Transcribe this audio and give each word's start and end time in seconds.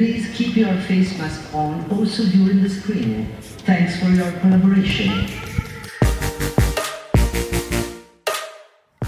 Please 0.00 0.26
keep 0.34 0.56
your 0.56 0.72
face 0.88 1.14
mask 1.18 1.42
on 1.52 1.84
also 1.90 2.22
during 2.24 2.62
the 2.62 2.70
screening. 2.70 3.26
Thanks 3.66 3.98
for 3.98 4.06
your 4.08 4.32
collaboration. 4.40 5.26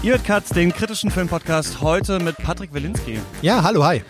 Ihr 0.03 0.11
hört 0.11 0.23
Katz, 0.23 0.49
den 0.49 0.71
kritischen 0.71 1.09
Filmpodcast, 1.09 1.81
heute 1.81 2.19
mit 2.19 2.37
Patrick 2.37 2.75
Wilinski 2.75 3.17
Ja, 3.41 3.63
hallo, 3.63 3.83
hi. 3.83 4.03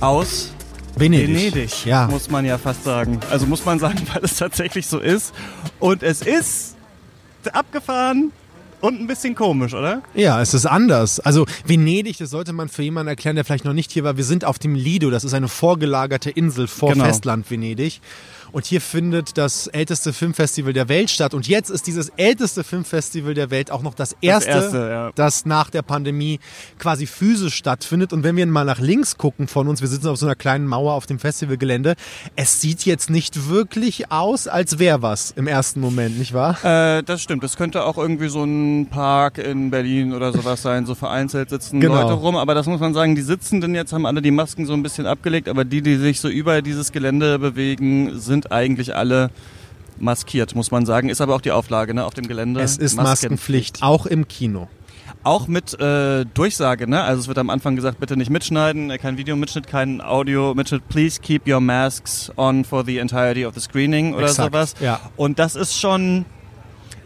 aus 0.00 0.50
Venedig. 0.96 1.28
Venedig, 1.28 1.84
Ja. 1.86 2.08
muss 2.08 2.28
man 2.28 2.44
ja 2.44 2.58
fast 2.58 2.82
sagen. 2.82 3.20
Also 3.30 3.46
muss 3.46 3.64
man 3.64 3.78
sagen, 3.78 4.00
weil 4.12 4.24
es 4.24 4.34
tatsächlich 4.38 4.88
so 4.88 4.98
ist. 4.98 5.32
Und 5.78 6.02
es 6.02 6.22
ist 6.22 6.74
abgefahren 7.52 8.32
und 8.80 9.00
ein 9.00 9.06
bisschen 9.06 9.34
komisch, 9.34 9.74
oder? 9.74 10.02
Ja, 10.14 10.40
es 10.40 10.54
ist 10.54 10.66
anders. 10.66 11.20
Also 11.20 11.46
Venedig, 11.66 12.18
das 12.18 12.30
sollte 12.30 12.52
man 12.52 12.68
für 12.68 12.82
jemanden 12.82 13.08
erklären, 13.08 13.36
der 13.36 13.44
vielleicht 13.44 13.64
noch 13.64 13.72
nicht 13.72 13.90
hier 13.90 14.04
war. 14.04 14.16
Wir 14.16 14.24
sind 14.24 14.44
auf 14.44 14.58
dem 14.58 14.74
Lido, 14.74 15.10
das 15.10 15.24
ist 15.24 15.34
eine 15.34 15.48
vorgelagerte 15.48 16.30
Insel 16.30 16.66
vor 16.68 16.92
Genau. 16.92 17.04
Festland 17.04 17.50
Venedig. 17.50 18.00
Und 18.52 18.66
hier 18.66 18.80
findet 18.80 19.36
das 19.38 19.66
älteste 19.66 20.12
Filmfestival 20.12 20.72
der 20.72 20.88
Welt 20.88 21.10
statt. 21.10 21.34
Und 21.34 21.48
jetzt 21.48 21.70
ist 21.70 21.86
dieses 21.86 22.10
älteste 22.16 22.64
Filmfestival 22.64 23.34
der 23.34 23.50
Welt 23.50 23.70
auch 23.70 23.82
noch 23.82 23.94
das 23.94 24.16
erste, 24.20 24.50
erste, 24.50 24.78
ja. 24.78 25.10
das 25.14 25.44
nach 25.46 25.70
der 25.70 25.82
Pandemie 25.82 26.40
quasi 26.78 27.06
physisch 27.06 27.54
stattfindet. 27.54 28.12
Und 28.12 28.22
wenn 28.22 28.36
wir 28.36 28.46
mal 28.46 28.64
nach 28.64 28.80
links 28.80 29.16
gucken 29.16 29.48
von 29.48 29.68
uns, 29.68 29.80
wir 29.80 29.88
sitzen 29.88 30.08
auf 30.08 30.16
so 30.16 30.26
einer 30.26 30.34
kleinen 30.34 30.66
Mauer 30.66 30.94
auf 30.94 31.06
dem 31.06 31.18
Festivalgelände, 31.18 31.94
es 32.36 32.60
sieht 32.60 32.84
jetzt 32.84 33.10
nicht 33.10 33.48
wirklich 33.48 34.10
aus, 34.10 34.48
als 34.48 34.78
wäre 34.78 35.02
was 35.02 35.32
im 35.32 35.46
ersten 35.46 35.80
Moment, 35.80 36.18
nicht 36.18 36.32
wahr? 36.32 36.56
Äh, 36.64 37.02
das 37.02 37.22
stimmt. 37.22 37.42
Das 37.42 37.56
könnte 37.56 37.84
auch 37.84 37.98
irgendwie 37.98 38.28
so 38.28 38.44
ein 38.44 38.88
Park 38.90 39.38
in 39.38 39.70
Berlin 39.70 40.12
oder 40.12 40.32
sowas 40.32 40.62
sein. 40.62 40.86
So 40.86 40.94
vereinzelt 40.94 41.50
sitzen 41.50 41.80
Genau. 41.80 42.02
Leute 42.02 42.14
rum. 42.14 42.36
Aber 42.36 42.54
das 42.54 42.66
muss 42.66 42.80
man 42.80 42.94
sagen, 42.94 43.14
die 43.14 43.22
Sitzenden 43.22 43.74
jetzt 43.74 43.92
haben 43.92 44.06
alle 44.06 44.22
die 44.22 44.30
Masken 44.30 44.66
so 44.66 44.72
ein 44.72 44.82
bisschen 44.82 45.06
abgelegt. 45.06 45.48
Aber 45.48 45.64
die, 45.64 45.82
die 45.82 45.96
sich 45.96 46.20
so 46.20 46.28
über 46.28 46.62
dieses 46.62 46.92
Gelände 46.92 47.38
bewegen, 47.38 48.18
sind 48.18 48.37
eigentlich 48.46 48.94
alle 48.94 49.30
maskiert, 49.98 50.54
muss 50.54 50.70
man 50.70 50.86
sagen. 50.86 51.08
Ist 51.08 51.20
aber 51.20 51.34
auch 51.34 51.40
die 51.40 51.50
Auflage 51.50 51.94
ne, 51.94 52.04
auf 52.04 52.14
dem 52.14 52.28
Gelände. 52.28 52.60
Es 52.60 52.76
ist 52.76 52.96
Maskenpflicht, 52.96 53.82
auch 53.82 54.06
im 54.06 54.28
Kino. 54.28 54.68
Auch 55.24 55.48
mit 55.48 55.78
äh, 55.80 56.24
Durchsage, 56.26 56.88
ne? 56.88 57.02
Also 57.02 57.22
es 57.22 57.28
wird 57.28 57.38
am 57.38 57.50
Anfang 57.50 57.76
gesagt, 57.76 57.98
bitte 57.98 58.16
nicht 58.16 58.30
mitschneiden, 58.30 58.90
äh, 58.90 58.98
kein 58.98 59.18
Videomitschnitt, 59.18 59.66
kein 59.66 60.00
Audio-Mitschnitt. 60.00 60.88
Please 60.88 61.20
keep 61.20 61.48
your 61.48 61.60
masks 61.60 62.30
on 62.36 62.64
for 62.64 62.84
the 62.84 62.98
entirety 62.98 63.44
of 63.44 63.54
the 63.54 63.60
screening 63.60 64.14
oder 64.14 64.26
Exakt, 64.26 64.52
sowas. 64.52 64.74
ja. 64.80 65.00
Und 65.16 65.38
das 65.38 65.56
ist 65.56 65.78
schon, 65.78 66.24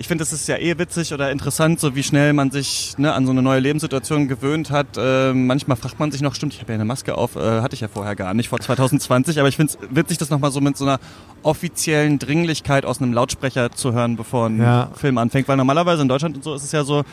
ich 0.03 0.09
finde, 0.09 0.23
das 0.23 0.33
ist 0.33 0.49
ja 0.49 0.57
eh 0.59 0.77
witzig 0.79 1.15
oder 1.15 1.31
interessant, 1.31 1.79
so 1.79 1.95
wie 1.95 2.03
schnell 2.03 2.33
man 2.33 2.51
sich 2.51 2.95
ne, 2.99 3.13
an 3.15 3.25
so 3.25 3.31
eine 3.31 3.41
neue 3.41 3.61
Lebenssituation 3.61 4.27
gewöhnt 4.27 4.73
hat. 4.73 4.97
Äh, 4.97 5.33
manchmal 5.33 5.77
fragt 5.77 6.01
man 6.01 6.11
sich 6.11 6.23
noch, 6.23 6.35
stimmt, 6.35 6.55
ich 6.55 6.61
habe 6.61 6.73
ja 6.73 6.75
eine 6.75 6.85
Maske 6.85 7.17
auf, 7.17 7.37
äh, 7.37 7.61
hatte 7.61 7.75
ich 7.75 7.83
ja 7.83 7.87
vorher 7.87 8.17
gar 8.17 8.35
nicht, 8.35 8.49
vor 8.49 8.59
2020, 8.59 9.39
aber 9.39 9.49
ich 9.49 9.55
finde 9.55 9.73
es 9.73 9.79
witzig, 9.95 10.19
das 10.19 10.29
nochmal 10.29 10.51
so 10.51 10.61
mit 10.61 10.77
so 10.77 10.85
einer 10.85 10.99
offiziellen 11.45 12.19
Dringlichkeit 12.19 12.85
aus 12.85 13.01
einem 13.01 13.13
Lautsprecher 13.13 13.71
zu 13.71 13.93
hören, 13.93 14.17
bevor 14.17 14.49
ein 14.49 14.61
Ja. 14.61 14.91
Film 14.97 15.19
anfängt. 15.19 15.47
Weil 15.47 15.57
normalerweise 15.57 16.03
in 16.03 16.09
Deutschland 16.09 16.35
und 16.35 16.43
so 16.43 16.53
ist 16.55 16.65
es 16.65 16.73
ja 16.73 16.83
so, 16.83 17.05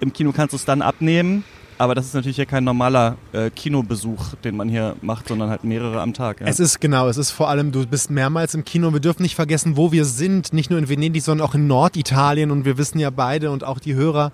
im 0.00 0.12
Kino 0.12 0.32
kannst 0.32 0.52
du 0.52 0.56
es 0.58 0.66
dann 0.66 0.82
abnehmen, 0.82 1.44
aber 1.78 1.94
das 1.94 2.06
ist 2.06 2.14
natürlich 2.14 2.36
hier 2.36 2.46
kein 2.46 2.64
normaler 2.64 3.16
äh, 3.32 3.50
Kinobesuch, 3.50 4.34
den 4.44 4.56
man 4.56 4.68
hier 4.68 4.96
macht, 5.02 5.28
sondern 5.28 5.50
halt 5.50 5.64
mehrere 5.64 6.00
am 6.00 6.14
Tag. 6.14 6.40
Ja. 6.40 6.46
Es 6.46 6.60
ist 6.60 6.80
genau, 6.80 7.08
es 7.08 7.16
ist 7.16 7.30
vor 7.30 7.48
allem, 7.48 7.72
du 7.72 7.86
bist 7.86 8.10
mehrmals 8.10 8.54
im 8.54 8.64
Kino. 8.64 8.92
Wir 8.92 9.00
dürfen 9.00 9.22
nicht 9.22 9.34
vergessen, 9.34 9.76
wo 9.76 9.92
wir 9.92 10.04
sind. 10.04 10.52
Nicht 10.52 10.70
nur 10.70 10.78
in 10.78 10.88
Venedig, 10.88 11.22
sondern 11.22 11.46
auch 11.46 11.54
in 11.54 11.66
Norditalien. 11.66 12.50
Und 12.50 12.64
wir 12.64 12.78
wissen 12.78 12.98
ja 12.98 13.10
beide 13.10 13.50
und 13.50 13.64
auch 13.64 13.78
die 13.78 13.94
Hörer 13.94 14.32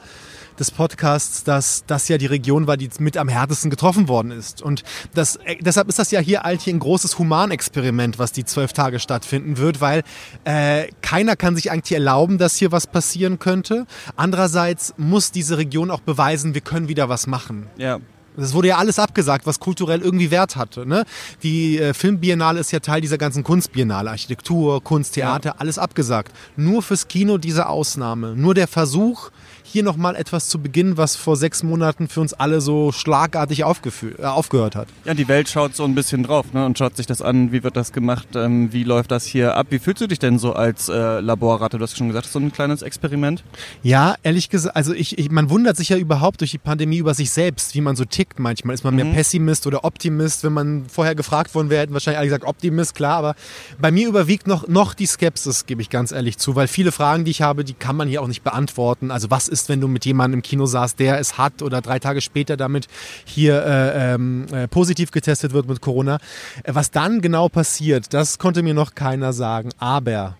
des 0.60 0.70
Podcasts, 0.70 1.42
dass 1.42 1.84
das 1.86 2.08
ja 2.08 2.18
die 2.18 2.26
Region 2.26 2.66
war, 2.66 2.76
die 2.76 2.88
mit 2.98 3.16
am 3.16 3.28
härtesten 3.28 3.70
getroffen 3.70 4.08
worden 4.08 4.30
ist. 4.30 4.62
Und 4.62 4.82
das, 5.14 5.36
äh, 5.36 5.56
deshalb 5.60 5.88
ist 5.88 5.98
das 5.98 6.10
ja 6.10 6.20
hier 6.20 6.42
hier 6.44 6.74
ein 6.74 6.78
großes 6.78 7.18
Humanexperiment, 7.18 8.18
was 8.18 8.32
die 8.32 8.44
zwölf 8.44 8.72
Tage 8.72 9.00
stattfinden 9.00 9.58
wird, 9.58 9.80
weil 9.80 10.02
äh, 10.44 10.88
keiner 11.02 11.36
kann 11.36 11.56
sich 11.56 11.70
eigentlich 11.70 11.92
erlauben, 11.92 12.38
dass 12.38 12.56
hier 12.56 12.72
was 12.72 12.86
passieren 12.86 13.38
könnte. 13.38 13.86
Andererseits 14.16 14.94
muss 14.96 15.32
diese 15.32 15.58
Region 15.58 15.90
auch 15.90 16.00
beweisen, 16.00 16.54
wir 16.54 16.60
können 16.60 16.88
wieder 16.88 17.08
was 17.08 17.26
machen. 17.26 17.66
ja. 17.76 17.98
Das 18.36 18.54
wurde 18.54 18.68
ja 18.68 18.78
alles 18.78 18.98
abgesagt, 18.98 19.44
was 19.44 19.58
kulturell 19.58 20.00
irgendwie 20.00 20.30
Wert 20.30 20.56
hatte. 20.56 20.86
Ne? 20.86 21.04
Die 21.42 21.78
äh, 21.78 21.92
Filmbiennale 21.92 22.60
ist 22.60 22.70
ja 22.70 22.78
Teil 22.78 23.00
dieser 23.00 23.18
ganzen 23.18 23.42
Kunstbiennale. 23.42 24.08
Architektur, 24.08 24.82
Kunst, 24.82 25.14
Theater, 25.14 25.60
alles 25.60 25.78
abgesagt. 25.78 26.32
Nur 26.56 26.82
fürs 26.82 27.08
Kino 27.08 27.38
diese 27.38 27.68
Ausnahme. 27.68 28.36
Nur 28.36 28.54
der 28.54 28.68
Versuch, 28.68 29.30
hier 29.70 29.82
nochmal 29.82 30.16
etwas 30.16 30.48
zu 30.48 30.60
beginnen, 30.60 30.96
was 30.96 31.16
vor 31.16 31.36
sechs 31.36 31.62
Monaten 31.62 32.08
für 32.08 32.20
uns 32.20 32.34
alle 32.34 32.60
so 32.60 32.92
schlagartig 32.92 33.60
äh, 33.60 33.64
aufgehört 33.64 34.76
hat. 34.76 34.88
Ja, 35.04 35.14
die 35.14 35.28
Welt 35.28 35.48
schaut 35.48 35.76
so 35.76 35.84
ein 35.84 35.94
bisschen 35.94 36.22
drauf 36.24 36.52
ne, 36.52 36.66
und 36.66 36.76
schaut 36.76 36.96
sich 36.96 37.06
das 37.06 37.22
an, 37.22 37.52
wie 37.52 37.62
wird 37.62 37.76
das 37.76 37.92
gemacht, 37.92 38.28
ähm, 38.34 38.72
wie 38.72 38.84
läuft 38.84 39.10
das 39.10 39.24
hier 39.24 39.56
ab. 39.56 39.68
Wie 39.70 39.78
fühlst 39.78 40.00
du 40.00 40.06
dich 40.08 40.18
denn 40.18 40.38
so 40.38 40.52
als 40.52 40.88
äh, 40.88 41.20
Laborratte? 41.20 41.78
Du 41.78 41.84
hast 41.84 41.96
schon 41.96 42.08
gesagt, 42.08 42.26
so 42.26 42.38
ein 42.38 42.52
kleines 42.52 42.82
Experiment. 42.82 43.44
Ja, 43.82 44.16
ehrlich 44.22 44.48
gesagt, 44.50 44.74
also 44.76 44.92
ich, 44.92 45.18
ich, 45.18 45.30
man 45.30 45.50
wundert 45.50 45.76
sich 45.76 45.90
ja 45.90 45.96
überhaupt 45.96 46.40
durch 46.40 46.50
die 46.50 46.58
Pandemie 46.58 46.98
über 46.98 47.14
sich 47.14 47.30
selbst, 47.30 47.74
wie 47.74 47.80
man 47.80 47.96
so 47.96 48.04
tickt 48.04 48.38
manchmal. 48.38 48.74
Ist 48.74 48.84
man 48.84 48.94
mehr 48.96 49.04
Pessimist 49.04 49.66
oder 49.66 49.84
Optimist? 49.84 50.42
Wenn 50.42 50.52
man 50.52 50.86
vorher 50.88 51.14
gefragt 51.14 51.54
worden 51.54 51.70
wäre, 51.70 51.82
hätten 51.82 51.92
wahrscheinlich 51.92 52.18
alle 52.18 52.26
gesagt 52.26 52.44
Optimist, 52.44 52.94
klar, 52.94 53.16
aber 53.18 53.34
bei 53.80 53.90
mir 53.90 54.08
überwiegt 54.08 54.46
noch, 54.46 54.66
noch 54.68 54.94
die 54.94 55.06
Skepsis, 55.06 55.66
gebe 55.66 55.82
ich 55.82 55.90
ganz 55.90 56.12
ehrlich 56.12 56.38
zu, 56.38 56.56
weil 56.56 56.66
viele 56.66 56.92
Fragen, 56.92 57.24
die 57.24 57.30
ich 57.30 57.42
habe, 57.42 57.64
die 57.64 57.74
kann 57.74 57.96
man 57.96 58.08
hier 58.08 58.22
auch 58.22 58.26
nicht 58.28 58.42
beantworten. 58.42 59.10
Also 59.10 59.30
was 59.30 59.48
ist, 59.48 59.59
wenn 59.68 59.80
du 59.80 59.88
mit 59.88 60.04
jemandem 60.04 60.38
im 60.38 60.42
Kino 60.42 60.66
saßt, 60.66 60.98
der 60.98 61.18
es 61.18 61.38
hat 61.38 61.62
oder 61.62 61.80
drei 61.80 61.98
Tage 61.98 62.20
später 62.20 62.56
damit 62.56 62.86
hier 63.24 63.64
äh, 63.64 64.14
ähm, 64.14 64.46
äh, 64.52 64.68
positiv 64.68 65.10
getestet 65.10 65.52
wird 65.52 65.68
mit 65.68 65.80
Corona? 65.80 66.16
Äh, 66.64 66.74
was 66.74 66.90
dann 66.90 67.20
genau 67.20 67.48
passiert, 67.48 68.14
das 68.14 68.38
konnte 68.38 68.62
mir 68.62 68.74
noch 68.74 68.94
keiner 68.94 69.32
sagen. 69.32 69.70
Aber 69.78 70.36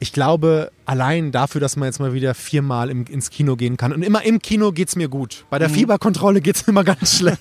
ich 0.00 0.12
glaube, 0.12 0.70
allein 0.86 1.32
dafür, 1.32 1.60
dass 1.60 1.76
man 1.76 1.86
jetzt 1.86 1.98
mal 1.98 2.12
wieder 2.12 2.34
viermal 2.34 2.88
im, 2.90 3.04
ins 3.06 3.30
Kino 3.30 3.56
gehen 3.56 3.76
kann. 3.76 3.92
Und 3.92 4.02
immer 4.02 4.22
im 4.24 4.40
Kino 4.40 4.70
geht's 4.72 4.94
mir 4.96 5.08
gut. 5.08 5.44
Bei 5.50 5.56
Mhm. 5.56 5.60
der 5.60 5.70
Fieberkontrolle 5.70 6.40
geht's 6.40 6.66
mir 6.66 6.70
immer 6.72 6.84
ganz 6.84 7.18
schlecht. 7.18 7.40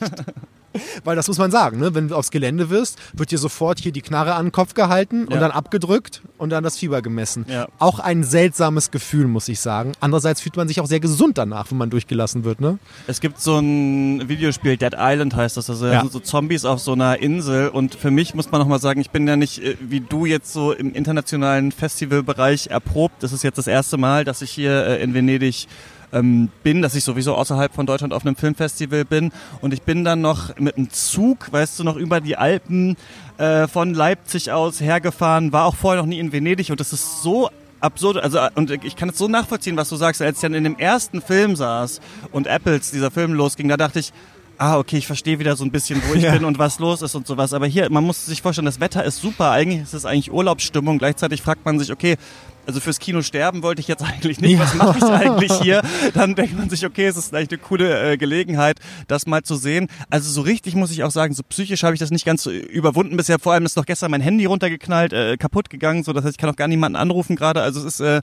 Weil 1.04 1.16
das 1.16 1.28
muss 1.28 1.38
man 1.38 1.52
sagen, 1.52 1.80
ne? 1.80 1.94
wenn 1.96 2.08
du 2.10 2.16
aufs 2.16 2.32
Gelände 2.32 2.70
wirst, 2.70 2.98
wird 3.14 3.32
dir 3.32 3.38
sofort 3.38 3.80
hier 3.80 3.92
die 3.92 4.02
Knarre 4.02 4.36
an 4.36 4.48
den 4.48 4.52
Kopf 4.52 4.74
gehalten 4.74 5.26
und 5.26 5.34
Ja. 5.34 5.40
dann 5.40 5.52
abgedrückt 5.52 6.22
und 6.38 6.50
dann 6.52 6.64
das 6.64 6.78
Fieber 6.78 7.02
gemessen. 7.02 7.46
Ja. 7.50 7.68
Auch 7.80 8.00
ein 8.00 8.24
seltsames 8.24 8.92
Gefühl, 8.92 9.28
muss 9.28 9.48
ich 9.48 9.60
sagen. 9.60 9.94
Andererseits 10.00 10.42
fühlt 10.42 10.56
man 10.58 10.68
sich 10.68 10.80
auch 10.82 10.88
sehr 10.88 11.00
gesund 11.00 11.38
danach, 11.38 11.72
wenn 11.72 11.78
man 11.78 11.90
durchgelassen 11.90 12.44
wird. 12.44 12.62
Ne? 12.62 12.78
Es 13.08 13.22
gibt 13.22 13.40
so 13.42 13.58
ein 13.60 14.28
Videospiel, 14.30 14.78
Dead 14.78 14.94
Island 14.98 15.36
heißt 15.36 15.58
das. 15.58 15.70
Also 15.70 15.88
Ja. 15.88 16.02
sind 16.02 16.12
so 16.12 16.20
Zombies 16.20 16.66
auf 16.66 16.80
so 16.80 16.94
einer 16.94 17.20
Insel. 17.20 17.70
Und 17.70 17.96
für 17.96 18.12
mich 18.12 18.34
muss 18.34 18.52
man 18.52 18.62
nochmal 18.62 18.80
sagen, 18.80 19.00
ich 19.02 19.10
bin 19.12 19.28
ja 19.28 19.36
nicht 19.36 19.64
äh, 19.64 19.76
wie 19.82 20.02
du 20.02 20.26
jetzt 20.26 20.54
so 20.54 20.72
im 20.72 20.94
internationalen 20.94 21.72
Festivalbereich 21.72 22.68
erprobt. 22.68 23.24
Das 23.24 23.32
ist 23.34 23.44
jetzt 23.44 23.58
das 23.58 23.68
erste 23.68 23.98
Mal, 23.98 24.24
dass 24.26 24.42
ich 24.42 24.52
hier 24.52 24.86
äh, 24.86 25.02
in 25.04 25.14
Venedig 25.14 25.68
ähm, 26.14 26.50
bin, 26.64 26.82
dass 26.82 26.96
ich 26.96 27.04
sowieso 27.04 27.36
außerhalb 27.36 27.74
von 27.74 27.86
Deutschland 27.86 28.14
auf 28.14 28.26
einem 28.26 28.36
Filmfestival 28.36 29.06
bin. 29.06 29.32
Und 29.62 29.74
ich 29.74 29.82
bin 29.82 30.04
dann 30.04 30.22
noch 30.22 30.58
mit 30.58 30.78
einem 30.78 30.90
Zug, 30.90 31.52
weißt 31.52 31.80
du, 31.80 31.84
noch 31.84 31.96
über 31.96 32.22
die 32.22 32.38
Alpen 32.38 32.96
äh, 33.38 33.68
von 33.68 33.94
Leipzig 33.94 34.52
aus 34.52 34.82
hergefahren. 34.82 35.54
War 35.54 35.66
auch 35.66 35.76
vorher 35.76 36.02
noch 36.02 36.08
nie 36.08 36.20
in 36.20 36.32
Venedig. 36.32 36.70
Und 36.72 36.80
das 36.80 36.94
ist 36.94 37.22
so 37.22 37.50
absurd, 37.80 38.18
also 38.18 38.40
und 38.56 38.72
ich 38.72 38.96
kann 38.96 39.10
es 39.10 39.18
so 39.18 39.28
nachvollziehen, 39.28 39.78
was 39.78 39.90
du 39.90 39.96
sagst, 39.96 40.22
als 40.22 40.38
ich 40.38 40.42
dann 40.42 40.54
in 40.54 40.64
dem 40.64 40.78
ersten 40.78 41.22
Film 41.22 41.56
saß 41.56 42.02
und 42.32 42.48
Apples 42.48 42.92
dieser 42.92 43.12
Film 43.12 43.34
losging, 43.34 43.68
da 43.68 43.78
dachte 43.78 44.00
ich, 44.00 44.14
ah, 44.58 44.78
okay, 44.78 44.98
ich 44.98 45.08
verstehe 45.08 45.40
wieder 45.40 45.56
so 45.56 45.64
ein 45.64 45.72
bisschen, 45.72 46.02
wo 46.08 46.14
ich 46.14 46.24
Ja. 46.28 46.32
bin 46.34 46.46
und 46.46 46.60
was 46.60 46.80
los 46.80 47.02
ist 47.02 47.16
und 47.16 47.28
sowas. 47.28 47.54
Aber 47.54 47.68
hier, 47.68 47.90
man 47.92 48.04
muss 48.04 48.26
sich 48.26 48.42
vorstellen, 48.42 48.66
das 48.66 48.80
Wetter 48.80 49.04
ist 49.04 49.22
super, 49.22 49.52
eigentlich 49.52 49.82
ist 49.84 49.94
es 49.94 50.06
eigentlich 50.06 50.32
Urlaubsstimmung, 50.32 50.98
gleichzeitig 50.98 51.42
fragt 51.42 51.66
man 51.66 51.80
sich, 51.80 51.92
okay, 51.92 52.18
also 52.66 52.82
fürs 52.82 53.00
Kino 53.00 53.22
sterben 53.22 53.64
wollte 53.64 53.80
ich 53.80 53.88
jetzt 53.88 54.04
eigentlich 54.06 54.42
nicht. 54.42 54.54
Ja. 54.54 54.60
Was 54.60 54.74
mache 54.74 54.98
ich 54.98 55.04
eigentlich 55.06 55.54
hier? 55.62 55.82
Dann 56.14 56.36
denkt 56.36 56.58
man 56.58 56.70
sich, 56.70 56.86
okay, 56.86 57.06
es 57.08 57.16
ist 57.16 57.30
vielleicht 57.30 57.52
eine 57.52 57.60
coole 57.60 58.12
äh, 58.14 58.18
Gelegenheit, 58.18 58.80
das 59.08 59.26
mal 59.26 59.42
zu 59.44 59.56
sehen. 59.56 59.88
Also 60.10 60.30
so 60.30 60.42
richtig 60.42 60.76
muss 60.76 60.92
ich 60.92 61.04
auch 61.06 61.12
sagen, 61.12 61.34
so 61.34 61.44
psychisch 61.48 61.84
habe 61.84 61.94
ich 61.94 62.00
das 62.02 62.12
nicht 62.12 62.26
ganz 62.26 62.44
so 62.44 62.52
überwunden 62.52 63.16
bisher. 63.16 63.40
Vor 63.40 63.54
allem 63.54 63.66
ist 63.66 63.78
noch 63.78 63.86
gestern 63.86 64.12
mein 64.12 64.20
Handy 64.20 64.44
runtergeknallt, 64.46 65.14
äh, 65.14 65.38
kaputt 65.38 65.70
gegangen, 65.70 66.04
so 66.04 66.12
das 66.12 66.26
heißt, 66.26 66.34
ich 66.34 66.38
kann 66.38 66.50
auch 66.50 66.58
gar 66.58 66.68
niemanden 66.68 66.98
anrufen 66.98 67.38
gerade. 67.38 67.62
Also 67.62 67.80
es 67.80 67.86
ist 67.86 68.00
äh, 68.02 68.22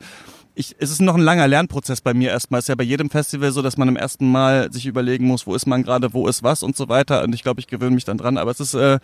ich, 0.54 0.76
es 0.78 0.90
ist 0.90 1.00
noch 1.00 1.16
ein 1.16 1.20
langer 1.20 1.48
Lernprozess 1.48 2.00
bei 2.00 2.14
mir 2.14 2.30
erstmal. 2.30 2.58
Es 2.58 2.64
ist 2.64 2.68
ja 2.68 2.74
bei 2.76 2.84
jedem 2.84 3.10
Festival 3.10 3.50
so, 3.50 3.60
dass 3.60 3.76
man 3.76 3.88
im 3.88 3.96
ersten 3.96 4.30
Mal 4.30 4.72
sich 4.72 4.86
überlegen 4.86 5.26
muss, 5.26 5.46
wo 5.46 5.54
ist 5.54 5.66
man 5.66 5.82
gerade, 5.82 6.12
wo 6.12 6.28
ist 6.28 6.42
was 6.42 6.62
und 6.62 6.76
so 6.76 6.88
weiter. 6.88 7.24
Und 7.24 7.34
ich 7.34 7.42
glaube, 7.42 7.60
ich 7.60 7.66
gewöhne 7.66 7.94
mich 7.94 8.04
dann 8.04 8.18
dran. 8.18 8.38
Aber 8.38 8.52
es 8.52 8.60
ist, 8.60 8.74
äh, 8.74 9.00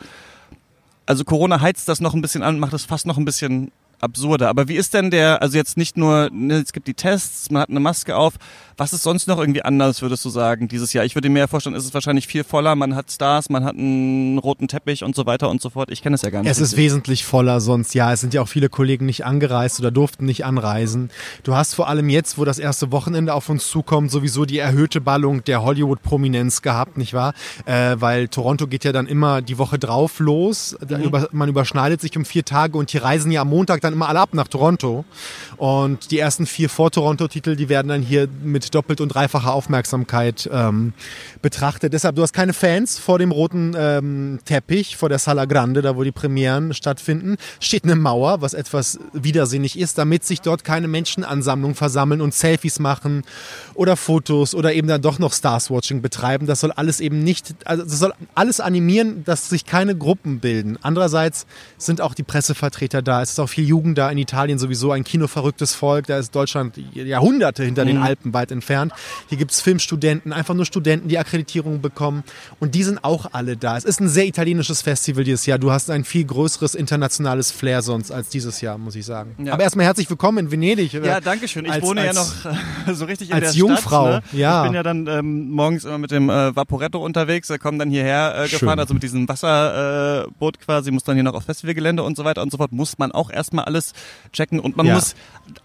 also 1.06 1.24
Corona 1.24 1.60
heizt 1.60 1.88
das 1.88 2.00
noch 2.00 2.14
ein 2.14 2.22
bisschen 2.22 2.42
an, 2.42 2.60
macht 2.60 2.72
es 2.72 2.84
fast 2.84 3.06
noch 3.06 3.18
ein 3.18 3.24
bisschen 3.24 3.72
absurder. 3.98 4.48
Aber 4.48 4.68
wie 4.68 4.76
ist 4.76 4.94
denn 4.94 5.10
der, 5.10 5.42
also 5.42 5.56
jetzt 5.56 5.76
nicht 5.76 5.96
nur, 5.96 6.30
ne, 6.32 6.54
es 6.54 6.72
gibt 6.72 6.86
die 6.86 6.94
Tests, 6.94 7.50
man 7.50 7.62
hat 7.62 7.70
eine 7.70 7.80
Maske 7.80 8.16
auf, 8.16 8.34
was 8.80 8.94
ist 8.94 9.02
sonst 9.02 9.28
noch 9.28 9.38
irgendwie 9.38 9.60
anders, 9.60 10.00
würdest 10.00 10.24
du 10.24 10.30
sagen, 10.30 10.66
dieses 10.66 10.94
Jahr? 10.94 11.04
Ich 11.04 11.14
würde 11.14 11.28
mir 11.28 11.48
vorstellen, 11.48 11.76
ist 11.76 11.84
es 11.84 11.92
wahrscheinlich 11.92 12.26
viel 12.26 12.44
voller, 12.44 12.74
man 12.76 12.96
hat 12.96 13.10
Stars, 13.10 13.50
man 13.50 13.62
hat 13.62 13.74
einen 13.74 14.38
roten 14.38 14.68
Teppich 14.68 15.04
und 15.04 15.14
so 15.14 15.26
weiter 15.26 15.50
und 15.50 15.60
so 15.60 15.68
fort. 15.68 15.90
Ich 15.90 16.00
kenne 16.00 16.14
es 16.14 16.22
ja 16.22 16.30
gar 16.30 16.40
nicht. 16.40 16.50
Es 16.50 16.60
ist 16.60 16.78
wesentlich 16.78 17.26
voller 17.26 17.60
sonst, 17.60 17.94
ja. 17.94 18.10
Es 18.10 18.22
sind 18.22 18.32
ja 18.32 18.40
auch 18.40 18.48
viele 18.48 18.70
Kollegen 18.70 19.04
nicht 19.04 19.26
angereist 19.26 19.80
oder 19.80 19.90
durften 19.90 20.24
nicht 20.24 20.46
anreisen. 20.46 21.10
Du 21.42 21.54
hast 21.54 21.74
vor 21.74 21.88
allem 21.88 22.08
jetzt, 22.08 22.38
wo 22.38 22.46
das 22.46 22.58
erste 22.58 22.90
Wochenende 22.90 23.34
auf 23.34 23.50
uns 23.50 23.68
zukommt, 23.68 24.10
sowieso 24.10 24.46
die 24.46 24.58
erhöhte 24.58 25.02
Ballung 25.02 25.44
der 25.44 25.62
Hollywood-Prominenz 25.62 26.62
gehabt, 26.62 26.96
nicht 26.96 27.12
wahr? 27.12 27.34
Äh, 27.66 27.96
weil 27.98 28.28
Toronto 28.28 28.66
geht 28.66 28.84
ja 28.84 28.92
dann 28.92 29.06
immer 29.06 29.42
die 29.42 29.58
Woche 29.58 29.78
drauf 29.78 30.20
los. 30.20 30.74
Mhm. 30.88 31.02
Über, 31.02 31.28
man 31.32 31.50
überschneidet 31.50 32.00
sich 32.00 32.16
um 32.16 32.24
vier 32.24 32.46
Tage 32.46 32.78
und 32.78 32.90
die 32.90 32.96
reisen 32.96 33.30
ja 33.30 33.42
am 33.42 33.50
Montag 33.50 33.82
dann 33.82 33.92
immer 33.92 34.08
alle 34.08 34.20
ab 34.20 34.30
nach 34.32 34.48
Toronto. 34.48 35.04
Und 35.58 36.10
die 36.12 36.18
ersten 36.18 36.46
vier 36.46 36.70
Vor-Toronto-Titel, 36.70 37.56
die 37.56 37.68
werden 37.68 37.88
dann 37.88 38.00
hier 38.00 38.26
mit 38.42 38.69
doppelt 38.70 39.00
und 39.00 39.08
dreifacher 39.08 39.52
Aufmerksamkeit 39.52 40.48
ähm, 40.52 40.92
betrachtet. 41.42 41.92
Deshalb, 41.92 42.16
du 42.16 42.22
hast 42.22 42.32
keine 42.32 42.52
Fans 42.52 42.98
vor 42.98 43.18
dem 43.18 43.32
roten 43.32 43.74
ähm, 43.76 44.38
Teppich, 44.44 44.96
vor 44.96 45.08
der 45.08 45.18
Sala 45.18 45.44
Grande, 45.44 45.82
da 45.82 45.96
wo 45.96 46.02
die 46.02 46.12
Premieren 46.12 46.74
stattfinden. 46.74 47.36
Steht 47.58 47.84
eine 47.84 47.96
Mauer, 47.96 48.40
was 48.42 48.54
etwas 48.54 48.98
widersinnig 49.12 49.78
ist, 49.78 49.98
damit 49.98 50.24
sich 50.24 50.40
dort 50.40 50.64
keine 50.64 50.88
Menschenansammlungen 50.88 51.74
versammeln 51.74 52.20
und 52.20 52.34
Selfies 52.34 52.78
machen 52.78 53.22
oder 53.74 53.96
Fotos 53.96 54.54
oder 54.54 54.72
eben 54.72 54.88
dann 54.88 55.02
doch 55.02 55.18
noch 55.18 55.32
Stars-Watching 55.32 56.02
betreiben. 56.02 56.46
Das 56.46 56.60
soll 56.60 56.72
alles 56.72 57.00
eben 57.00 57.22
nicht, 57.22 57.54
also 57.64 57.82
das 57.82 57.98
soll 57.98 58.12
alles 58.34 58.60
animieren, 58.60 59.24
dass 59.24 59.48
sich 59.48 59.66
keine 59.66 59.96
Gruppen 59.96 60.40
bilden. 60.40 60.78
Andererseits 60.82 61.46
sind 61.78 62.00
auch 62.00 62.14
die 62.14 62.22
Pressevertreter 62.22 63.02
da. 63.02 63.22
Es 63.22 63.30
ist 63.30 63.40
auch 63.40 63.48
viel 63.48 63.64
Jugend 63.66 63.98
da 63.98 64.10
in 64.10 64.18
Italien 64.18 64.58
sowieso, 64.58 64.92
ein 64.92 65.04
kinoverrücktes 65.04 65.74
Volk. 65.74 66.06
Da 66.06 66.18
ist 66.18 66.34
Deutschland 66.34 66.76
Jahrhunderte 66.94 67.64
hinter 67.64 67.84
mhm. 67.84 67.88
den 67.88 67.98
Alpen 67.98 68.32
weit 68.32 68.50
entfernt. 68.50 68.59
Hier 69.28 69.38
gibt 69.38 69.52
es 69.52 69.60
Filmstudenten, 69.60 70.32
einfach 70.32 70.54
nur 70.54 70.64
Studenten, 70.64 71.08
die 71.08 71.18
Akkreditierung 71.18 71.80
bekommen. 71.80 72.24
Und 72.58 72.74
die 72.74 72.82
sind 72.82 73.04
auch 73.04 73.26
alle 73.32 73.56
da. 73.56 73.76
Es 73.76 73.84
ist 73.84 74.00
ein 74.00 74.08
sehr 74.08 74.26
italienisches 74.26 74.82
Festival 74.82 75.24
dieses 75.24 75.46
Jahr. 75.46 75.58
Du 75.58 75.70
hast 75.70 75.90
ein 75.90 76.04
viel 76.04 76.24
größeres 76.24 76.74
internationales 76.74 77.50
Flair 77.50 77.82
sonst 77.82 78.10
als 78.10 78.28
dieses 78.28 78.60
Jahr, 78.60 78.78
muss 78.78 78.94
ich 78.94 79.04
sagen. 79.04 79.34
Ja. 79.44 79.52
Aber 79.52 79.62
erstmal 79.62 79.86
herzlich 79.86 80.08
willkommen 80.08 80.38
in 80.38 80.50
Venedig. 80.50 80.92
Ja, 80.92 81.20
danke 81.20 81.48
schön. 81.48 81.64
Ich 81.64 81.72
als, 81.72 81.84
wohne 81.84 82.02
als, 82.02 82.16
ja 82.44 82.52
noch 82.52 82.94
so 82.94 83.04
richtig 83.04 83.30
in 83.30 83.34
als 83.34 83.52
der 83.52 83.52
Jungfrau. 83.54 84.08
Stadt. 84.08 84.32
Ne? 84.32 84.40
Ja. 84.40 84.62
Ich 84.62 84.68
bin 84.68 84.74
ja 84.74 84.82
dann 84.82 85.06
ähm, 85.06 85.50
morgens 85.50 85.84
immer 85.84 85.98
mit 85.98 86.10
dem 86.10 86.28
äh, 86.30 86.54
Vaporetto 86.54 87.04
unterwegs. 87.04 87.48
Wir 87.48 87.58
kommen 87.58 87.78
dann 87.78 87.90
hierher 87.90 88.44
äh, 88.44 88.48
gefahren, 88.48 88.78
also 88.78 88.94
mit 88.94 89.02
diesem 89.02 89.28
Wasserboot 89.28 90.56
äh, 90.56 90.64
quasi, 90.64 90.90
muss 90.90 91.04
dann 91.04 91.14
hier 91.14 91.24
noch 91.24 91.34
aufs 91.34 91.46
Festivalgelände 91.46 92.02
und 92.02 92.16
so 92.16 92.24
weiter 92.24 92.42
und 92.42 92.50
so 92.50 92.58
fort. 92.58 92.72
Muss 92.72 92.98
man 92.98 93.12
auch 93.12 93.30
erstmal 93.30 93.64
alles 93.64 93.92
checken 94.32 94.60
und 94.60 94.76
man 94.76 94.86
ja. 94.86 94.94
muss, 94.94 95.14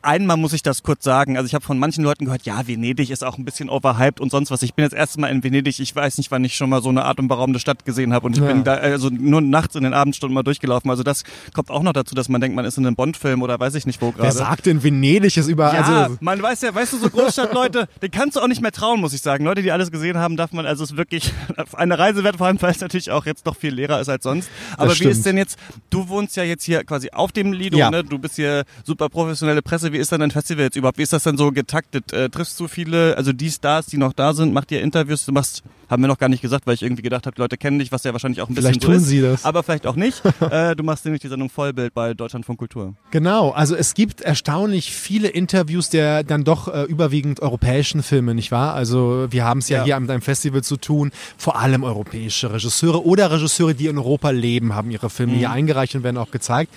einmal 0.02 0.38
muss 0.38 0.54
ich 0.54 0.64
das 0.64 0.84
kurz 0.84 1.04
sagen, 1.04 1.38
also 1.38 1.48
ich 1.48 1.54
habe 1.54 1.66
von 1.66 1.78
manchen 1.80 2.04
Leuten 2.04 2.26
gehört, 2.26 2.44
ja, 2.44 2.68
Venedig 2.68 2.85
ist 2.92 3.24
auch 3.24 3.38
ein 3.38 3.46
bisschen 3.46 3.70
overhyped 3.70 4.20
und 4.20 4.32
sonst 4.32 4.52
was. 4.52 4.62
Ich 4.62 4.74
bin 4.74 4.84
jetzt 4.84 4.94
erst 4.94 5.18
mal 5.18 5.28
in 5.28 5.44
Venedig. 5.44 5.80
Ich 5.80 5.96
weiß 5.96 6.18
nicht, 6.18 6.32
wann 6.32 6.44
ich 6.44 6.56
schon 6.56 6.70
mal 6.70 6.82
so 6.82 6.90
eine 6.90 7.06
atemberaubende 7.06 7.60
Stadt 7.60 7.86
gesehen 7.86 8.14
habe. 8.14 8.26
Und 8.26 8.38
ich 8.38 8.44
ja. 8.44 8.48
bin 8.48 8.64
da 8.64 8.76
also 8.76 9.10
nur 9.10 9.42
nachts 9.42 9.76
in 9.76 9.84
den 9.84 9.94
Abendstunden 9.94 10.34
mal 10.34 10.44
durchgelaufen. 10.44 10.90
Also 10.90 11.04
das 11.04 11.24
kommt 11.54 11.70
auch 11.70 11.84
noch 11.84 11.94
dazu, 11.94 12.16
dass 12.16 12.30
man 12.30 12.42
denkt, 12.42 12.56
man 12.56 12.66
ist 12.66 12.78
in 12.78 12.86
einem 12.86 12.96
Bond-Film 12.96 13.42
oder 13.42 13.60
weiß 13.60 13.76
ich 13.76 13.86
nicht 13.86 14.02
wo 14.02 14.12
gerade. 14.12 14.24
Wer 14.24 14.32
sagt 14.32 14.66
denn, 14.66 14.84
Venedig 14.84 15.38
ist 15.38 15.48
überall? 15.48 15.76
Ja, 15.76 16.04
also 16.04 16.18
man 16.20 16.42
weiß 16.42 16.62
ja, 16.62 16.74
weißt 16.74 16.94
du, 16.94 16.98
so 16.98 17.10
Großstadtleute, 17.10 17.88
den 18.02 18.12
kannst 18.12 18.36
du 18.36 18.42
auch 18.42 18.48
nicht 18.48 18.62
mehr 18.62 18.72
trauen, 18.72 19.02
muss 19.02 19.14
ich 19.14 19.22
sagen. 19.22 19.46
Leute, 19.46 19.62
die 19.62 19.72
alles 19.72 19.92
gesehen 19.92 20.18
haben, 20.18 20.38
darf 20.38 20.52
man, 20.52 20.66
also 20.66 20.84
es 20.84 20.98
wirklich 20.98 21.34
eine 21.74 21.98
Reise 21.98 22.24
wert, 22.24 22.38
vor 22.38 22.48
allem, 22.48 22.62
weil 22.62 22.72
es 22.72 22.82
natürlich 22.82 23.12
auch 23.12 23.26
jetzt 23.26 23.46
noch 23.46 23.56
viel 23.56 23.74
leerer 23.74 24.00
ist 24.00 24.10
als 24.10 24.24
sonst. 24.24 24.50
Aber 24.78 24.98
wie 25.00 25.06
ist 25.06 25.26
denn 25.26 25.38
jetzt, 25.38 25.58
du 25.90 26.08
wohnst 26.10 26.36
ja 26.36 26.44
jetzt 26.44 26.64
hier 26.64 26.84
quasi 26.84 27.10
auf 27.12 27.32
dem 27.32 27.54
Lido, 27.54 27.78
ja. 27.78 27.90
ne? 27.90 28.04
Du 28.04 28.20
bist 28.20 28.36
hier 28.36 28.64
super 28.84 29.10
professionelle 29.10 29.62
Presse. 29.62 29.94
Wie 29.94 29.98
ist 29.98 30.12
denn 30.12 30.20
dein 30.20 30.32
Festival 30.32 30.66
jetzt 30.66 30.76
überhaupt? 30.76 30.98
Wie 30.98 31.04
ist 31.04 31.14
das 31.14 31.24
denn 31.24 31.38
so 31.38 31.52
getaktet? 31.52 32.14
Äh, 32.14 32.30
triffst 32.30 32.60
du 32.60 32.65
viele, 32.68 33.18
also 33.18 33.34
die 33.34 33.50
Stars, 33.50 33.88
die 33.88 33.98
noch 33.98 34.14
da 34.14 34.34
sind, 34.34 34.54
macht 34.54 34.72
ihr 34.72 34.82
Interviews, 34.82 35.26
du 35.26 35.32
machst 35.32 35.64
haben 35.90 36.02
wir 36.02 36.08
noch 36.08 36.18
gar 36.18 36.30
nicht 36.30 36.42
gesagt, 36.42 36.66
weil 36.68 36.74
ich 36.74 36.82
irgendwie 36.82 37.04
gedacht 37.04 37.26
habe, 37.26 37.36
die 37.36 37.42
Leute 37.42 37.58
kennen 37.58 37.80
dich, 37.80 37.92
was 37.92 38.04
ja 38.04 38.14
wahrscheinlich 38.14 38.42
auch 38.42 38.50
ein 38.50 38.56
bisschen 38.56 38.74
vielleicht 38.74 38.82
so 38.82 38.88
tun 38.88 38.98
ist. 38.98 39.08
Sie 39.08 39.22
das. 39.22 39.46
Aber 39.46 39.64
vielleicht 39.64 39.86
auch 39.88 39.96
nicht. 39.96 40.22
äh, 40.52 40.76
du 40.76 40.84
machst 40.84 41.06
nämlich 41.06 41.22
die 41.22 41.28
Sendung 41.28 41.50
Vollbild 41.50 41.94
bei 41.94 42.14
Deutschlandfunk 42.14 42.60
Kultur. 42.60 42.96
Genau, 43.12 43.52
also 43.52 43.76
es 43.76 43.94
gibt 43.94 44.22
erstaunlich 44.22 44.92
viele 44.92 45.28
Interviews 45.28 45.90
der 45.90 46.24
dann 46.24 46.44
doch 46.44 46.68
äh, 46.68 46.84
überwiegend 46.84 47.42
europäischen 47.42 48.04
Filme, 48.04 48.34
nicht 48.34 48.52
wahr? 48.52 48.74
Also 48.74 49.28
wir 49.30 49.46
haben 49.46 49.60
es 49.60 49.70
ja, 49.70 49.80
ja, 49.80 49.84
hier 49.84 50.00
mit 50.00 50.10
einem 50.10 50.22
Festival 50.22 50.64
zu 50.64 50.78
tun. 50.78 51.12
Vor 51.38 51.60
allem 51.60 51.84
europäische 51.84 52.52
Regisseure 52.52 53.06
oder 53.06 53.32
Regisseure, 53.32 53.76
die 53.76 53.88
in 53.88 53.98
Europa 53.98 54.32
leben, 54.32 54.74
haben 54.74 54.92
ihre 54.92 55.10
Filme 55.10 55.34
mhm. 55.34 55.38
hier 55.38 55.52
eingereicht 55.52 55.96
und 55.96 56.04
werden 56.04 56.18
auch 56.18 56.32
gezeigt. 56.32 56.74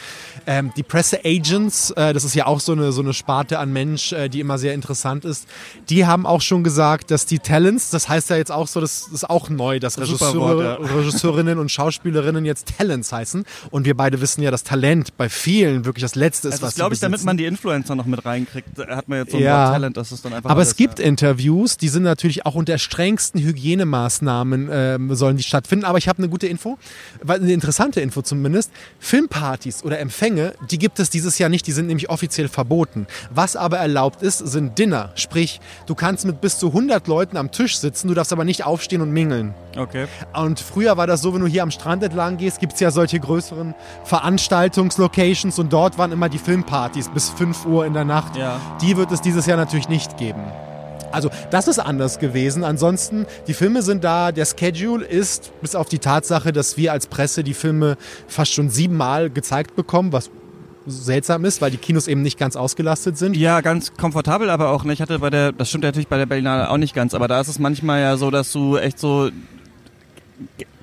Ähm, 0.46 0.72
die 0.76 0.82
Presse-Agents, 0.82 1.92
äh, 1.92 2.12
das 2.12 2.24
ist 2.24 2.34
ja 2.34 2.46
auch 2.46 2.60
so 2.60 2.72
eine, 2.72 2.92
so 2.92 3.00
eine 3.00 3.14
Sparte 3.14 3.58
an 3.58 3.72
Mensch, 3.72 4.12
äh, 4.12 4.28
die 4.28 4.40
immer 4.40 4.58
sehr 4.58 4.74
interessant 4.74 5.24
ist, 5.24 5.48
die 5.90 6.06
haben 6.06 6.26
auch 6.26 6.42
schon 6.42 6.64
gesagt, 6.64 7.10
dass 7.10 7.26
die 7.26 7.38
Talents, 7.38 7.90
das 7.90 8.08
heißt 8.08 8.30
ja 8.30 8.36
jetzt 8.36 8.52
auch 8.52 8.68
so, 8.68 8.80
dass 8.80 9.08
ist 9.12 9.28
auch 9.28 9.48
neu, 9.48 9.80
dass 9.80 9.98
Regisseure, 9.98 10.64
ja. 10.64 10.74
Regisseurinnen 10.96 11.58
und 11.58 11.70
Schauspielerinnen 11.70 12.44
jetzt 12.44 12.76
Talents 12.76 13.12
heißen. 13.12 13.44
Und 13.70 13.84
wir 13.84 13.96
beide 13.96 14.20
wissen 14.20 14.42
ja, 14.42 14.50
dass 14.50 14.64
Talent 14.64 15.16
bei 15.16 15.28
vielen 15.28 15.84
wirklich 15.84 16.02
das 16.02 16.14
Letzte 16.14 16.48
ist, 16.48 16.54
also 16.54 16.66
was 16.66 16.74
glaube 16.74 16.94
ich, 16.94 17.00
damit 17.00 17.24
man 17.24 17.36
die 17.36 17.46
Influencer 17.46 17.94
noch 17.94 18.06
mit 18.06 18.24
reinkriegt, 18.24 18.78
hat 18.78 19.08
man 19.08 19.20
jetzt 19.20 19.32
so 19.32 19.38
ein 19.38 19.42
ja. 19.42 19.70
Talent, 19.70 19.96
dass 19.96 20.12
es 20.12 20.22
dann 20.22 20.32
einfach 20.32 20.50
Aber 20.50 20.62
es 20.62 20.76
gibt 20.76 20.98
ja. 20.98 21.04
Interviews, 21.04 21.76
die 21.76 21.88
sind 21.88 22.02
natürlich 22.02 22.44
auch 22.46 22.54
unter 22.54 22.78
strengsten 22.78 23.40
Hygienemaßnahmen 23.40 24.68
ähm, 24.70 25.14
sollen 25.14 25.36
die 25.36 25.42
stattfinden. 25.42 25.84
Aber 25.84 25.98
ich 25.98 26.08
habe 26.08 26.18
eine 26.18 26.28
gute 26.28 26.46
Info, 26.46 26.78
eine 27.26 27.52
interessante 27.52 28.00
Info 28.00 28.22
zumindest. 28.22 28.70
Filmpartys 28.98 29.84
oder 29.84 29.98
Empfänge, 29.98 30.54
die 30.70 30.78
gibt 30.78 31.00
es 31.00 31.10
dieses 31.10 31.38
Jahr 31.38 31.48
nicht, 31.48 31.66
die 31.66 31.72
sind 31.72 31.86
nämlich 31.86 32.10
offiziell 32.10 32.48
verboten. 32.48 33.06
Was 33.30 33.56
aber 33.56 33.78
erlaubt 33.78 34.22
ist, 34.22 34.38
sind 34.38 34.78
Dinner. 34.78 35.12
Sprich, 35.14 35.60
du 35.86 35.94
kannst 35.94 36.24
mit 36.26 36.40
bis 36.40 36.58
zu 36.58 36.68
100 36.68 37.06
Leuten 37.06 37.36
am 37.36 37.50
Tisch 37.50 37.78
sitzen, 37.78 38.08
du 38.08 38.14
darfst 38.14 38.32
aber 38.32 38.44
nicht 38.44 38.64
aufstehen 38.64 38.98
stehen 38.98 39.02
und 39.02 39.12
mingeln. 39.12 39.54
Okay. 39.76 40.06
Und 40.34 40.60
früher 40.60 40.96
war 40.96 41.06
das 41.06 41.22
so, 41.22 41.34
wenn 41.34 41.40
du 41.40 41.46
hier 41.46 41.62
am 41.62 41.70
Strand 41.70 42.02
entlang 42.02 42.36
gehst, 42.36 42.58
gibt 42.58 42.74
es 42.74 42.80
ja 42.80 42.90
solche 42.90 43.20
größeren 43.20 43.74
Veranstaltungslocations 44.04 45.58
und 45.58 45.72
dort 45.72 45.98
waren 45.98 46.10
immer 46.10 46.28
die 46.28 46.38
Filmpartys 46.38 47.08
bis 47.10 47.30
5 47.30 47.66
Uhr 47.66 47.86
in 47.86 47.92
der 47.92 48.04
Nacht. 48.04 48.36
Ja. 48.36 48.60
Die 48.80 48.96
wird 48.96 49.12
es 49.12 49.20
dieses 49.20 49.46
Jahr 49.46 49.56
natürlich 49.56 49.88
nicht 49.88 50.16
geben. 50.16 50.42
Also 51.12 51.30
das 51.50 51.68
ist 51.68 51.78
anders 51.78 52.18
gewesen. 52.18 52.64
Ansonsten, 52.64 53.26
die 53.46 53.54
Filme 53.54 53.82
sind 53.82 54.04
da. 54.04 54.32
Der 54.32 54.44
Schedule 54.44 55.04
ist, 55.06 55.52
bis 55.62 55.74
auf 55.74 55.88
die 55.88 55.98
Tatsache, 55.98 56.52
dass 56.52 56.76
wir 56.76 56.92
als 56.92 57.06
Presse 57.06 57.42
die 57.42 57.54
Filme 57.54 57.96
fast 58.26 58.52
schon 58.52 58.68
siebenmal 58.68 59.30
gezeigt 59.30 59.74
bekommen, 59.74 60.12
was 60.12 60.30
seltsam 60.88 61.44
ist, 61.44 61.60
weil 61.60 61.70
die 61.70 61.76
Kinos 61.76 62.08
eben 62.08 62.22
nicht 62.22 62.38
ganz 62.38 62.56
ausgelastet 62.56 63.16
sind. 63.16 63.36
Ja, 63.36 63.60
ganz 63.60 63.94
komfortabel, 63.94 64.50
aber 64.50 64.70
auch 64.70 64.84
nicht. 64.84 64.94
Ich 64.94 65.02
hatte 65.02 65.18
bei 65.18 65.30
der, 65.30 65.52
das 65.52 65.68
stimmt 65.68 65.84
natürlich 65.84 66.08
bei 66.08 66.18
der 66.18 66.26
Berlinale 66.26 66.70
auch 66.70 66.76
nicht 66.76 66.94
ganz, 66.94 67.14
aber 67.14 67.28
da 67.28 67.40
ist 67.40 67.48
es 67.48 67.58
manchmal 67.58 68.00
ja 68.00 68.16
so, 68.16 68.30
dass 68.30 68.52
du 68.52 68.76
echt 68.76 68.98
so 68.98 69.30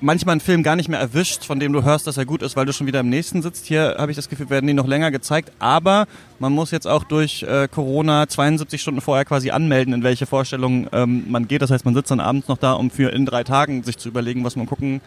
manchmal 0.00 0.34
einen 0.34 0.40
Film 0.40 0.62
gar 0.62 0.76
nicht 0.76 0.88
mehr 0.88 1.00
erwischt, 1.00 1.44
von 1.44 1.58
dem 1.58 1.72
du 1.72 1.82
hörst, 1.82 2.06
dass 2.06 2.16
er 2.16 2.24
gut 2.24 2.42
ist, 2.42 2.56
weil 2.56 2.66
du 2.66 2.72
schon 2.72 2.86
wieder 2.86 3.00
im 3.00 3.08
nächsten 3.08 3.42
sitzt. 3.42 3.66
Hier 3.66 3.96
habe 3.98 4.10
ich 4.10 4.16
das 4.16 4.28
Gefühl, 4.28 4.50
werden 4.50 4.66
die 4.66 4.74
noch 4.74 4.86
länger 4.86 5.10
gezeigt. 5.10 5.52
Aber 5.58 6.06
man 6.38 6.52
muss 6.52 6.70
jetzt 6.70 6.86
auch 6.86 7.04
durch 7.04 7.42
äh, 7.42 7.68
Corona 7.68 8.28
72 8.28 8.80
Stunden 8.80 9.00
vorher 9.00 9.24
quasi 9.24 9.50
anmelden, 9.50 9.94
in 9.94 10.02
welche 10.02 10.26
Vorstellung 10.26 10.88
ähm, 10.92 11.24
man 11.28 11.48
geht. 11.48 11.62
Das 11.62 11.70
heißt, 11.70 11.84
man 11.84 11.94
sitzt 11.94 12.10
dann 12.10 12.20
abends 12.20 12.48
noch 12.48 12.58
da, 12.58 12.72
um 12.72 12.90
für 12.90 13.10
in 13.10 13.26
drei 13.26 13.44
Tagen 13.44 13.82
sich 13.82 13.98
zu 13.98 14.08
überlegen, 14.08 14.44
was 14.44 14.56
man 14.56 14.66
gucken 14.66 15.00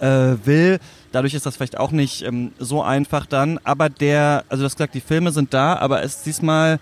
äh, 0.00 0.34
will. 0.44 0.78
Dadurch 1.12 1.34
ist 1.34 1.46
das 1.46 1.56
vielleicht 1.56 1.78
auch 1.78 1.90
nicht 1.90 2.22
ähm, 2.22 2.52
so 2.58 2.82
einfach 2.82 3.26
dann. 3.26 3.58
Aber 3.64 3.88
der, 3.88 4.44
also 4.48 4.62
das 4.62 4.74
gesagt, 4.74 4.94
die 4.94 5.00
Filme 5.00 5.32
sind 5.32 5.54
da, 5.54 5.76
aber 5.76 6.02
es 6.02 6.16
ist 6.16 6.26
diesmal 6.26 6.78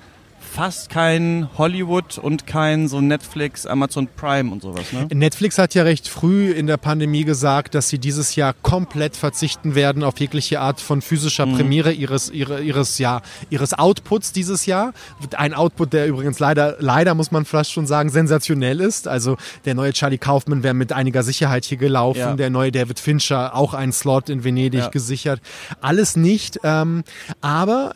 fast 0.56 0.88
kein 0.88 1.50
Hollywood 1.58 2.16
und 2.16 2.46
kein 2.46 2.88
so 2.88 3.02
Netflix, 3.02 3.66
Amazon 3.66 4.08
Prime 4.16 4.50
und 4.50 4.62
sowas. 4.62 4.90
Ne? 4.90 5.06
Netflix 5.12 5.58
hat 5.58 5.74
ja 5.74 5.82
recht 5.82 6.08
früh 6.08 6.50
in 6.50 6.66
der 6.66 6.78
Pandemie 6.78 7.24
gesagt, 7.24 7.74
dass 7.74 7.90
sie 7.90 7.98
dieses 7.98 8.36
Jahr 8.36 8.54
komplett 8.62 9.18
verzichten 9.18 9.74
werden 9.74 10.02
auf 10.02 10.18
jegliche 10.18 10.60
Art 10.60 10.80
von 10.80 11.02
physischer 11.02 11.44
mhm. 11.44 11.56
Premiere 11.56 11.92
ihres, 11.92 12.30
ihre, 12.30 12.62
ihres, 12.62 12.96
ja, 12.96 13.20
ihres 13.50 13.74
Outputs 13.74 14.32
dieses 14.32 14.64
Jahr. 14.64 14.94
Ein 15.36 15.52
Output, 15.52 15.92
der 15.92 16.06
übrigens 16.06 16.38
leider, 16.38 16.76
leider 16.78 17.14
muss 17.14 17.30
man 17.30 17.44
fast 17.44 17.72
schon 17.72 17.86
sagen, 17.86 18.08
sensationell 18.08 18.80
ist. 18.80 19.08
Also 19.08 19.36
der 19.66 19.74
neue 19.74 19.92
Charlie 19.92 20.16
Kaufman 20.16 20.62
wäre 20.62 20.72
mit 20.72 20.90
einiger 20.90 21.22
Sicherheit 21.22 21.66
hier 21.66 21.76
gelaufen, 21.76 22.18
ja. 22.18 22.34
der 22.34 22.48
neue 22.48 22.72
David 22.72 22.98
Fincher 22.98 23.54
auch 23.54 23.74
einen 23.74 23.92
Slot 23.92 24.30
in 24.30 24.42
Venedig 24.42 24.80
ja. 24.80 24.88
gesichert. 24.88 25.42
Alles 25.82 26.16
nicht, 26.16 26.60
ähm, 26.64 27.04
aber 27.42 27.92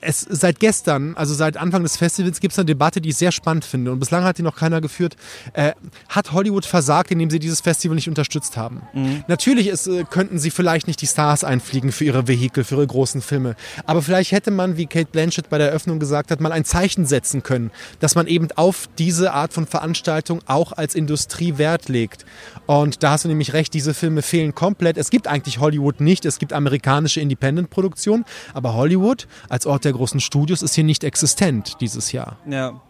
es 0.00 0.20
seit 0.20 0.60
gestern, 0.60 1.14
also 1.16 1.34
seit 1.34 1.56
Anfang 1.56 1.82
des 1.82 1.96
Festivals 1.96 2.40
gibt 2.40 2.52
es 2.52 2.58
eine 2.58 2.66
Debatte, 2.66 3.00
die 3.00 3.08
ich 3.10 3.16
sehr 3.16 3.32
spannend 3.32 3.64
finde. 3.64 3.90
Und 3.90 3.98
bislang 3.98 4.24
hat 4.24 4.38
die 4.38 4.42
noch 4.42 4.56
keiner 4.56 4.80
geführt. 4.80 5.16
Äh, 5.52 5.72
hat 6.08 6.32
Hollywood 6.32 6.64
versagt, 6.64 7.10
indem 7.10 7.30
sie 7.30 7.38
dieses 7.38 7.60
Festival 7.60 7.96
nicht 7.96 8.08
unterstützt 8.08 8.56
haben? 8.56 8.82
Mhm. 8.92 9.24
Natürlich 9.26 9.66
ist, 9.66 9.86
äh, 9.88 10.04
könnten 10.08 10.38
sie 10.38 10.50
vielleicht 10.50 10.86
nicht 10.86 11.02
die 11.02 11.06
Stars 11.06 11.42
einfliegen 11.42 11.90
für 11.90 12.04
ihre 12.04 12.28
Vehikel, 12.28 12.62
für 12.62 12.76
ihre 12.76 12.86
großen 12.86 13.20
Filme. 13.20 13.56
Aber 13.86 14.02
vielleicht 14.02 14.32
hätte 14.32 14.50
man, 14.50 14.76
wie 14.76 14.86
Kate 14.86 15.08
Blanchett 15.10 15.50
bei 15.50 15.58
der 15.58 15.68
Eröffnung 15.68 15.98
gesagt 15.98 16.30
hat, 16.30 16.40
mal 16.40 16.52
ein 16.52 16.64
Zeichen 16.64 17.04
setzen 17.04 17.42
können, 17.42 17.70
dass 17.98 18.14
man 18.14 18.26
eben 18.26 18.48
auf 18.54 18.88
diese 18.98 19.32
Art 19.32 19.52
von 19.52 19.66
Veranstaltung 19.66 20.40
auch 20.46 20.72
als 20.72 20.94
Industrie 20.94 21.58
Wert 21.58 21.88
legt. 21.88 22.24
Und 22.66 23.02
da 23.02 23.12
hast 23.12 23.24
du 23.24 23.28
nämlich 23.28 23.52
recht, 23.52 23.74
diese 23.74 23.94
Filme 23.94 24.22
fehlen 24.22 24.54
komplett. 24.54 24.98
Es 24.98 25.10
gibt 25.10 25.26
eigentlich 25.26 25.58
Hollywood 25.58 26.00
nicht, 26.00 26.24
es 26.24 26.38
gibt 26.38 26.52
amerikanische 26.52 27.20
Independent-Produktionen, 27.20 28.24
aber 28.54 28.74
Hollywood 28.74 29.26
als 29.48 29.66
Ort 29.66 29.84
der 29.84 29.92
großen 29.92 30.20
Studios 30.20 30.62
ist 30.62 30.74
hier 30.74 30.84
nicht 30.84 31.04
existent 31.04 31.76
dieses 31.80 32.12
Jahr. 32.12 32.36
Ja. 32.46 32.80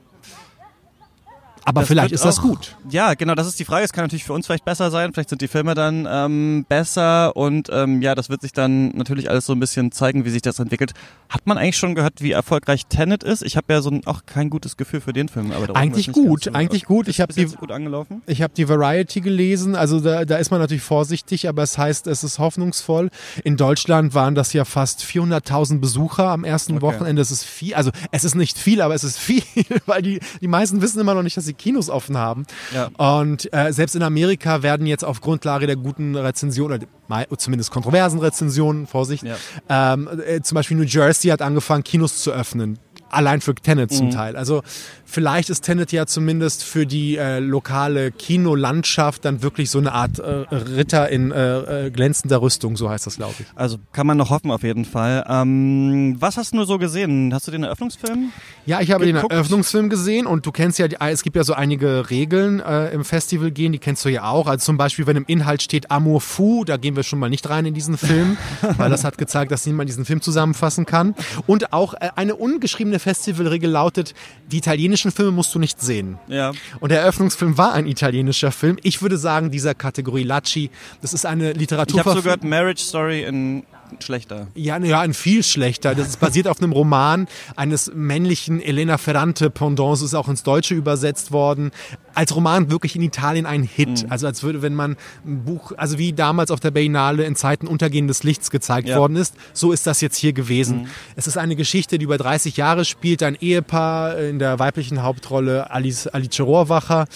Aber 1.69 1.81
das 1.81 1.89
vielleicht 1.89 2.13
ist 2.13 2.25
das 2.25 2.41
gut. 2.41 2.77
Ja, 2.89 3.13
genau, 3.13 3.35
das 3.35 3.47
ist 3.47 3.61
die 3.61 3.67
Frage. 3.67 3.85
Es 3.85 3.93
kann 3.93 4.05
natürlich 4.05 4.25
für 4.25 4.33
uns 4.33 4.47
vielleicht 4.47 4.65
besser 4.65 4.91
sein. 4.91 5.13
Vielleicht 5.13 5.29
sind 5.29 5.43
die 5.43 5.49
Filme 5.49 5.75
dann 5.75 6.09
ähm, 6.11 6.65
besser 6.67 7.37
und 7.37 7.69
ähm, 7.71 8.01
ja, 8.01 8.15
das 8.15 8.31
wird 8.31 8.41
sich 8.41 8.55
dann 8.55 8.89
natürlich 8.97 9.29
alles 9.29 9.45
so 9.45 9.53
ein 9.53 9.61
bisschen 9.61 9.93
zeigen, 9.93 10.25
wie 10.25 10.31
sich 10.31 10.41
das 10.41 10.59
entwickelt. 10.61 10.93
Hat 11.29 11.47
man 11.47 11.59
eigentlich 11.59 11.77
schon 11.77 11.95
gehört, 11.95 12.23
wie 12.23 12.33
erfolgreich 12.33 12.87
Tenet 12.87 13.23
ist? 13.23 13.43
Ich 13.43 13.59
habe 13.59 13.71
ja 13.71 13.83
so 13.83 13.91
ein, 13.91 14.07
auch 14.07 14.23
kein 14.25 14.49
gutes 14.49 14.79
Gefühl 14.79 15.03
für 15.03 15.13
den 15.13 15.29
Film. 15.29 15.53
Aber 15.53 15.77
eigentlich 15.77 16.11
gut, 16.11 16.45
so 16.45 16.53
eigentlich 16.53 16.87
gut. 16.87 17.07
Ich 17.07 17.21
habe 17.21 17.35
die 17.35 17.45
gut 17.45 17.71
angelaufen. 17.71 18.23
Ich 18.27 18.41
habe 18.41 18.55
die 18.57 18.67
Variety 18.67 19.21
gelesen. 19.21 19.77
Also 19.77 20.01
da, 20.01 20.25
da 20.25 20.37
ist 20.37 20.51
man 20.51 20.61
natürlich 20.61 20.83
vorsichtig, 20.83 21.51
aber 21.51 21.65
es 21.65 21.77
heißt, 21.77 22.07
es 22.07 22.25
ist 22.25 22.39
hoffnungsvoll. 22.39 23.11
In 23.45 23.59
Deutschland 23.59 24.15
waren 24.15 24.35
das 24.35 24.55
ja 24.55 24.65
fast 24.65 25.03
400.000 25.03 25.81
Besucher 25.81 26.29
am 26.29 26.45
ersten 26.45 26.77
okay. 26.77 26.83
Wochenende. 26.83 27.21
Es 27.21 27.31
ist 27.31 27.45
viel, 27.45 27.75
also 27.75 27.91
es 28.11 28.25
ist 28.25 28.37
nicht 28.37 28.57
viel, 28.57 28.81
aber 28.81 28.95
es 28.95 29.05
ist 29.05 29.19
viel, 29.19 29.43
weil 29.87 30.01
die 30.01 30.21
die 30.41 30.49
meisten 30.49 30.81
wissen 30.81 30.99
immer 30.99 31.13
noch 31.13 31.23
nicht, 31.23 31.37
dass 31.37 31.45
sie 31.45 31.58
Kinos 31.59 31.91
offen 31.91 32.17
haben. 32.17 32.47
Ja. 32.75 32.89
Und 33.19 33.53
äh, 33.53 33.73
selbst 33.73 33.95
in 33.95 34.03
Amerika 34.03 34.63
werden 34.63 34.87
jetzt 34.87 35.05
auf 35.05 35.21
Grundlage 35.21 35.67
der 35.67 35.77
guten 35.77 36.17
Rezensionen, 36.17 36.81
oder 37.09 37.39
zumindest 37.39 37.71
kontroversen 37.71 38.21
Rezensionen, 38.21 38.87
Vorsicht, 38.87 39.25
ja. 39.25 39.37
ähm, 39.69 40.09
äh, 40.27 40.41
zum 40.41 40.55
Beispiel 40.55 40.77
New 40.77 40.85
Jersey 40.85 41.31
hat 41.31 41.43
angefangen, 41.43 41.85
Kinos 41.85 42.23
zu 42.23 42.31
öffnen 42.31 42.79
allein 43.11 43.41
für 43.41 43.55
Tenet 43.55 43.93
zum 43.93 44.07
mhm. 44.07 44.11
Teil. 44.13 44.37
Also 44.37 44.63
vielleicht 45.05 45.51
ist 45.51 45.63
Tenet 45.63 45.93
ja 45.93 46.07
zumindest 46.07 46.65
für 46.65 46.87
die 46.87 47.17
äh, 47.17 47.39
lokale 47.39 48.13
Kinolandschaft 48.13 49.25
dann 49.25 49.43
wirklich 49.43 49.71
so 49.71 49.79
eine 49.79 49.93
Art 49.93 50.19
äh, 50.19 50.45
Ritter 50.55 51.09
in 51.09 51.33
äh, 51.33 51.87
äh 51.87 51.91
glänzender 51.91 52.43
Rüstung, 52.43 52.77
so 52.77 52.91
heißt 52.91 53.07
das, 53.07 53.17
glaube 53.17 53.35
ich. 53.41 53.47
Also 53.55 53.79
kann 53.93 54.07
man 54.07 54.17
noch 54.17 54.31
hoffen 54.31 54.51
auf 54.51 54.63
jeden 54.63 54.85
Fall. 54.85 55.25
Ähm, 55.29 56.17
was 56.21 56.37
hast 56.37 56.53
du 56.53 56.57
nur 56.57 56.67
so 56.67 56.79
gesehen? 56.79 57.33
Hast 57.33 57.47
du 57.47 57.51
den 57.51 57.65
Eröffnungsfilm? 57.65 58.33
Ja, 58.67 58.81
ich 58.81 58.91
habe 58.91 59.07
geguckt? 59.07 59.25
den 59.25 59.31
Eröffnungsfilm 59.31 59.89
gesehen 59.89 60.27
und 60.27 60.45
du 60.45 60.53
kennst 60.53 60.79
ja, 60.79 60.87
es 60.87 61.23
gibt 61.23 61.37
ja 61.37 61.45
so 61.45 61.55
einige 61.55 62.11
Regeln 62.11 62.61
äh, 62.61 62.91
im 62.91 63.05
Festival 63.05 63.51
gehen, 63.51 63.73
die 63.73 63.79
kennst 63.79 64.05
du 64.05 64.09
ja 64.11 64.25
auch. 64.25 64.47
Also 64.47 64.67
zum 64.67 64.77
Beispiel, 64.77 65.07
wenn 65.07 65.17
im 65.17 65.25
Inhalt 65.27 65.63
steht 65.63 65.91
Amour 65.91 66.21
fou, 66.21 66.65
da 66.65 66.77
gehen 66.77 66.97
wir 66.97 67.03
schon 67.03 67.19
mal 67.19 67.31
nicht 67.31 67.49
rein 67.49 67.65
in 67.67 67.75
diesen 67.75 67.97
Film, 67.97 68.37
weil 68.77 68.91
das 68.91 69.05
hat 69.05 69.19
gezeigt, 69.19 69.51
dass 69.53 69.65
niemand 69.67 69.89
diesen 69.89 70.05
Film 70.05 70.21
zusammenfassen 70.21 70.87
kann. 70.87 71.15
Und 71.47 71.73
auch 71.73 71.95
äh, 71.95 72.11
eine 72.17 72.37
ungeschriebene 72.37 72.98
Festivalregel 72.99 73.71
lautet, 73.71 74.15
die 74.51 74.59
italienischen 74.59 75.11
Filme 75.11 75.33
musst 75.33 75.55
du 75.55 75.59
nicht 75.59 75.81
sehen. 75.81 76.19
Ja. 76.29 76.53
Und 76.81 76.91
der 76.91 77.01
Eröffnungsfilm 77.01 77.59
war 77.59 77.73
ein 77.73 77.87
italienischer 77.87 78.53
Film. 78.53 78.79
Ich 78.83 79.03
würde 79.03 79.19
sagen, 79.19 79.51
dieser 79.51 79.75
Kategorie 79.75 80.23
Lacci, 80.23 80.71
das 81.01 81.15
ist 81.15 81.27
eine 81.27 81.53
Literatur. 81.53 82.01
Ich 82.01 82.07
habe 82.07 82.17
so 82.17 82.23
gehört, 82.23 82.45
Marriage 82.45 82.83
Story 82.83 83.23
in 83.25 83.65
schlechter. 84.01 84.49
Ja, 84.55 84.79
ja, 84.79 85.01
ein 85.01 85.15
viel 85.15 85.43
schlechter. 85.43 85.95
Das 85.95 86.09
ist 86.09 86.21
basiert 86.21 86.49
auf 86.49 86.61
einem 86.61 86.73
Roman 86.73 87.27
eines 87.57 87.91
männlichen 87.95 88.61
Elena 88.61 88.99
Ferrante 88.99 89.51
Pendants, 89.51 90.03
ist 90.03 90.15
auch 90.15 90.29
ins 90.29 90.43
Deutsche 90.43 90.75
übersetzt 90.75 91.33
worden. 91.33 91.71
Als 92.15 92.35
Roman 92.35 92.71
wirklich 92.71 92.97
in 92.97 93.03
Italien 93.03 93.47
ein 93.47 93.63
Hit. 93.63 94.05
Mhm. 94.05 94.11
Also 94.11 94.27
als 94.27 94.43
würde, 94.43 94.63
wenn 94.63 94.75
man 94.75 94.97
ein 95.25 95.45
Buch, 95.45 95.73
also 95.77 95.99
wie 95.99 96.13
damals 96.13 96.51
auf 96.51 96.61
der 96.61 96.71
Berlinale 96.71 97.25
in 97.25 97.37
Zeiten 97.37 97.67
untergehendes 97.67 98.23
Lichts 98.23 98.51
gezeigt 98.51 98.89
ja. 98.89 98.99
worden 98.99 99.17
ist, 99.17 99.35
so 99.53 99.73
ist 99.73 99.87
das 99.87 100.01
jetzt 100.01 100.17
hier 100.17 100.33
gewesen. 100.33 100.83
Mhm. 100.83 100.89
Es 101.17 101.27
ist 101.27 101.39
eine 101.39 101.57
Geschichte, 101.57 101.99
die 101.99 102.05
über 102.05 102.19
30 102.19 102.57
Jahre 102.57 102.85
spielt. 102.85 103.23
Ein 103.23 103.37
Ehepaar 103.37 104.19
in 104.19 104.39
der 104.39 104.59
weiblichen 104.59 105.03
Hauptrolle 105.03 105.71
Alice, 105.71 106.07
Alice 106.07 106.41
Rohrwacher 106.41 107.07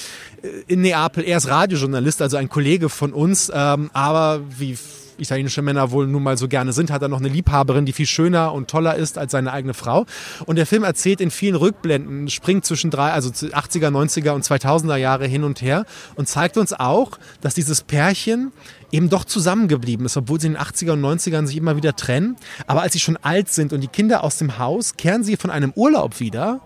äh, 0.43 0.49
in 0.67 0.83
Neapel. 0.83 1.25
Er 1.25 1.39
ist 1.39 1.49
Radiojournalist, 1.49 2.23
also 2.23 2.37
ein 2.37 2.49
Kollege 2.49 2.89
von 2.89 3.13
uns, 3.13 3.51
ähm, 3.55 3.91
aber 3.93 4.41
wie 4.49 4.77
italienische 5.23 5.63
Männer 5.63 5.91
wohl 5.91 6.07
nun 6.07 6.23
mal 6.23 6.37
so 6.37 6.49
gerne 6.49 6.73
sind, 6.73 6.91
hat 6.91 7.03
er 7.03 7.09
noch 7.09 7.21
eine 7.21 7.29
Liebhaberin, 7.29 7.87
die 7.87 7.93
viel 7.93 8.07
schöner 8.07 8.53
und 8.53 8.69
toller 8.69 8.97
ist 8.97 9.19
als 9.19 9.33
seine 9.33 9.53
eigene 9.53 9.75
Frau. 9.75 10.07
Und 10.47 10.57
der 10.57 10.67
Film 10.67 10.85
erzählt 10.85 11.21
in 11.21 11.31
vielen 11.31 11.57
Rückblenden, 11.57 12.29
springt 12.29 12.65
zwischen 12.65 12.91
drei, 12.91 13.11
also 13.13 13.31
80er, 13.31 13.89
90er 13.89 14.31
und 14.31 14.45
2000er 14.45 14.97
Jahre 14.97 15.27
hin 15.27 15.45
und 15.45 15.63
her 15.63 15.85
und 16.15 16.29
zeigt 16.29 16.57
uns 16.57 16.73
auch, 16.73 17.19
dass 17.41 17.55
dieses 17.55 17.83
Pärchen 17.83 18.53
eben 18.91 19.09
doch 19.09 19.25
zusammengeblieben 19.25 20.07
ist, 20.07 20.17
obwohl 20.17 20.41
sie 20.41 20.49
in 20.49 20.55
den 20.55 20.63
80er 20.63 20.93
und 20.93 21.03
90ern 21.03 21.47
sich 21.47 21.57
immer 21.57 21.77
wieder 21.77 21.97
trennen. 21.97 22.37
Aber 22.67 22.83
als 22.83 22.93
sie 22.93 23.01
schon 23.01 23.17
alt 23.17 23.51
sind 23.51 23.73
und 23.73 23.81
die 23.81 23.89
Kinder 23.89 24.23
aus 24.23 24.39
dem 24.39 24.59
Haus, 24.59 24.97
kehren 24.97 25.25
sie 25.25 25.37
von 25.37 25.51
einem 25.51 25.73
Urlaub 25.75 26.21
wieder 26.21 26.61